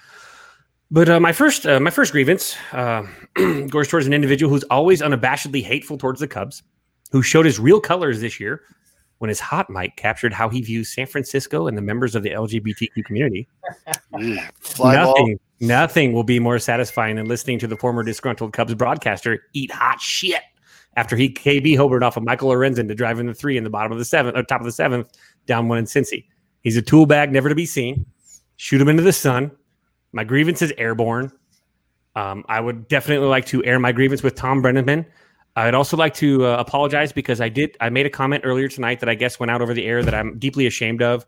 [0.89, 3.05] But uh, my first, uh, my first grievance uh,
[3.69, 6.63] goes towards an individual who's always unabashedly hateful towards the Cubs,
[7.11, 8.61] who showed his real colors this year
[9.17, 12.29] when his hot mic captured how he views San Francisco and the members of the
[12.29, 13.47] LGBTQ community.
[14.79, 19.71] Nothing, nothing will be more satisfying than listening to the former disgruntled Cubs broadcaster eat
[19.71, 20.43] hot shit
[20.95, 23.69] after he KB hobered off of Michael Lorenzen to drive in the three in the
[23.69, 25.09] bottom of the seventh, or top of the seventh,
[25.45, 26.25] down one in Cincy.
[26.61, 28.05] He's a tool bag, never to be seen.
[28.55, 29.51] Shoot him into the sun.
[30.17, 31.31] My grievance is airborne.
[32.15, 35.05] Um, I would definitely like to air my grievance with Thom Brennaman.
[35.55, 37.77] I'd also like to uh, apologize because I did.
[37.81, 40.15] I made a comment earlier tonight that I guess went out over the air that
[40.15, 41.23] I'm deeply ashamed of.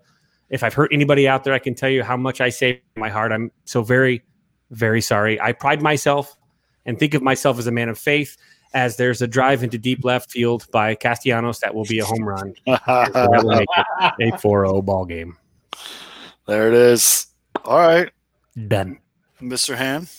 [0.49, 2.99] If I've hurt anybody out there, I can tell you how much I say in
[2.99, 3.31] my heart.
[3.31, 4.23] I'm so very,
[4.71, 5.39] very sorry.
[5.39, 6.35] I pride myself
[6.87, 8.37] and think of myself as a man of faith.
[8.73, 12.27] As there's a drive into deep left field by Castellanos that will be a home
[12.27, 12.55] run.
[12.65, 13.67] that will make
[14.17, 15.37] it a 4-0 ball game.
[16.47, 17.27] there it is.
[17.65, 18.09] All right,
[18.67, 18.99] Done.
[19.41, 19.75] Mr.
[19.75, 20.09] Hand?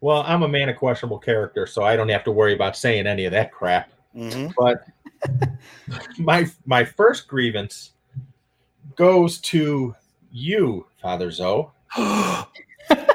[0.00, 3.06] Well, I'm a man of questionable character, so I don't have to worry about saying
[3.06, 3.90] any of that crap.
[4.12, 4.86] hmm But
[6.18, 7.92] my my first grievance
[8.94, 9.94] goes to
[10.30, 11.68] you, Father Zoe.
[11.96, 12.46] I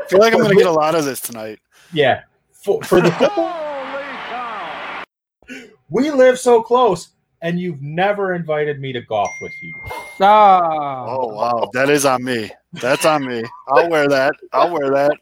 [0.10, 1.60] feel like I'm going to get a lot of this tonight.
[1.94, 3.12] Yeah, for, for the
[5.90, 7.10] we live so close,
[7.42, 9.74] and you've never invited me to golf with you.
[10.20, 12.52] Oh, Oh wow, that is on me.
[12.74, 13.44] That's on me.
[13.70, 14.34] I'll wear that.
[14.54, 15.18] I'll wear that.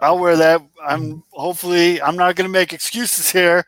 [0.00, 0.62] I'll wear that.
[0.82, 3.64] I'm hopefully I'm not going to make excuses here,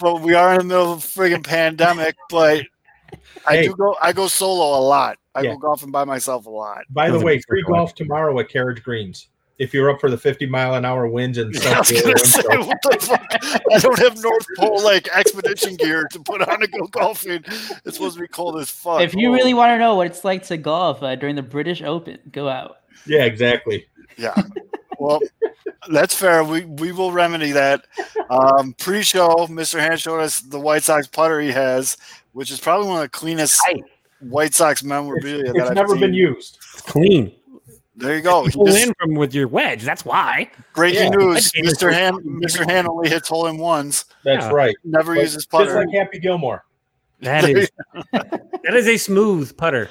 [0.00, 2.16] but we are in the middle of a friggin' pandemic.
[2.30, 2.64] But
[3.46, 3.62] I Hey.
[3.64, 3.96] do go.
[4.00, 5.18] I go solo a lot.
[5.34, 5.52] I Yeah.
[5.52, 6.84] go golfing by myself a lot.
[6.90, 9.28] By the way, free golf tomorrow at Carriage Greens.
[9.58, 12.18] If you're up for the 50 mile an hour winds and I was stuff, gonna
[12.18, 13.26] say, what the fuck?
[13.72, 17.42] I don't have North Pole like expedition gear to put on to go golfing.
[17.44, 19.00] It's supposed to be cold as fuck.
[19.00, 21.42] if you Oh, really want to know what it's like to golf uh, during the
[21.42, 22.76] British Open, go out.
[23.06, 23.86] yeah, exactly.
[24.16, 24.34] Yeah.
[25.00, 25.20] Well,
[25.90, 26.42] that's fair.
[26.44, 27.84] We we will remedy that.
[28.30, 29.78] Um, pre-show, Mr.
[29.80, 31.96] Hand showed us the White Sox putter he has,
[32.32, 33.84] which is probably one of the cleanest Right.
[34.20, 36.58] White Sox memorabilia It's that I've never been used.
[36.74, 37.32] It's clean.
[37.98, 38.44] There you go.
[38.44, 39.82] He Pull just- in from with your wedge.
[39.82, 40.50] That's why.
[40.74, 41.18] breaking Yeah.
[41.18, 41.92] news: Mr.
[41.92, 42.68] Hand, Mr.
[42.68, 44.04] Hand only hits hole in ones.
[44.24, 44.52] That's Yeah.
[44.52, 44.76] right.
[44.84, 45.64] Never But uses putter.
[45.64, 45.86] Just putter.
[45.86, 46.64] like Happy Gilmore.
[47.20, 47.70] That is
[48.12, 49.90] that is a smooth putter.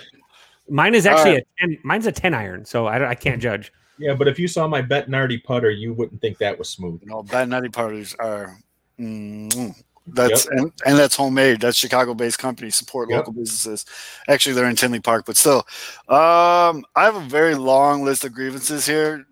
[0.69, 3.71] Mine is actually a 10, mine's a 10 iron, so I, I can't judge.
[3.99, 7.01] Yeah, but if you saw my Bettinardi putter, you wouldn't think that was smooth.
[7.05, 8.57] no, bad nutty putters are.
[8.99, 9.75] mm,
[10.07, 11.59] that's and, and that's homemade.
[11.61, 12.69] That's Chicago-based company.
[12.69, 13.17] Support Yep.
[13.17, 13.85] local businesses.
[14.27, 15.65] Actually, they're in Tinley Park, but still.
[16.07, 19.25] Um, I have a very long list of grievances here.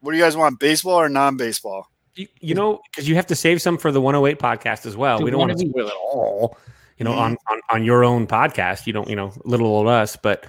[0.00, 0.58] What do you guys want?
[0.58, 1.86] Baseball or non-baseball?
[2.16, 5.18] You, you know, because you have to save some for the 108 podcast as well.
[5.18, 6.58] Do we don't want to spoil it all,
[6.98, 7.18] you know, Mhm.
[7.18, 8.86] on, on on your own podcast.
[8.88, 10.44] You don't, you know, little old us, but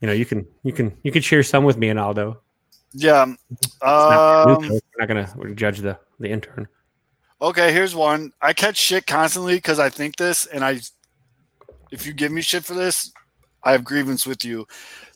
[0.00, 2.40] you know, you can you can you can share some with me and Aldo.
[2.92, 3.26] Yeah.
[3.50, 6.68] It's not, Um, we're not gonna we're gonna judge the the intern.
[7.42, 8.32] Okay, here's one.
[8.40, 10.78] I catch shit constantly because I think this, and I,
[11.90, 13.12] if you give me shit for this,
[13.64, 14.64] I have grievance with you.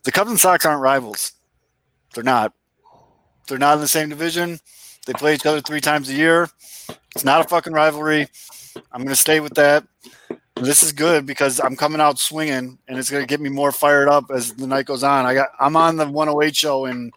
[0.03, 1.35] The Cubs and Sox aren't rivals.
[2.15, 2.53] They're not.
[3.47, 4.59] They're not in the same division.
[5.07, 6.49] They play each other three times a year.
[7.15, 8.27] It's not a fucking rivalry.
[8.91, 9.87] I'm to stay with that.
[10.57, 14.09] This is good because I'm coming out swinging, and it's to get me more fired
[14.09, 15.27] up as the night goes on.
[15.27, 17.13] I got I'm on the 108 show in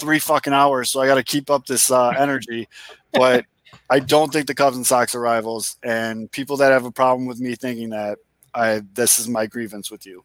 [0.00, 2.68] three fucking hours, so I got to keep up this uh, energy.
[3.12, 3.44] But
[3.90, 7.26] I don't think the Cubs and Sox are rivals, and people that have a problem
[7.26, 8.18] with me thinking that,
[8.54, 10.24] I this is my grievance with you.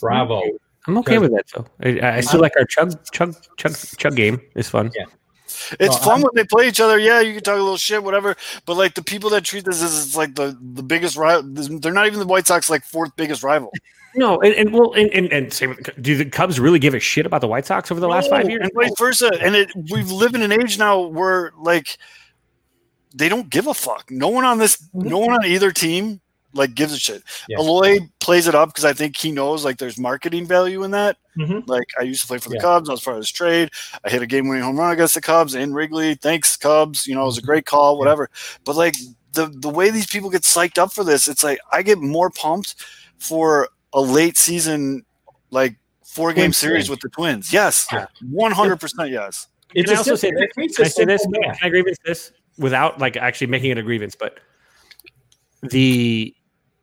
[0.00, 0.42] Bravo.
[0.86, 1.66] I'm okay with that though.
[1.82, 4.40] I, I still like our chug chug chug chug game.
[4.54, 4.90] It's fun.
[4.96, 5.06] Yeah.
[5.80, 6.98] It's No, fun I'm- when they play each other.
[6.98, 8.36] Yeah, you can talk a little shit, whatever.
[8.66, 11.42] But like the people that treat this as it's like the the biggest rival.
[11.80, 13.72] They're not even the White Sox like fourth biggest rival.
[14.14, 17.00] No, and, and well, and and, and same with, do the Cubs really give a
[17.00, 18.60] shit about the White Sox over the last five years?
[18.62, 19.30] and vice versa.
[19.40, 21.96] And it we've lived in an age now where like
[23.16, 24.10] they don't give a fuck.
[24.10, 26.20] No one on this, no one on either team
[26.52, 27.22] like gives a shit.
[27.48, 27.58] Yeah.
[27.58, 31.16] Eloy plays it up because I think he knows like there's marketing value in that.
[31.38, 31.66] Mhm.
[31.66, 32.62] Like I used to play for the Yeah.
[32.62, 32.88] Cubs.
[32.88, 33.70] I was part of this trade.
[34.04, 36.14] I hit a game-winning home run against the Cubs in Wrigley.
[36.14, 37.06] Thanks, Cubs.
[37.06, 37.98] You know, it was a great call.
[37.98, 38.30] Whatever.
[38.64, 38.94] But like
[39.32, 42.30] the the way these people get psyched up for this, it's like I get more
[42.30, 42.76] pumped
[43.18, 45.04] for a late season
[45.50, 47.52] like four game series with the Twins.
[47.52, 47.86] Yes,
[48.30, 49.10] one hundred percent.
[49.10, 49.48] Yes.
[49.74, 50.76] It's Can I a also say simple- this?
[50.76, 51.22] Can I a say this?
[51.22, 51.58] Can math.
[51.62, 54.14] I grievance this without like actually making it a grievance?
[54.14, 54.40] But
[55.62, 56.34] the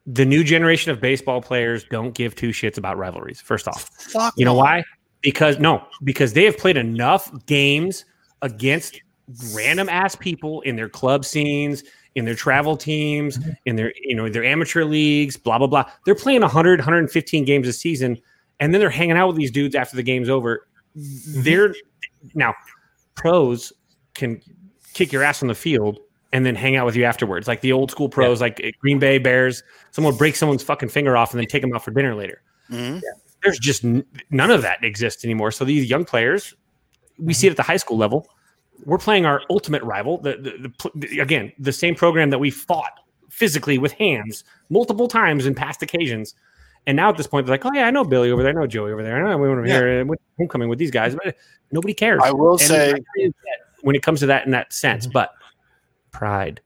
[0.06, 3.40] the new generation of baseball players don't give two shits about rivalries.
[3.40, 4.34] First off, Fuck.
[4.38, 4.84] you know why?
[5.22, 8.06] Because no, because they have played enough games
[8.42, 9.02] against
[9.54, 11.84] random ass people in their club scenes,
[12.16, 13.52] in their travel teams, mm-hmm.
[13.66, 15.86] in their you know their amateur leagues, blah blah blah.
[16.06, 18.20] They're playing 100, 115 games a season,
[18.60, 20.68] and then they're hanging out with these dudes after the game's over.
[20.98, 21.42] Mm-hmm.
[21.44, 21.74] They're
[22.34, 22.54] now
[23.16, 23.74] pros
[24.14, 24.42] can
[24.94, 26.00] kick your ass on the field
[26.32, 29.00] and then hang out with you afterwards, like the old school pros, like uh, Green
[29.00, 29.64] Bay Bears.
[29.92, 32.42] Someone break someone's fucking finger off and then take them out for dinner later.
[32.72, 33.02] Mhm.
[33.44, 35.52] There's just n- none of that exists anymore.
[35.52, 36.56] So these young players,
[37.20, 38.28] we see it at the high school level.
[38.86, 40.18] We're playing our ultimate rival.
[40.20, 42.92] The, the, the, the again the same program that we fought
[43.30, 46.34] physically with hands multiple times in past occasions.
[46.88, 48.56] And now at this point, they're like, "Oh yeah, I know Billy over there, I
[48.62, 49.80] know Joey over there, I know we went over Yeah.
[50.04, 50.06] here,
[50.38, 51.38] homecoming with these guys." But
[51.72, 52.22] nobody cares.
[52.24, 52.94] I will And say-
[53.84, 55.14] I agree with that when it comes to that in that sense, mm-hmm.
[55.14, 55.34] but
[56.12, 56.62] pride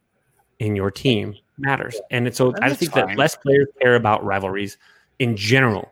[0.59, 3.07] in your team matters, and it's so I think fine.
[3.07, 4.77] that less players care about rivalries
[5.19, 5.91] in general.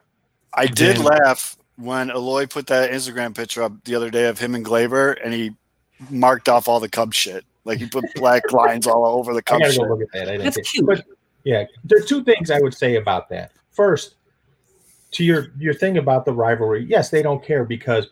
[0.53, 4.39] I did Then- laugh when Eloy put that Instagram picture up the other day of
[4.39, 5.52] him and Gleyber, and he
[6.10, 7.43] marked off all the Cub shit.
[7.65, 9.81] Like he put black lines all over the I Cub gotta shit.
[9.81, 10.27] go look at that.
[10.30, 10.85] I didn't That's cute.
[10.85, 11.06] But
[11.43, 13.52] yeah, there's two things I would say about that.
[13.72, 14.15] First,
[15.11, 18.07] to your your thing about the rivalry, yes, they don't care because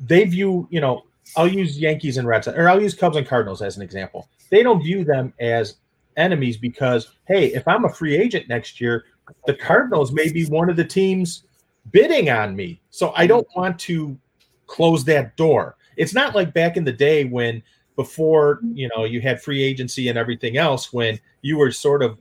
[0.00, 1.04] they view, you know,
[1.36, 4.28] I'll use Yankees and Red Sox, or I'll use Cubs and Cardinals as an example.
[4.50, 5.76] They don't view them as
[6.16, 9.04] enemies because, hey, if I'm a free agent next year,
[9.46, 11.44] the Cardinals may be one of the teams
[11.92, 12.80] bidding on me.
[12.90, 14.18] So I don't want to
[14.66, 15.76] close that door.
[15.96, 17.62] It's not like back in the day when
[17.96, 22.18] before, you know, you had free agency and everything else when you were sort of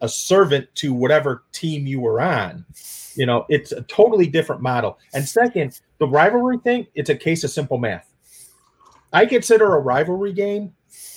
[0.00, 2.64] a servant to whatever team you were on.
[3.14, 4.98] You know, it's a totally different model.
[5.14, 8.05] And second, the rivalry thing, it's a case of simple math.
[9.12, 10.72] I consider a rivalry game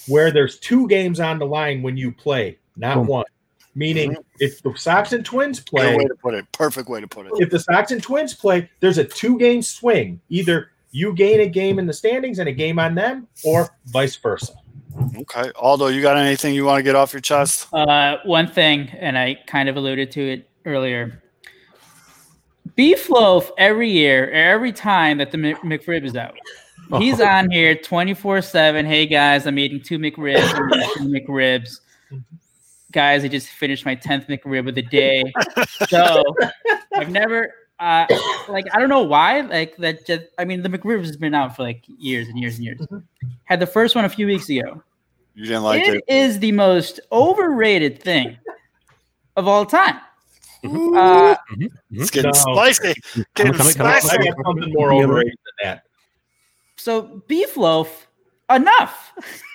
[0.07, 3.07] where there's two games on the line when you play, not Boom.
[3.07, 3.25] one.
[3.75, 6.51] Meaning, if the Sox and Twins Good play, way to put it.
[6.51, 7.33] Perfect way to put it.
[7.35, 10.19] if the Sox and Twins play, there's a two game swing.
[10.29, 14.15] Either you gain a game in the standings and a game on them, or vice
[14.15, 14.53] versa.
[15.17, 15.51] Okay.
[15.55, 17.67] Aldo, you got anything you want to get off your chest?
[17.71, 21.21] Uh, one thing, and I kind of alluded to it earlier.
[22.75, 26.35] Beef loaf every year, every time that the Mc- McRib is out.
[26.97, 28.85] He's on here 24 7.
[28.85, 30.53] Hey guys, I'm eating two McRibs.
[30.53, 31.81] I'm two McRibs.
[32.91, 35.23] Guys, I just finished my 10th McRib of the day.
[35.87, 36.23] So
[36.95, 38.05] I've never, uh,
[38.47, 39.41] like, I don't know why.
[39.41, 42.55] Like, that just, I mean, the McRib has been out for like years and years
[42.55, 42.81] and years.
[43.45, 44.83] Had the first one a few weeks ago.
[45.35, 46.03] You didn't like It it.
[46.07, 48.37] is the most overrated thing
[49.37, 49.99] of all time.
[50.65, 51.35] Uh,
[51.91, 52.53] it's getting No.
[52.53, 52.93] spicy.
[53.35, 54.17] Getting Come on, come on, I spicy.
[54.29, 55.83] got something more overrated than that.
[56.89, 58.07] So beef loaf,
[58.49, 59.13] enough.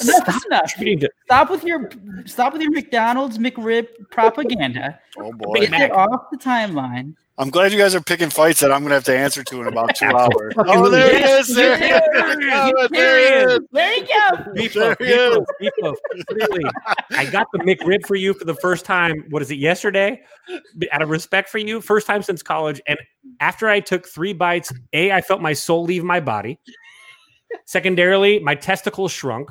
[0.00, 0.74] enough is enough.
[0.74, 1.90] Treating to- Stop with your
[2.26, 4.98] stop with your McDonald's McRib propaganda.
[5.18, 5.60] Oh boy.
[5.66, 7.14] Get it off the timeline.
[7.38, 9.60] I'm glad you guys are picking fights that I'm going to have to answer to
[9.62, 10.52] in about two hours.
[10.58, 11.56] Oh, there he Yes, is.
[11.56, 11.90] There he is.
[12.12, 13.60] there oh, There he is.
[13.72, 14.52] There you go.
[14.52, 15.36] Beef There loaf, he is.
[15.36, 15.96] loaf, beef loaf.
[16.32, 16.64] Really,
[17.12, 19.24] I got the McRib for you for the first time.
[19.30, 19.54] What is it?
[19.58, 20.20] Yesterday,
[20.92, 22.78] out of respect for you, first time since college.
[22.86, 22.98] And
[23.40, 26.58] after I took three bites, a I felt my soul leave my body.
[27.66, 29.50] Secondarily, my testicles shrunk.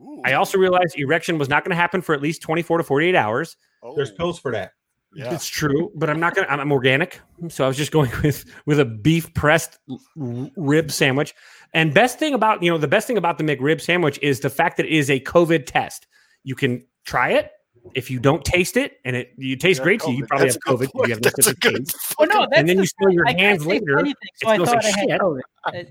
[0.00, 0.20] Ooh.
[0.24, 3.14] I also realized erection was not going to happen for at least 24 to 48
[3.14, 3.56] hours.
[3.82, 4.72] Oh, There's pills for that.
[5.14, 5.32] yeah.
[5.34, 6.46] It's true, but I'm not gonna.
[6.48, 9.78] I'm, I'm organic, so I was just going with with a beef pressed
[10.16, 11.34] rib sandwich.
[11.74, 14.50] And best thing about you know the best thing about the McRib sandwich is the
[14.50, 16.06] fact that it is a COVID test.
[16.44, 17.50] You can try it.
[17.94, 20.46] If you don't taste it and it you taste Yeah, great to you, you probably
[20.48, 20.88] That's have COVID.
[20.94, 22.14] You have That's a different good taste.
[22.18, 23.98] Oh no, that's and then the you smell your I hands later.
[23.98, 25.20] anything, so it I smells thought like I had shit.
[25.20, 25.40] COVID.
[25.74, 25.88] It-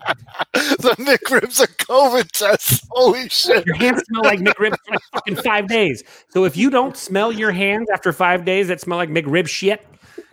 [0.81, 2.85] the McRib's a COVID test.
[2.91, 3.65] Holy shit.
[3.65, 6.03] Your hands smell like McRib for like fucking five days.
[6.29, 9.85] So if you don't smell your hands after five days that smell like McRib shit,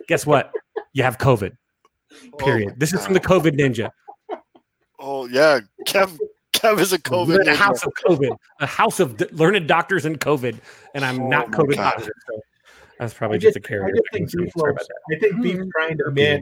[0.07, 0.51] guess what?
[0.93, 1.51] You have COVID.
[2.33, 2.69] Oh Period.
[2.71, 3.91] Oh, this is from the COVID Ninja.
[4.99, 5.59] Oh, yeah.
[5.87, 6.17] Kev,
[6.59, 7.47] Kev is a COVID.
[7.47, 10.57] A house of COVID, a house of d- learned doctors and COVID,
[10.93, 11.93] and I'm Oh not COVID God.
[11.93, 12.13] positive.
[12.29, 12.41] So
[12.99, 13.93] that's probably I just a just, I carrier.
[13.95, 16.41] just think beef sorry loaves- about I think beef's trying to match.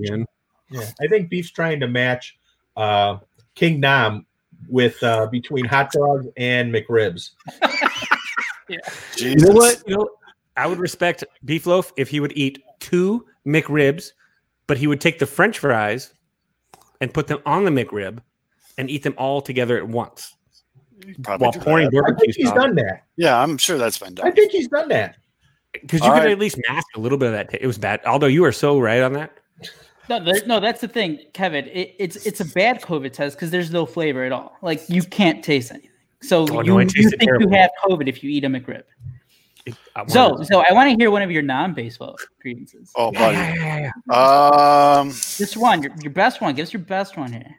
[0.69, 2.37] Yeah, I think beef's trying to match
[2.75, 3.17] uh,
[3.55, 4.25] King Nam
[4.67, 7.31] with uh, between hot dogs and McRibs.
[9.15, 9.21] Jesus.
[9.21, 9.81] You know what?
[9.87, 10.09] You know,
[10.57, 14.11] I would respect Beef Loaf if he would eat two McRibs,
[14.65, 16.13] but he would take the French fries
[16.99, 18.19] and put them on the McRib
[18.77, 20.35] and eat them all together at once
[21.23, 21.97] Probably while pouring that.
[21.97, 22.57] I barbecue think he's sauce.
[22.57, 23.03] done that.
[23.17, 24.27] Yeah, I'm sure that's been done.
[24.27, 25.15] I think he's done that.
[25.73, 26.31] Because you All could right.
[26.31, 27.51] at least mask a little bit of that.
[27.51, 28.01] ta- it was bad.
[28.05, 29.31] Although you are so right on that.
[30.09, 31.65] No, there, no, that's the thing, Kevin.
[31.67, 34.57] It, it's it's a bad COVID test because there's no flavor at all.
[34.61, 35.91] Like you can't taste anything.
[36.21, 38.83] So Oh, you, it you tasted think you have COVID if you eat a McRib.
[39.65, 39.75] It-
[40.07, 42.91] So wanted- so I want to hear one of your non-baseball grievances.
[42.95, 43.37] Oh, Yeah, buddy.
[43.37, 44.97] yeah, yeah, yeah.
[44.99, 46.55] Um, Just one, your, your best one.
[46.55, 47.55] Give us your best one here.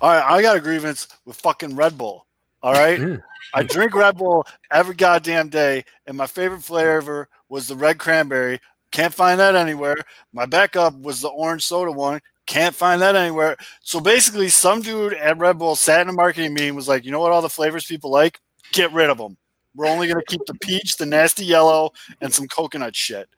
[0.00, 2.26] All right, I got a grievance with fucking Red Bull.
[2.62, 2.98] All right.
[2.98, 3.22] Mm.
[3.52, 8.58] I drink Red Bull every goddamn day, and my favorite flavor was the red cranberry.
[8.90, 9.96] Can't find that anywhere.
[10.32, 12.20] My backup was the orange soda one.
[12.46, 13.56] Can't find that anywhere.
[13.80, 17.04] So basically, some dude at Red Bull sat in a marketing meeting and was like,
[17.04, 18.38] you know what, all the flavors people like,
[18.72, 19.36] get rid of them.
[19.74, 21.90] We're only going to keep the peach, the nasty yellow,
[22.20, 23.28] and some coconut shit.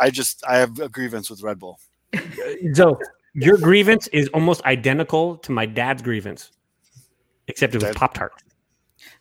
[0.00, 1.78] I just, I have a grievance with Red Bull.
[2.74, 3.00] So
[3.40, 6.50] your grievance is almost identical to my dad's grievance,
[7.46, 8.32] except it was Pop Tart.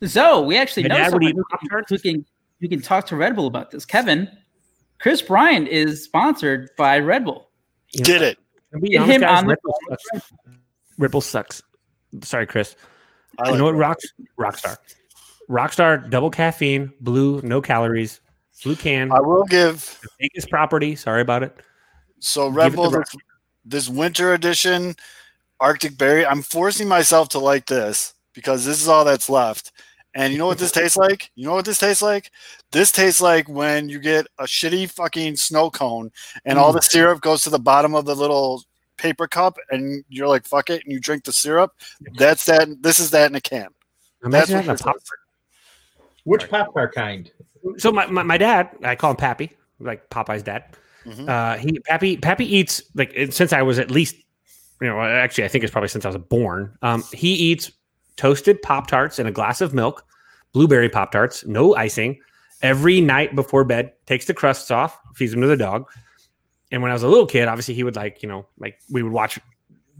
[0.03, 1.89] So we actually My know dad would someone eat who can, Pop-Tarts.
[1.89, 2.25] who can
[2.59, 3.85] who can talk to Red Bull about this.
[3.85, 4.29] Kevin,
[4.99, 7.49] Kris Bryant is sponsored by Red Bull.
[7.93, 8.37] You know, Get it.
[8.73, 10.33] to Get honest, him guys, on the Red Bull sucks.
[10.97, 11.63] Red Bull sucks.
[12.23, 12.75] Sorry, Chris.
[13.39, 14.05] I you like know what rocks?
[14.39, 14.77] Rockstar.
[15.49, 18.19] Rockstar, double caffeine, blue, no calories,
[18.63, 20.93] blue can, I will give Vegas property.
[20.95, 21.55] Sorry about it.
[22.19, 23.05] So Red it Bull, the
[23.67, 24.95] this, this winter edition
[25.59, 26.25] Arctic Berry.
[26.25, 29.71] I'm forcing myself to like this because this is all that's left.
[30.13, 31.31] And you know what this tastes like?
[31.35, 32.31] You know what this tastes like?
[32.71, 36.11] This tastes like when you get a shitty fucking snow cone
[36.45, 36.89] and all the mm.
[36.89, 38.63] syrup goes to the bottom of the little
[38.97, 41.71] paper cup and you're like, fuck it, and you drink the syrup.
[42.15, 42.67] That's that.
[42.81, 43.69] This is that in a can.
[44.21, 44.95] That's Imagine what a this Pop.
[46.23, 47.31] Which Pop Tart kind?
[47.77, 50.65] So my, my, my dad, I call him Pappy, like Popeye's dad.
[51.07, 51.29] Mhm.
[51.29, 54.15] Uh, he Pappy Pappy eats like since I was at least,
[54.81, 56.77] you know, actually I think it's probably since I was born.
[56.81, 57.71] Um, he eats
[58.17, 60.03] toasted Pop Tarts and a glass of milk,
[60.53, 62.19] blueberry Pop Tarts, no icing,
[62.61, 63.93] every night before bed.
[64.05, 65.85] Takes the crusts off, feeds them to the dog.
[66.71, 69.01] And when I was a little kid, obviously he would like, you know, like we
[69.01, 69.39] would watch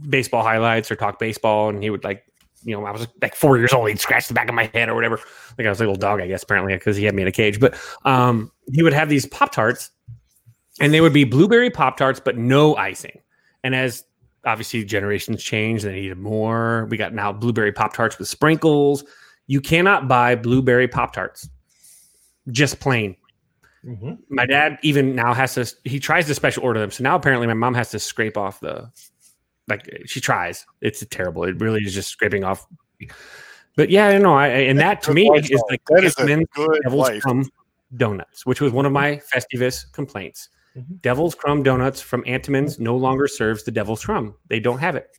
[0.09, 2.23] baseball highlights or talk baseball, and he would like,
[2.63, 4.89] you know, I was like four years old, he'd scratch the back of my head
[4.89, 5.19] or whatever.
[5.57, 7.31] Like I was a little dog, I guess, apparently, because he had me in a
[7.31, 7.59] cage.
[7.59, 9.91] But um, he would have these Pop Tarts,
[10.79, 13.19] and they would be blueberry Pop Tarts, but no icing.
[13.63, 14.03] And as
[14.45, 16.85] obviously generations change, they needed more.
[16.89, 19.03] We got now blueberry Pop Tarts with sprinkles.
[19.47, 21.49] You cannot buy blueberry Pop Tarts,
[22.51, 23.15] just plain
[23.85, 24.13] Mm-hmm.
[24.29, 27.45] my dad even now has to he tries to special order them so now apparently
[27.47, 28.91] my mom has to scrape off the
[29.67, 32.65] like she tries it's terrible it really is just scraping off
[33.77, 36.59] but yeah you know I, and that to me is like That is devil's
[36.91, 37.21] wife.
[37.21, 37.47] crumb
[37.95, 41.01] donuts which was one of my festivus complaints Mhm.
[41.01, 45.09] devil's crumb donuts from Entenmann's no longer serves the devil's crumb they don't have it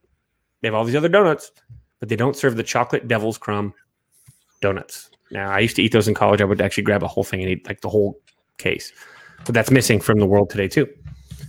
[0.60, 1.50] they have all these other donuts
[2.00, 3.74] but they don't serve the chocolate devil's crumb
[4.60, 7.24] donuts now i used to eat those in college i would actually grab a whole
[7.24, 8.20] thing and eat like the whole
[8.58, 8.92] case
[9.44, 10.88] but that's missing from the world today too.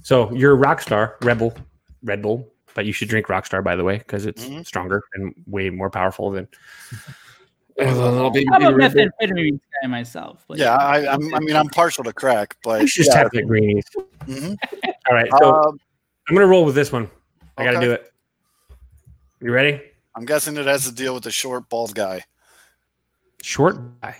[0.03, 1.55] So you're a rock star, Rebel,
[2.03, 4.63] Red Bull, but you should drink Rockstar by the way because it's Mhm.
[4.65, 6.47] stronger and way more powerful than.
[7.85, 9.05] Little baby I'm a Red Bull.
[9.21, 10.43] methamphetamine guy myself.
[10.47, 13.23] But Yeah, I, I'm, I mean, I'm partial to crack, but You should just yeah.
[13.23, 13.85] have the greenies.
[14.25, 14.57] Mhm.
[15.07, 15.79] All right, so Um,
[16.27, 17.09] I'm gonna roll with this one.
[17.57, 18.11] I got to do it.
[19.41, 19.81] You ready?
[20.15, 22.23] I'm guessing it has to deal with the short, bald guy.
[23.41, 24.17] Short guy.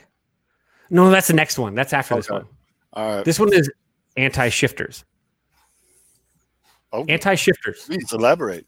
[0.90, 1.76] No, that's the next one.
[1.76, 2.46] That's after this one.
[2.94, 3.26] All right.
[3.26, 3.70] This one is
[4.18, 5.04] anti-shifters.
[6.92, 7.84] Oh, Anti-shifters.
[7.86, 8.66] please elaborate.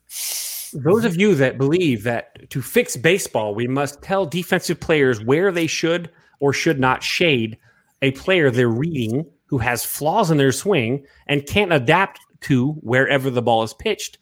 [0.74, 5.52] Those of you that believe that to fix baseball, we must tell defensive players where
[5.52, 7.58] they should or should not shade
[8.02, 13.30] a player they're reading who has flaws in their swing and can't adapt to wherever
[13.30, 14.18] the ball is pitched,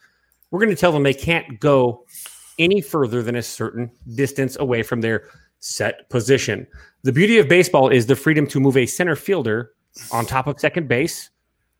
[0.51, 2.05] we're going to tell them they can't go
[2.57, 5.27] any further than a certain distance away from their
[5.59, 6.67] set position.
[7.03, 9.71] The beauty of baseball is the freedom to move a center fielder
[10.11, 11.30] on top of second base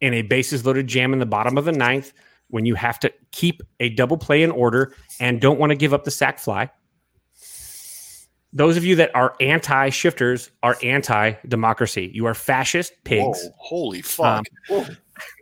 [0.02, 2.14] in a bases loaded jam in the bottom of the ninth
[2.50, 5.94] when you have to keep a double play in order and don't want to give
[5.94, 6.70] up the sack fly.
[8.52, 12.10] Those of you that are anti shifters are anti democracy.
[12.14, 13.44] You are fascist pigs.
[13.44, 14.46] Whoa, holy fuck.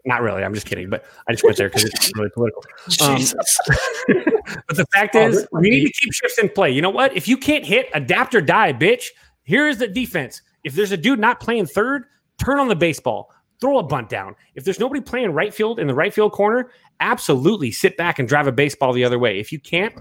[0.05, 0.43] Not really.
[0.43, 2.63] I'm just kidding, but I just went there because it's really political.
[3.01, 3.59] um, Jesus.
[4.07, 6.71] but the fact Oh, is, we need to keep shifts in play.
[6.71, 7.15] You know what?
[7.15, 9.05] If you can't hit, adapt or die, bitch.
[9.43, 10.41] Here is the defense.
[10.63, 12.05] If there's a dude not playing third,
[12.37, 14.35] turn on the baseball, throw a bunt down.
[14.55, 18.27] If there's nobody playing right field in the right field corner, absolutely sit back and
[18.27, 19.39] drive a baseball the other way.
[19.39, 19.93] If you can't,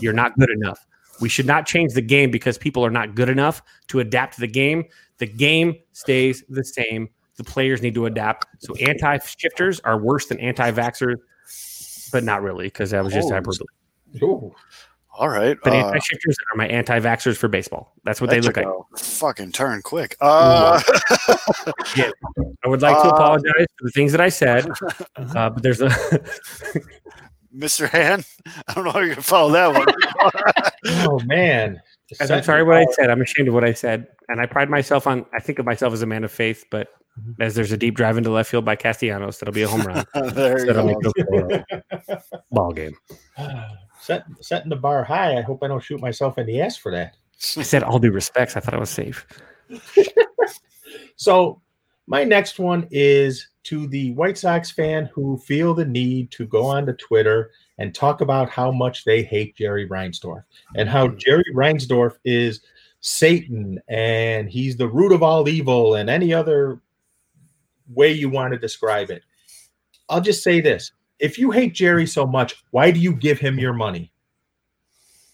[0.00, 0.86] you're not good enough.
[1.20, 4.40] We should not change the game because people are not good enough to adapt to
[4.40, 4.84] the game.
[5.18, 7.08] The game stays the same.
[7.36, 8.46] The players need to adapt.
[8.58, 11.16] So anti shifters are worse than anti vaxxers,
[12.12, 13.66] but not really because that was just Oh, hyperbole.
[14.22, 14.54] Ooh.
[15.18, 15.56] All right.
[15.64, 17.92] But uh, anti shifters are my anti vaxxers for baseball.
[18.04, 18.66] That's what that they look like.
[18.98, 20.16] Fucking turn quick.
[20.20, 20.80] Uh,
[21.68, 22.12] I
[22.68, 24.66] would like to Uh, apologize for the things that I said,
[25.16, 25.88] uh, but there's a
[27.56, 27.88] Mr.
[27.88, 28.26] Hand,
[28.68, 29.86] I don't know how you can follow that one.
[31.08, 31.80] Oh man.
[32.20, 33.08] And I'm sorry what I said.
[33.10, 35.24] I'm ashamed of what I said, and I pride myself on.
[35.32, 36.88] I think of myself as a man of faith, but
[37.40, 40.04] as there's a deep drive into left field by Castellanos, that'll be a home run.
[40.34, 41.12] there you That'll go.
[41.16, 42.22] make it
[42.52, 42.96] ball game.
[44.06, 45.36] Set, setting the bar high.
[45.36, 47.16] I hope I don't shoot myself in the ass for that.
[47.56, 48.56] I said all due respects.
[48.56, 49.26] I thought I was safe.
[51.16, 51.60] So
[52.06, 56.64] my next one is to the White Sox fan who feel the need to go
[56.64, 60.44] onto Twitter and talk about how much they hate Jerry Reinsdorf
[60.76, 62.60] and how Jerry Reinsdorf is
[63.00, 66.80] Satan and he's the root of all evil and any other
[67.88, 69.22] way you want to describe it.
[70.08, 70.92] I'll just say this.
[71.18, 74.12] If you hate Jerry so much, why do you give him your money?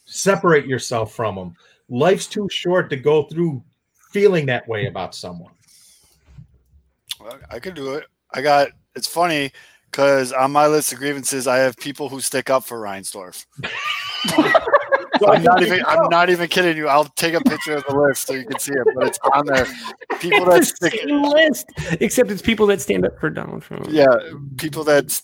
[0.04, 1.56] Separate yourself from him.
[1.88, 3.62] Life's too short to go through
[4.10, 5.52] feeling that way about someone.
[7.20, 8.04] Well, I could do it.
[8.32, 8.68] I got.
[8.94, 9.52] It's funny
[9.90, 13.46] because on my list of grievances, I have people who stick up for Reinsdorf.
[15.22, 15.84] So I I'm not even.
[15.86, 16.88] I'm not even kidding you.
[16.88, 19.46] I'll take a picture of the list so you can see it, but it's on
[19.46, 19.66] there.
[20.18, 20.94] People that the stick.
[20.94, 21.66] same list,
[22.00, 23.86] except it's people that stand up for Donald Trump.
[23.88, 24.16] Yeah,
[24.56, 25.20] people that.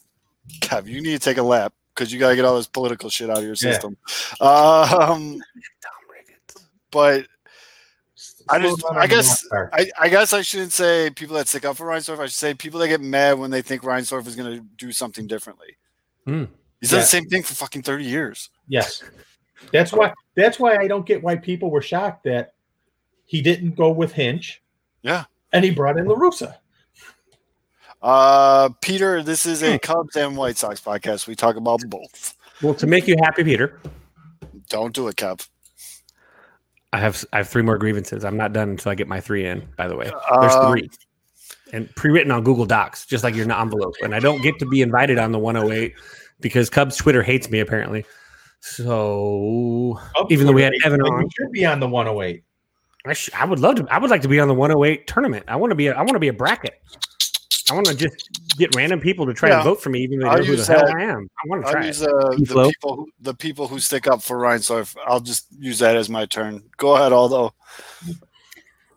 [0.61, 3.31] Kev, you need to take a lap because you gotta get all this political shit
[3.31, 3.73] out of your Yeah.
[3.73, 3.97] system.
[4.41, 5.41] Um,
[6.91, 7.27] but
[8.49, 11.87] I just, I guess- I, I guess I shouldn't say people that stick up for
[11.87, 12.19] Reinsdorf.
[12.19, 14.91] I should say people that get mad when they think Reinsdorf is going to do
[14.91, 15.77] something differently.
[16.25, 16.45] Hmm.
[16.81, 18.51] He's done the same thing for fucking 30 years.
[18.69, 19.03] Yes.
[19.73, 22.55] That's why that's why I don't get why people were shocked that
[23.27, 24.62] he didn't go with Hinch.
[25.03, 25.25] Yeah.
[25.53, 26.57] And he brought in La Russa.
[28.01, 31.27] Uh, Peter, this is a Cubs and White Sox podcast.
[31.27, 32.37] We talk about both.
[32.62, 33.81] Well, to make you happy, Peter,
[34.69, 35.49] Don't do it, Kev.
[36.93, 38.25] I have I have three more grievances.
[38.25, 39.66] I'm not done until I get my three in.
[39.77, 40.11] By the way,
[40.41, 40.89] there's Um, three,
[41.73, 43.95] and pre-written on Google Docs, just like your an envelope.
[44.03, 45.95] And I don't get to be invited on the 108
[46.41, 48.05] because Cubs Twitter hates me apparently.
[48.61, 49.99] So
[50.31, 51.23] Even though we had Evan But on.
[51.23, 52.43] you should be on the 108.
[53.07, 53.87] I, sh- I would love to.
[53.91, 55.45] I would like to be on the 108 tournament.
[55.49, 55.87] I want to be.
[55.89, 56.81] A, I want to be a bracket.
[57.70, 59.57] I want to just get random people to try Yeah.
[59.57, 60.85] and vote for me, even though they I'll know who the use hell.
[60.97, 61.28] I am.
[61.45, 62.09] I want to I'll use it.
[62.09, 64.97] uh, the people who, the people who stick up for Reinsdorf.
[65.07, 66.62] I'll just use that as my turn.
[66.77, 67.55] Go ahead, Aldo.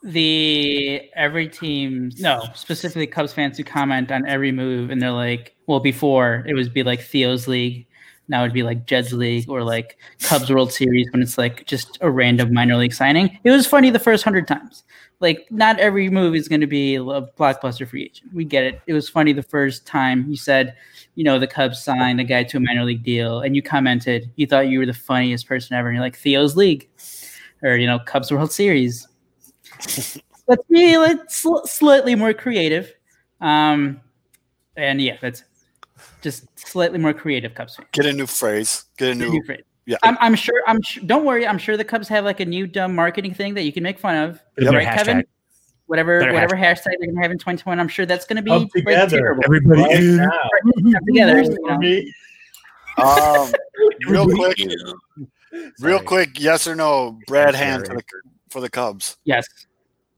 [0.04, 5.56] the every team no specifically cubs fans who comment on every move and they're like
[5.68, 7.86] well before it would be like theo's league
[8.28, 12.00] now it'd be like jed's league or like cubs world series when it's like just
[12.02, 14.84] a random minor league signing it was funny the first hundred times
[15.22, 18.82] like not every movie is going to be a blockbuster free agent we get it
[18.88, 20.76] it was funny the first time you said
[21.16, 24.30] you know the cubs signed a guy to a minor league deal and you commented
[24.36, 26.90] you thought you were the funniest person ever and you're like theo's league
[27.64, 29.08] or you know cubs world series
[30.48, 32.94] let's be let's sl- slightly more creative.
[33.40, 34.02] Um,
[34.76, 35.44] and yeah, that's
[36.22, 37.90] just slightly more creative Cubs fans.
[37.92, 38.86] Get a new phrase.
[38.98, 39.30] Get a new.
[39.30, 39.64] New phrase.
[39.86, 39.98] Yeah.
[40.04, 40.62] I'm, I'm sure.
[40.68, 40.82] I'm.
[40.82, 41.46] Sh- don't worry.
[41.48, 43.98] I'm sure the Cubs have like a new dumb marketing thing that you can make
[44.00, 44.40] fun of.
[44.58, 45.24] It'll be a right, Kevin?
[45.88, 48.62] Whatever, Better whatever hashtag they're gonna have in 2021, I'm sure that's gonna be Come
[48.62, 49.18] like, together.
[49.20, 49.44] terrible.
[49.46, 50.18] Everybody Right in.
[50.18, 50.30] now.
[50.76, 51.42] Come together.
[51.42, 51.58] you
[52.98, 53.04] know.
[53.04, 53.52] Um,
[54.08, 54.58] real quick,
[55.80, 56.06] real Sorry.
[56.06, 56.40] quick.
[56.40, 57.20] Yes or no?
[57.28, 58.04] Brad Hand for the
[58.50, 59.18] for the Cubs.
[59.26, 59.46] Yes,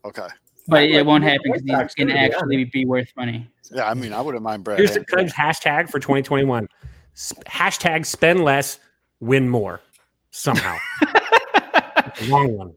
[0.06, 0.28] Okay.
[0.68, 3.50] but I it won't happen because Sox it's gonna be actually be worth money.
[3.62, 4.78] So- Yeah, I mean, I wouldn't mind Brad.
[4.80, 6.68] Here's the Cubs hashtag for 2021.
[7.16, 8.80] S- hashtag spend less,
[9.20, 9.82] win more.
[10.32, 10.78] Somehow.
[12.28, 12.74] Long one.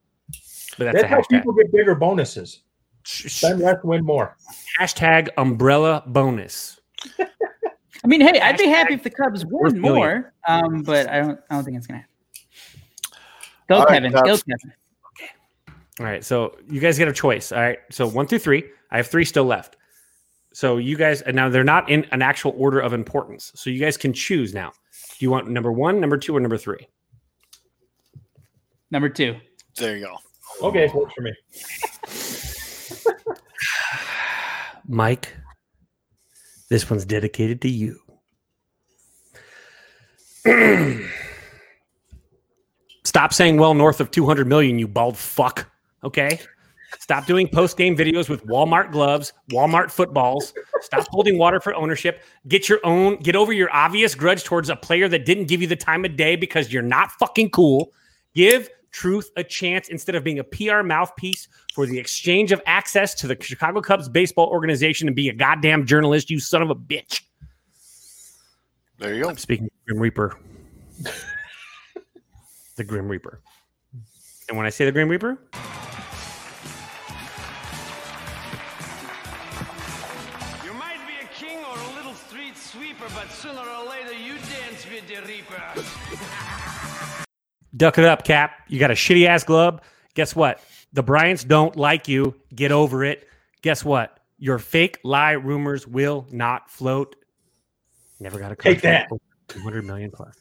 [0.78, 2.62] But that's, that's how people get bigger bonuses.
[3.02, 4.36] Sh- sh- Spend less, win more.
[4.78, 6.80] Hashtag umbrella bonus.
[7.18, 11.20] I mean, hey, I'd be happy if the Cubs worth win more, um, but I
[11.20, 11.40] don't.
[11.50, 12.14] I don't think it's gonna happen.
[13.68, 14.12] Go, All right, Kevin.
[14.12, 14.42] Go, Cubs.
[14.42, 14.72] Kevin.
[15.98, 16.22] All right.
[16.22, 17.52] So you guys get a choice.
[17.52, 17.78] All right.
[17.90, 18.64] So one through three.
[18.90, 19.76] I have three still left.
[20.56, 23.52] So you guys, and now they're not in an actual order of importance.
[23.54, 24.70] So you guys can choose now.
[24.70, 26.88] Do you want number one, number two, or number three?
[28.90, 29.36] Number two.
[29.76, 30.16] There you go.
[30.66, 31.34] Okay, works for me.
[34.88, 35.36] Mike,
[36.70, 38.00] this one's dedicated to you.
[43.04, 45.70] Stop saying well north of 200 million, you bald fuck.
[46.02, 46.40] Okay?
[46.98, 50.54] Stop doing post game videos with Walmart gloves, Walmart footballs.
[50.80, 52.22] Stop holding water for ownership.
[52.48, 55.66] Get your own, get over your obvious grudge towards a player that didn't give you
[55.66, 57.92] the time of day because you're not fucking cool.
[58.34, 63.14] Give truth a chance instead of being a PR mouthpiece for the exchange of access
[63.14, 66.74] to the Chicago Cubs baseball organization and be a goddamn journalist, you son of a
[66.74, 67.22] bitch.
[68.98, 69.28] There you go.
[69.28, 70.38] I'm speaking of Grim Reaper.
[72.76, 73.40] the Grim Reaper.
[74.48, 75.38] And when I say the Grim Reaper,
[87.76, 88.52] duck it up, Kap.
[88.68, 89.80] You got a shitty ass glove.
[90.14, 90.60] Guess what?
[90.92, 92.34] The Bryants don't like you.
[92.54, 93.28] Get over it.
[93.62, 94.18] Guess what?
[94.38, 97.16] Your fake lie rumors will not float.
[98.20, 99.08] Never got a Take that.
[99.48, 100.34] 200 million plus.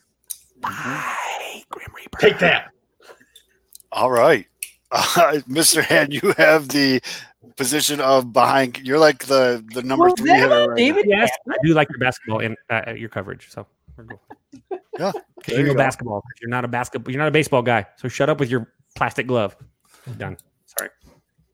[0.60, 2.18] Bye, Grim Reaper.
[2.18, 2.70] Take that.
[3.92, 4.46] All right,
[4.90, 5.82] uh, Mr.
[5.82, 7.00] Hand, you have the
[7.56, 8.78] position of behind.
[8.82, 10.68] You're like the the number Well, three that hitter.
[10.68, 11.06] right David?
[11.08, 13.48] Yes, I do like your basketball and uh, your coverage.
[13.50, 14.18] So we're good.
[14.98, 15.78] Yeah, because you you know go.
[15.78, 16.22] basketball.
[16.40, 17.12] You're not a basketball.
[17.12, 17.86] You're not a baseball guy.
[17.96, 19.56] So shut up with your plastic glove.
[20.18, 20.36] Done.
[20.64, 20.90] Sorry.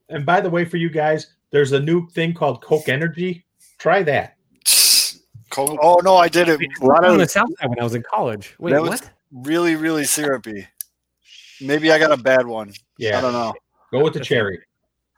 [0.09, 3.44] And by the way, for you guys, there's a new thing called Coke Energy.
[3.78, 4.36] Try that.
[5.51, 6.60] Coke- Oh no, I did it.
[6.81, 8.55] A lot on the of south side when I was in college.
[8.59, 9.10] Wait, That was- what?
[9.32, 10.66] really, really syrupy.
[11.60, 12.73] Maybe I got a bad one.
[12.98, 13.19] Yeah.
[13.19, 13.55] I don't know.
[13.93, 14.59] Go with the cherry.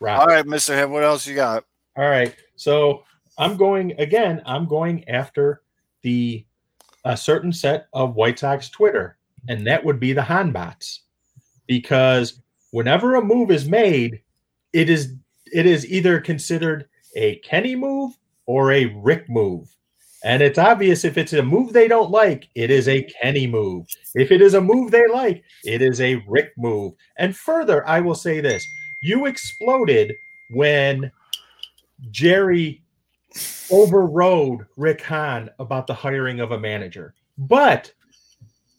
[0.01, 0.21] Rock.
[0.21, 0.75] All right, Mr.
[0.75, 1.65] Hand, what else you got?
[1.97, 2.35] All right.
[2.57, 3.05] So
[3.39, 4.43] I'm going again.
[4.45, 5.63] I'm going after
[6.03, 6.45] the
[7.05, 9.17] a certain set of White Sox Twitter,
[9.49, 11.01] and that would be the Hahnbots,
[11.67, 12.41] because
[12.71, 14.21] whenever a move is made,
[14.73, 15.15] it is
[15.53, 18.13] it is either considered a Kenny move
[18.47, 19.69] or a Rick move.
[20.25, 23.87] And it's obvious if it's a move they don't like, it is a Kenny move.
[24.15, 26.95] If it is a move they like, it is a Rick move.
[27.19, 28.67] And further, I will say this
[29.03, 30.15] you exploded
[30.51, 31.13] when
[32.11, 32.83] Jerry
[33.71, 37.15] overrode Rick Hahn about the hiring of a manager.
[37.39, 37.93] But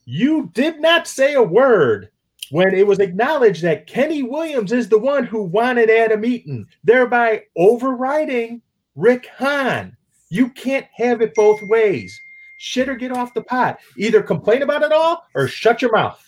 [0.06, 2.10] you did not say a word
[2.52, 7.44] when it was acknowledged that Kenny Williams is the one who wanted Adam Eaton, thereby
[7.58, 8.62] overriding
[8.96, 9.98] Rick Hahn.
[10.30, 12.20] You can't have it both ways.
[12.58, 13.80] Shit or get off the pot.
[13.98, 16.22] Either complain about it all or shut your mouth.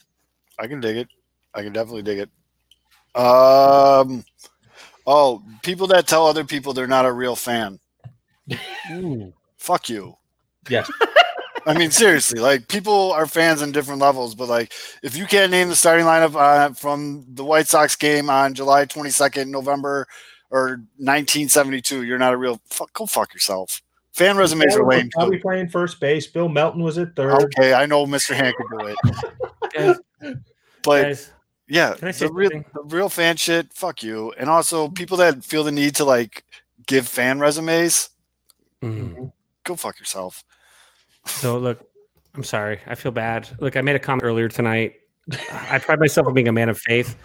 [0.59, 1.07] I can dig it.
[1.53, 2.29] I can definitely dig it.
[3.19, 4.23] Um,
[5.05, 7.79] oh, people that tell other people they're not a real fan.
[8.91, 9.33] Ooh.
[9.57, 10.15] Fuck you.
[10.69, 10.89] Yes.
[11.65, 14.71] I mean, seriously, like people are fans on different levels, but like
[15.03, 18.85] if you can't name the starting lineup uh, from the White Sox game on July
[18.85, 20.07] 22nd, November
[20.49, 22.61] or 1972, you're not a real.
[22.69, 23.81] Fuck, go fuck yourself.
[24.13, 25.09] Fan resumes are lame.
[25.11, 25.41] Probably Too.
[25.41, 26.25] playing first base.
[26.25, 27.43] Bill Melton was at third.
[27.43, 28.33] Okay, I know Mr.
[28.33, 28.97] Hand can do it,
[29.75, 30.35] Guys,
[30.83, 31.31] but guys,
[31.67, 32.65] yeah, Can I the real, something?
[32.73, 33.73] the real fan shit.
[33.73, 34.33] Fuck you.
[34.37, 36.45] And also people that feel the need to like
[36.87, 38.09] give fan resumes,
[38.83, 39.31] mm.
[39.63, 40.43] go fuck yourself.
[41.25, 41.79] So look,
[42.35, 42.79] I'm sorry.
[42.87, 43.49] I feel bad.
[43.59, 44.95] Look, I made a comment earlier tonight.
[45.51, 47.17] I pride myself on being a man of faith,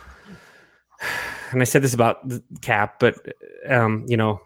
[1.50, 3.14] and I said this about the Kap, but
[3.68, 4.40] um, you know,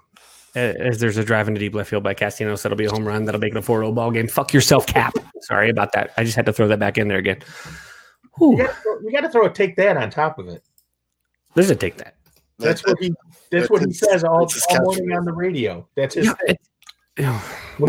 [0.55, 3.25] as there's a drive into deep left field by Castellanos, that'll be a home run.
[3.25, 4.27] That'll make it a 4-0 ball game.
[4.27, 5.15] Fuck yourself, Kap.
[5.43, 6.13] sorry about that.
[6.17, 7.39] I just had to throw that back in there again.
[8.41, 8.59] You Whew.
[8.59, 10.63] gotta, throw, you gotta throw a take that on top of it.
[11.55, 12.17] There's a take that.
[12.59, 13.09] That's That- what he.
[13.09, 15.89] That's that's what he says all, all morning on the radio.
[15.95, 16.27] That's his.
[16.27, 16.55] Yeah,
[17.17, 17.27] thing.
[17.27, 17.31] it-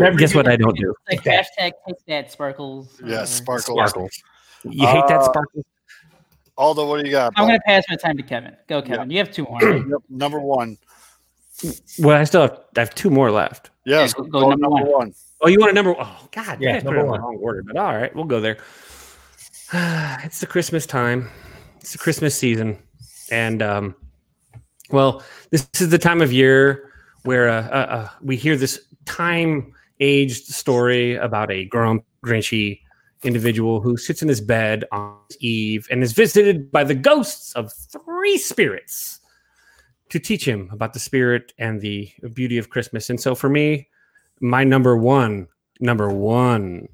[0.00, 0.10] yeah.
[0.16, 0.94] Guess what get- I don't do?
[1.10, 3.00] Like hashtag take that sparkles.
[3.04, 3.64] yeah, sparkles.
[3.90, 4.22] Sparkles.
[4.64, 5.26] You hate that sparkles.
[5.26, 5.64] sparkle?
[6.56, 7.32] Aldo, what do you got?
[7.36, 8.56] I'm gonna pass my time to Kevin.
[8.66, 9.10] Go, Kevin.
[9.10, 9.58] You have two more.
[9.60, 9.82] right?
[9.88, 10.76] Yep, number one.
[11.98, 13.70] Well, I still have, I have two more left.
[13.84, 15.14] Yes, go- go go number number one.
[15.40, 15.94] Oh, you want a number?
[15.98, 17.20] Oh, God, Yeah, yeah, number it in the one.
[17.20, 18.58] wrong order, but all right, we'll go there.
[20.24, 21.28] it's the Christmas time.
[21.80, 22.78] It's the Christmas season,
[23.30, 23.94] and um,
[24.90, 26.87] well, this is the time of year
[27.28, 32.80] where uh, uh, uh, we hear this time-aged story about a grump, grinchy
[33.22, 37.70] individual who sits in his bed on Eve and is visited by the ghosts of
[37.70, 39.20] three spirits
[40.08, 43.10] to teach him about the spirit and the beauty of Christmas.
[43.10, 43.90] And so, for me,
[44.40, 45.48] my number one,
[45.80, 46.88] number one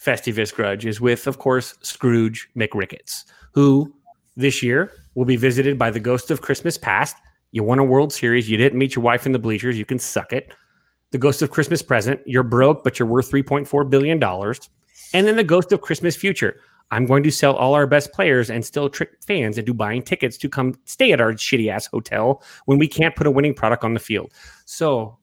[0.00, 3.92] Festivus grudge is with, of course, Scrooge McRicketts, who
[4.36, 7.16] this year will be visited by the ghost of Christmas past.
[7.52, 8.48] You won a World Series.
[8.48, 9.78] You didn't meet your wife in the bleachers.
[9.78, 10.54] You can suck it.
[11.10, 12.20] The ghost of Christmas present.
[12.26, 14.22] You're broke, but you're worth $3.4 billion.
[14.22, 16.60] And then the ghost of Christmas future.
[16.92, 20.36] I'm going to sell all our best players and still trick fans into buying tickets
[20.38, 23.84] to come stay at our shitty ass hotel when we can't put a winning product
[23.84, 24.32] on the field.
[24.64, 25.16] So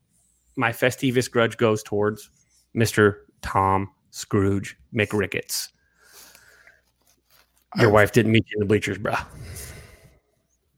[0.55, 2.29] my Festivus grudge goes towards
[2.75, 3.15] Mr.
[3.41, 5.69] Tom Scrooge McRicketts.
[7.75, 9.25] Your I've- wife didn't meet you in the bleachers, bruh.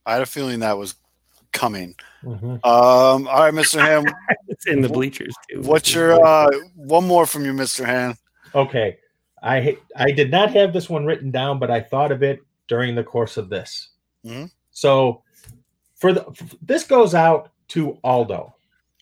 [0.05, 0.95] I had a feeling that was
[1.51, 1.95] coming.
[2.23, 2.53] Mhm.
[2.65, 3.79] Um, all right, Mr.
[3.79, 4.11] Hand.
[4.51, 5.61] It's in the bleachers too.
[5.61, 7.85] what's your uh, one more from you, Mr.
[7.85, 8.17] Hand?
[8.53, 8.97] Okay,
[9.41, 12.93] I I did not have this one written down, but I thought of it during
[12.93, 13.91] the course of this.
[14.25, 14.51] Mhm.
[14.71, 15.23] So,
[15.95, 18.53] for the f- this goes out to Aldo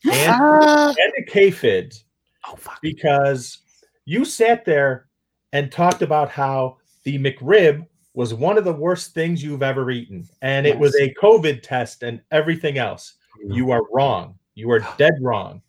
[0.05, 2.03] and, and to K-Fids
[2.47, 2.79] Oh fuck.
[2.83, 3.59] because
[4.05, 5.07] you sat there
[5.53, 7.87] and talked about how the McRib
[8.17, 12.01] was one of the worst things you've ever eaten, and it was a COVID test
[12.01, 13.13] and everything else.
[13.47, 14.39] You are wrong.
[14.55, 15.61] You are dead wrong.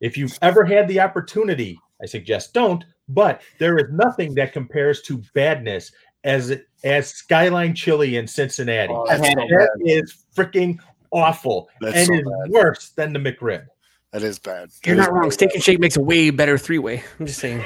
[0.00, 2.84] If you've ever had the opportunity, I suggest don't.
[3.08, 5.92] But there is nothing that compares to badness
[6.24, 8.92] as as Skyline Chili in Cincinnati.
[8.92, 9.46] Oh, I've that's so.
[9.48, 9.88] That bad.
[9.88, 10.78] is freaking
[11.12, 12.50] awful That's and so is bad.
[12.50, 13.66] worse than the McRib.
[14.10, 14.70] That is bad.
[14.84, 15.30] You're That not wrong.
[15.30, 17.04] Steak and Shake makes a way better three way.
[17.20, 17.62] I'm just saying.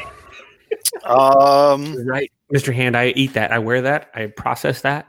[1.05, 2.73] Um, right, Mr.
[2.73, 2.97] Hand.
[2.97, 3.53] I eat that.
[3.53, 4.11] I wear that.
[4.15, 5.07] I process that.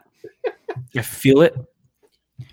[0.95, 1.55] I feel it.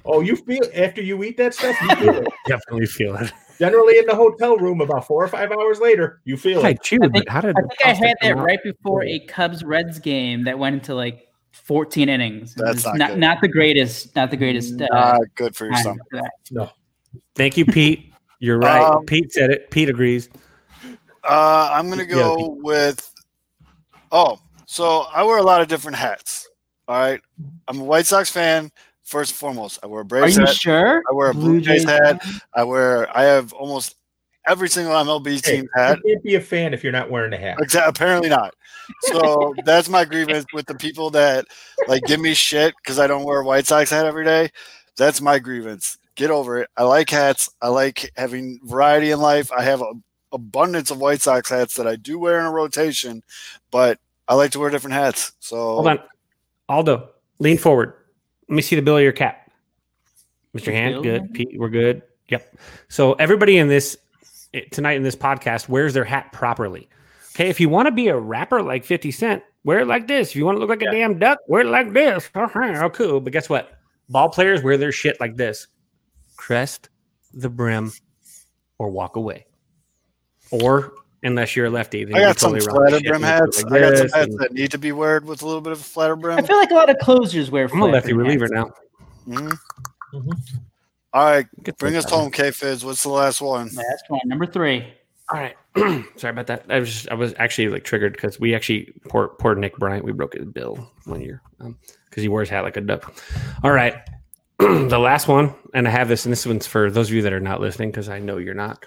[0.05, 2.29] Oh, you feel after you eat that stuff, you feel it.
[2.47, 3.33] Definitely feel it.
[3.59, 6.83] Generally in the hotel room, about four or five hours later, you feel I it.
[6.83, 8.45] chewed, I think- how did I think I had that out?
[8.45, 12.55] right before a Cubs Reds game that went into like 14 innings.
[12.55, 13.19] That's not not good.
[13.19, 14.81] not the greatest, not the greatest.
[14.81, 15.83] Uh, Not good for your time
[16.13, 16.31] stomach.
[16.51, 16.71] No.
[17.37, 18.13] Thank you, Pete.
[18.41, 18.83] You're right.
[18.83, 19.71] Um, Pete said it.
[19.71, 20.29] Pete agrees.
[21.23, 23.09] Uh, I'm gonna Yeah, go with.
[24.11, 24.39] Oh,
[24.75, 26.49] so I wear a lot of different hats.
[26.89, 27.21] All right,
[27.69, 28.71] I'm a White Sox fan
[29.05, 29.79] first and foremost.
[29.83, 30.55] I wear a Are Braves you hat.
[30.55, 31.03] sure?
[31.09, 32.23] I wear a Blue Jays hat.
[32.55, 33.15] I wear.
[33.17, 33.97] I have almost
[34.47, 35.99] every single MLB Hey, team hat.
[36.05, 37.57] you can't be a fan if you're not wearing a hat.
[37.59, 38.53] Exa- Apparently not.
[39.03, 41.47] So that's my grievance with the people that
[41.89, 44.51] like give me shit because I don't wear a White Sox hat every day.
[44.99, 45.97] That's my grievance.
[46.17, 46.69] Get over it.
[46.77, 47.49] I like hats.
[47.63, 49.51] I like having variety in life.
[49.51, 53.23] I have an abundance of White Sox hats that I do wear in a rotation,
[53.71, 53.99] but
[54.29, 55.33] I like to wear different hats.
[55.41, 55.99] So Hold on.
[56.69, 57.95] Aldo, lean forward.
[58.49, 59.51] Let me see the bill of your cap.
[60.57, 60.73] Mr.
[60.73, 61.33] Hand, good.
[61.35, 62.03] Pete, we're good.
[62.29, 62.57] Yep.
[62.89, 63.97] So everybody in this
[64.55, 66.89] eh, tonight in this podcast wears their hat properly.
[67.35, 70.31] Okay, if you want to be a rapper like 50 Cent, wear it like this.
[70.31, 72.31] If you want to look like a damn duck, wear it like this.
[72.37, 73.21] Oh, cool.
[73.21, 73.79] But guess what?
[74.09, 75.67] Ball players wear their shit like this.
[76.37, 76.91] Crest
[77.33, 77.93] the brim
[78.79, 79.47] or walk away.
[80.51, 80.95] Or
[81.25, 83.65] unless you're a lefty, then I you're got some totally flatter brim hats.
[83.65, 85.73] like I got some hats and- that need to be worn with a little bit
[85.73, 86.39] of a flatter brim.
[86.39, 87.69] I feel like a lot of closers wear.
[87.73, 88.71] I'm a lefty reliever hats.
[89.27, 89.37] now.
[89.37, 89.59] Mhm.
[90.15, 90.39] Mhm.
[91.13, 92.11] All right, Good bring us that.
[92.13, 92.85] home, K Fizz.
[92.85, 93.67] What's the last one?
[93.75, 94.85] That's one number three.
[95.33, 95.55] All right.
[96.17, 96.67] Sorry about that.
[96.69, 100.05] I was just, I was actually like triggered because we actually poor poor Nick Bryant.
[100.05, 103.15] We broke his bill one year because he wore his hat like a duck.
[103.63, 103.95] All right.
[104.59, 107.33] the last one, and I have this, and this one's for those of you that
[107.33, 108.85] are not listening because I know you're not.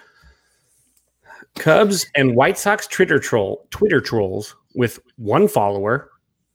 [1.56, 6.10] Cubs and White Sox Twitter troll Twitter trolls with one follower,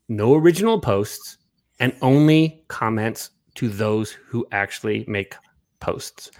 [0.07, 1.37] no original posts,
[1.79, 5.35] and only comments to those who actually make
[5.79, 6.31] posts.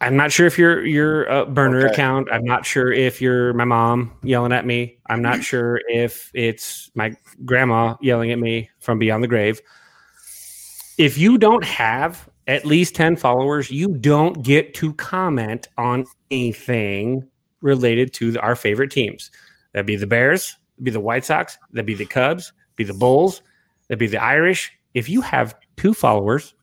[0.00, 1.92] I'm not sure if you're your uh, burner Okay.
[1.92, 2.28] account.
[2.30, 4.98] I'm not sure if you're my mom yelling at me.
[5.08, 7.14] I'm not sure if it's my
[7.44, 9.60] grandma yelling at me from beyond the grave.
[10.98, 17.28] If you don't have at least 10 followers, you don't get to comment on anything
[17.60, 19.30] related to our favorite teams.
[19.72, 22.94] That'd be the Bears, that'd be the White Sox, that'd be the Cubs, be the
[22.94, 23.42] Bulls,
[23.86, 24.72] that'd be the Irish.
[24.94, 26.54] If you have two followers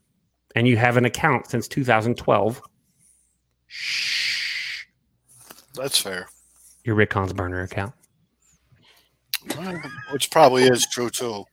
[0.55, 2.61] and you have an account since 2012,
[3.67, 4.85] shh,
[5.75, 6.27] That's fair.
[6.83, 7.93] your Rick burner account.
[10.11, 11.45] Which probably is true too.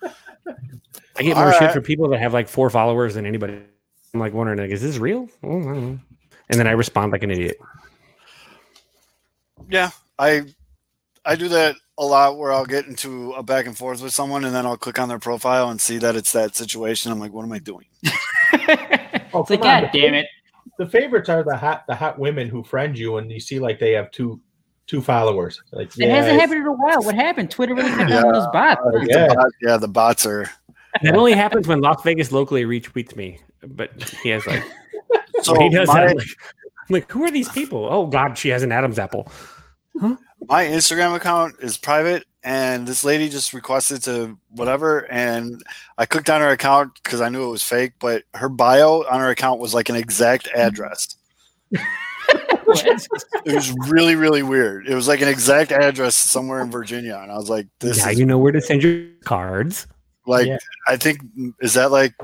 [1.19, 3.61] I get more shit from people that have like four followers than anybody.
[4.15, 5.29] I'm like wondering, like, is this real?
[5.43, 5.75] Oh, I.
[5.75, 6.01] And
[6.61, 7.57] then I respond like an idiot.
[9.71, 10.43] Yeah, I
[11.25, 14.45] I do that a lot where I'll get into a back and forth with someone
[14.45, 17.13] and then I'll click on their profile and see that it's that situation.
[17.13, 17.87] I'm like, what am I doing?
[19.35, 19.63] Oh, It's like.
[19.63, 20.27] God damn it.
[20.79, 23.79] The favorites are the hot the hot women who friend you and you see like
[23.79, 24.39] they have two
[24.87, 25.63] two followers.
[25.73, 27.03] Like It hasn't happened in a while.
[27.03, 27.51] What happened?
[27.51, 28.83] Twitter really took down those bots.
[28.85, 29.01] huh?
[29.07, 29.29] yeah.
[29.29, 30.51] The bot- yeah, the bots are.
[31.03, 33.39] That only happens when Las Vegas locally retweets me.
[33.67, 34.63] But he has like
[35.43, 36.17] So he does my, that.
[36.17, 36.27] Like,
[36.89, 37.89] like, who are these people?
[37.91, 39.31] Oh God, she has an Adam's apple.
[39.95, 45.63] my Instagram account is private, and this lady just requested to whatever, and
[45.99, 49.21] I clicked on her account because I knew it was fake, but her bio on
[49.21, 51.17] her account was like an exact address.
[52.75, 54.87] It was really, really weird.
[54.87, 58.11] It was like an exact address somewhere in Virginia, and I was like, "This yeah,
[58.11, 59.87] is you know where to send your cards.
[60.27, 60.59] like." Yeah.
[60.89, 61.21] I think
[61.61, 62.15] is that like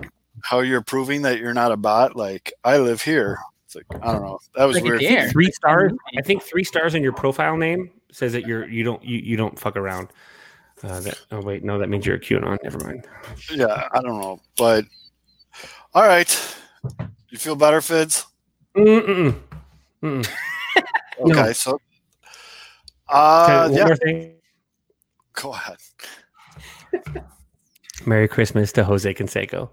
[0.48, 2.16] how you're proving that you're not a bot?
[2.16, 3.38] Like, I live here.
[3.66, 4.38] It's like I don't know.
[4.56, 5.00] That was Like weird.
[5.00, 5.28] dare.
[5.28, 5.92] Three stars.
[6.16, 9.36] I think three stars in your profile name says that you're you don't you, you
[9.36, 10.08] don't fuck around.
[10.82, 12.56] Uh, that, oh wait, no, that means you're a QAnon.
[12.62, 13.06] Never mind.
[13.52, 14.84] Yeah, I don't know, but
[15.92, 16.54] all right.
[17.28, 18.24] You feel better, Fids?
[18.76, 19.38] Mm-mm.
[20.02, 20.28] Mm-mm.
[21.20, 21.40] No.
[21.40, 21.80] Okay, so Okay,
[23.08, 24.34] uh, one yeah, thing.
[25.34, 25.76] go ahead.
[28.06, 29.68] Merry Christmas to Jose Canseco.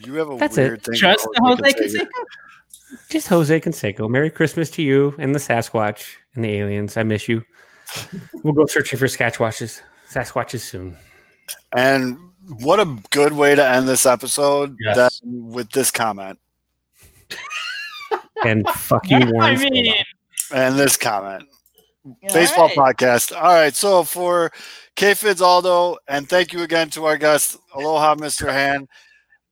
[0.00, 0.62] You have a That's it.
[0.62, 0.94] weird thing.
[0.94, 2.00] Just the Jose Canseco.
[2.06, 3.08] Canseco?
[3.10, 4.08] Just Jose Canseco.
[4.10, 6.96] Merry Christmas to you and the Sasquatch and the aliens.
[6.96, 7.44] I miss you.
[8.42, 9.80] We'll go searching for Sasquatches.
[10.10, 10.96] Sasquatches soon.
[11.76, 12.18] And
[12.60, 14.96] what a good way to end this episode Yes.
[14.96, 16.38] that, with this comment
[18.44, 19.94] And fuck you, I mean,
[20.52, 21.44] and this comment.
[22.04, 22.96] all Baseball right.
[22.96, 23.34] podcast.
[23.36, 23.74] All right.
[23.74, 24.50] So for
[24.96, 27.56] K Fids Aldo, and thank you again to our guest.
[27.74, 28.50] Aloha, Mr.
[28.52, 28.88] Hand.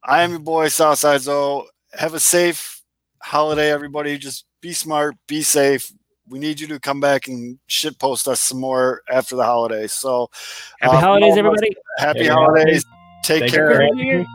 [0.04, 1.64] I am your boy, Southside Zoe.
[1.92, 2.82] Have a safe
[3.22, 4.16] holiday, everybody.
[4.18, 5.92] Just be smart, be safe.
[6.28, 9.92] We need you to come back and shit post us some more after the holidays.
[9.92, 10.30] So
[10.78, 11.76] Happy uh, holidays, from all of us, everybody.
[11.98, 12.84] Happy Happy holidays.
[13.24, 14.26] Take Thank care, for having me.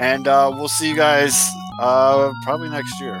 [0.00, 1.48] and uh, we'll see you guys
[1.80, 3.20] uh, probably next year.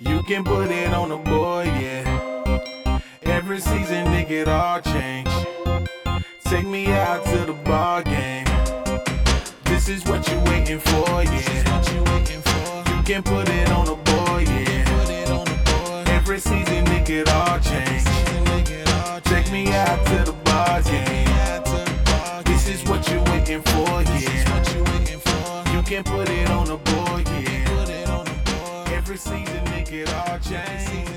[0.00, 3.00] You can put it on a boy, yeah.
[3.22, 5.28] Every season, nigga, it all change.
[6.44, 8.44] Take me out to the ball game.
[9.64, 12.96] This is what you waiting for, yeah.
[12.96, 16.04] You can put it on a boy, yeah.
[16.08, 18.04] Every season, nigga, it all change.
[19.24, 22.44] Take me out to the ball game.
[22.44, 25.72] This is what you waiting for, yeah.
[25.72, 28.24] You can put it on a boy, yeah.
[28.90, 29.63] Every season
[30.00, 31.13] it all changed.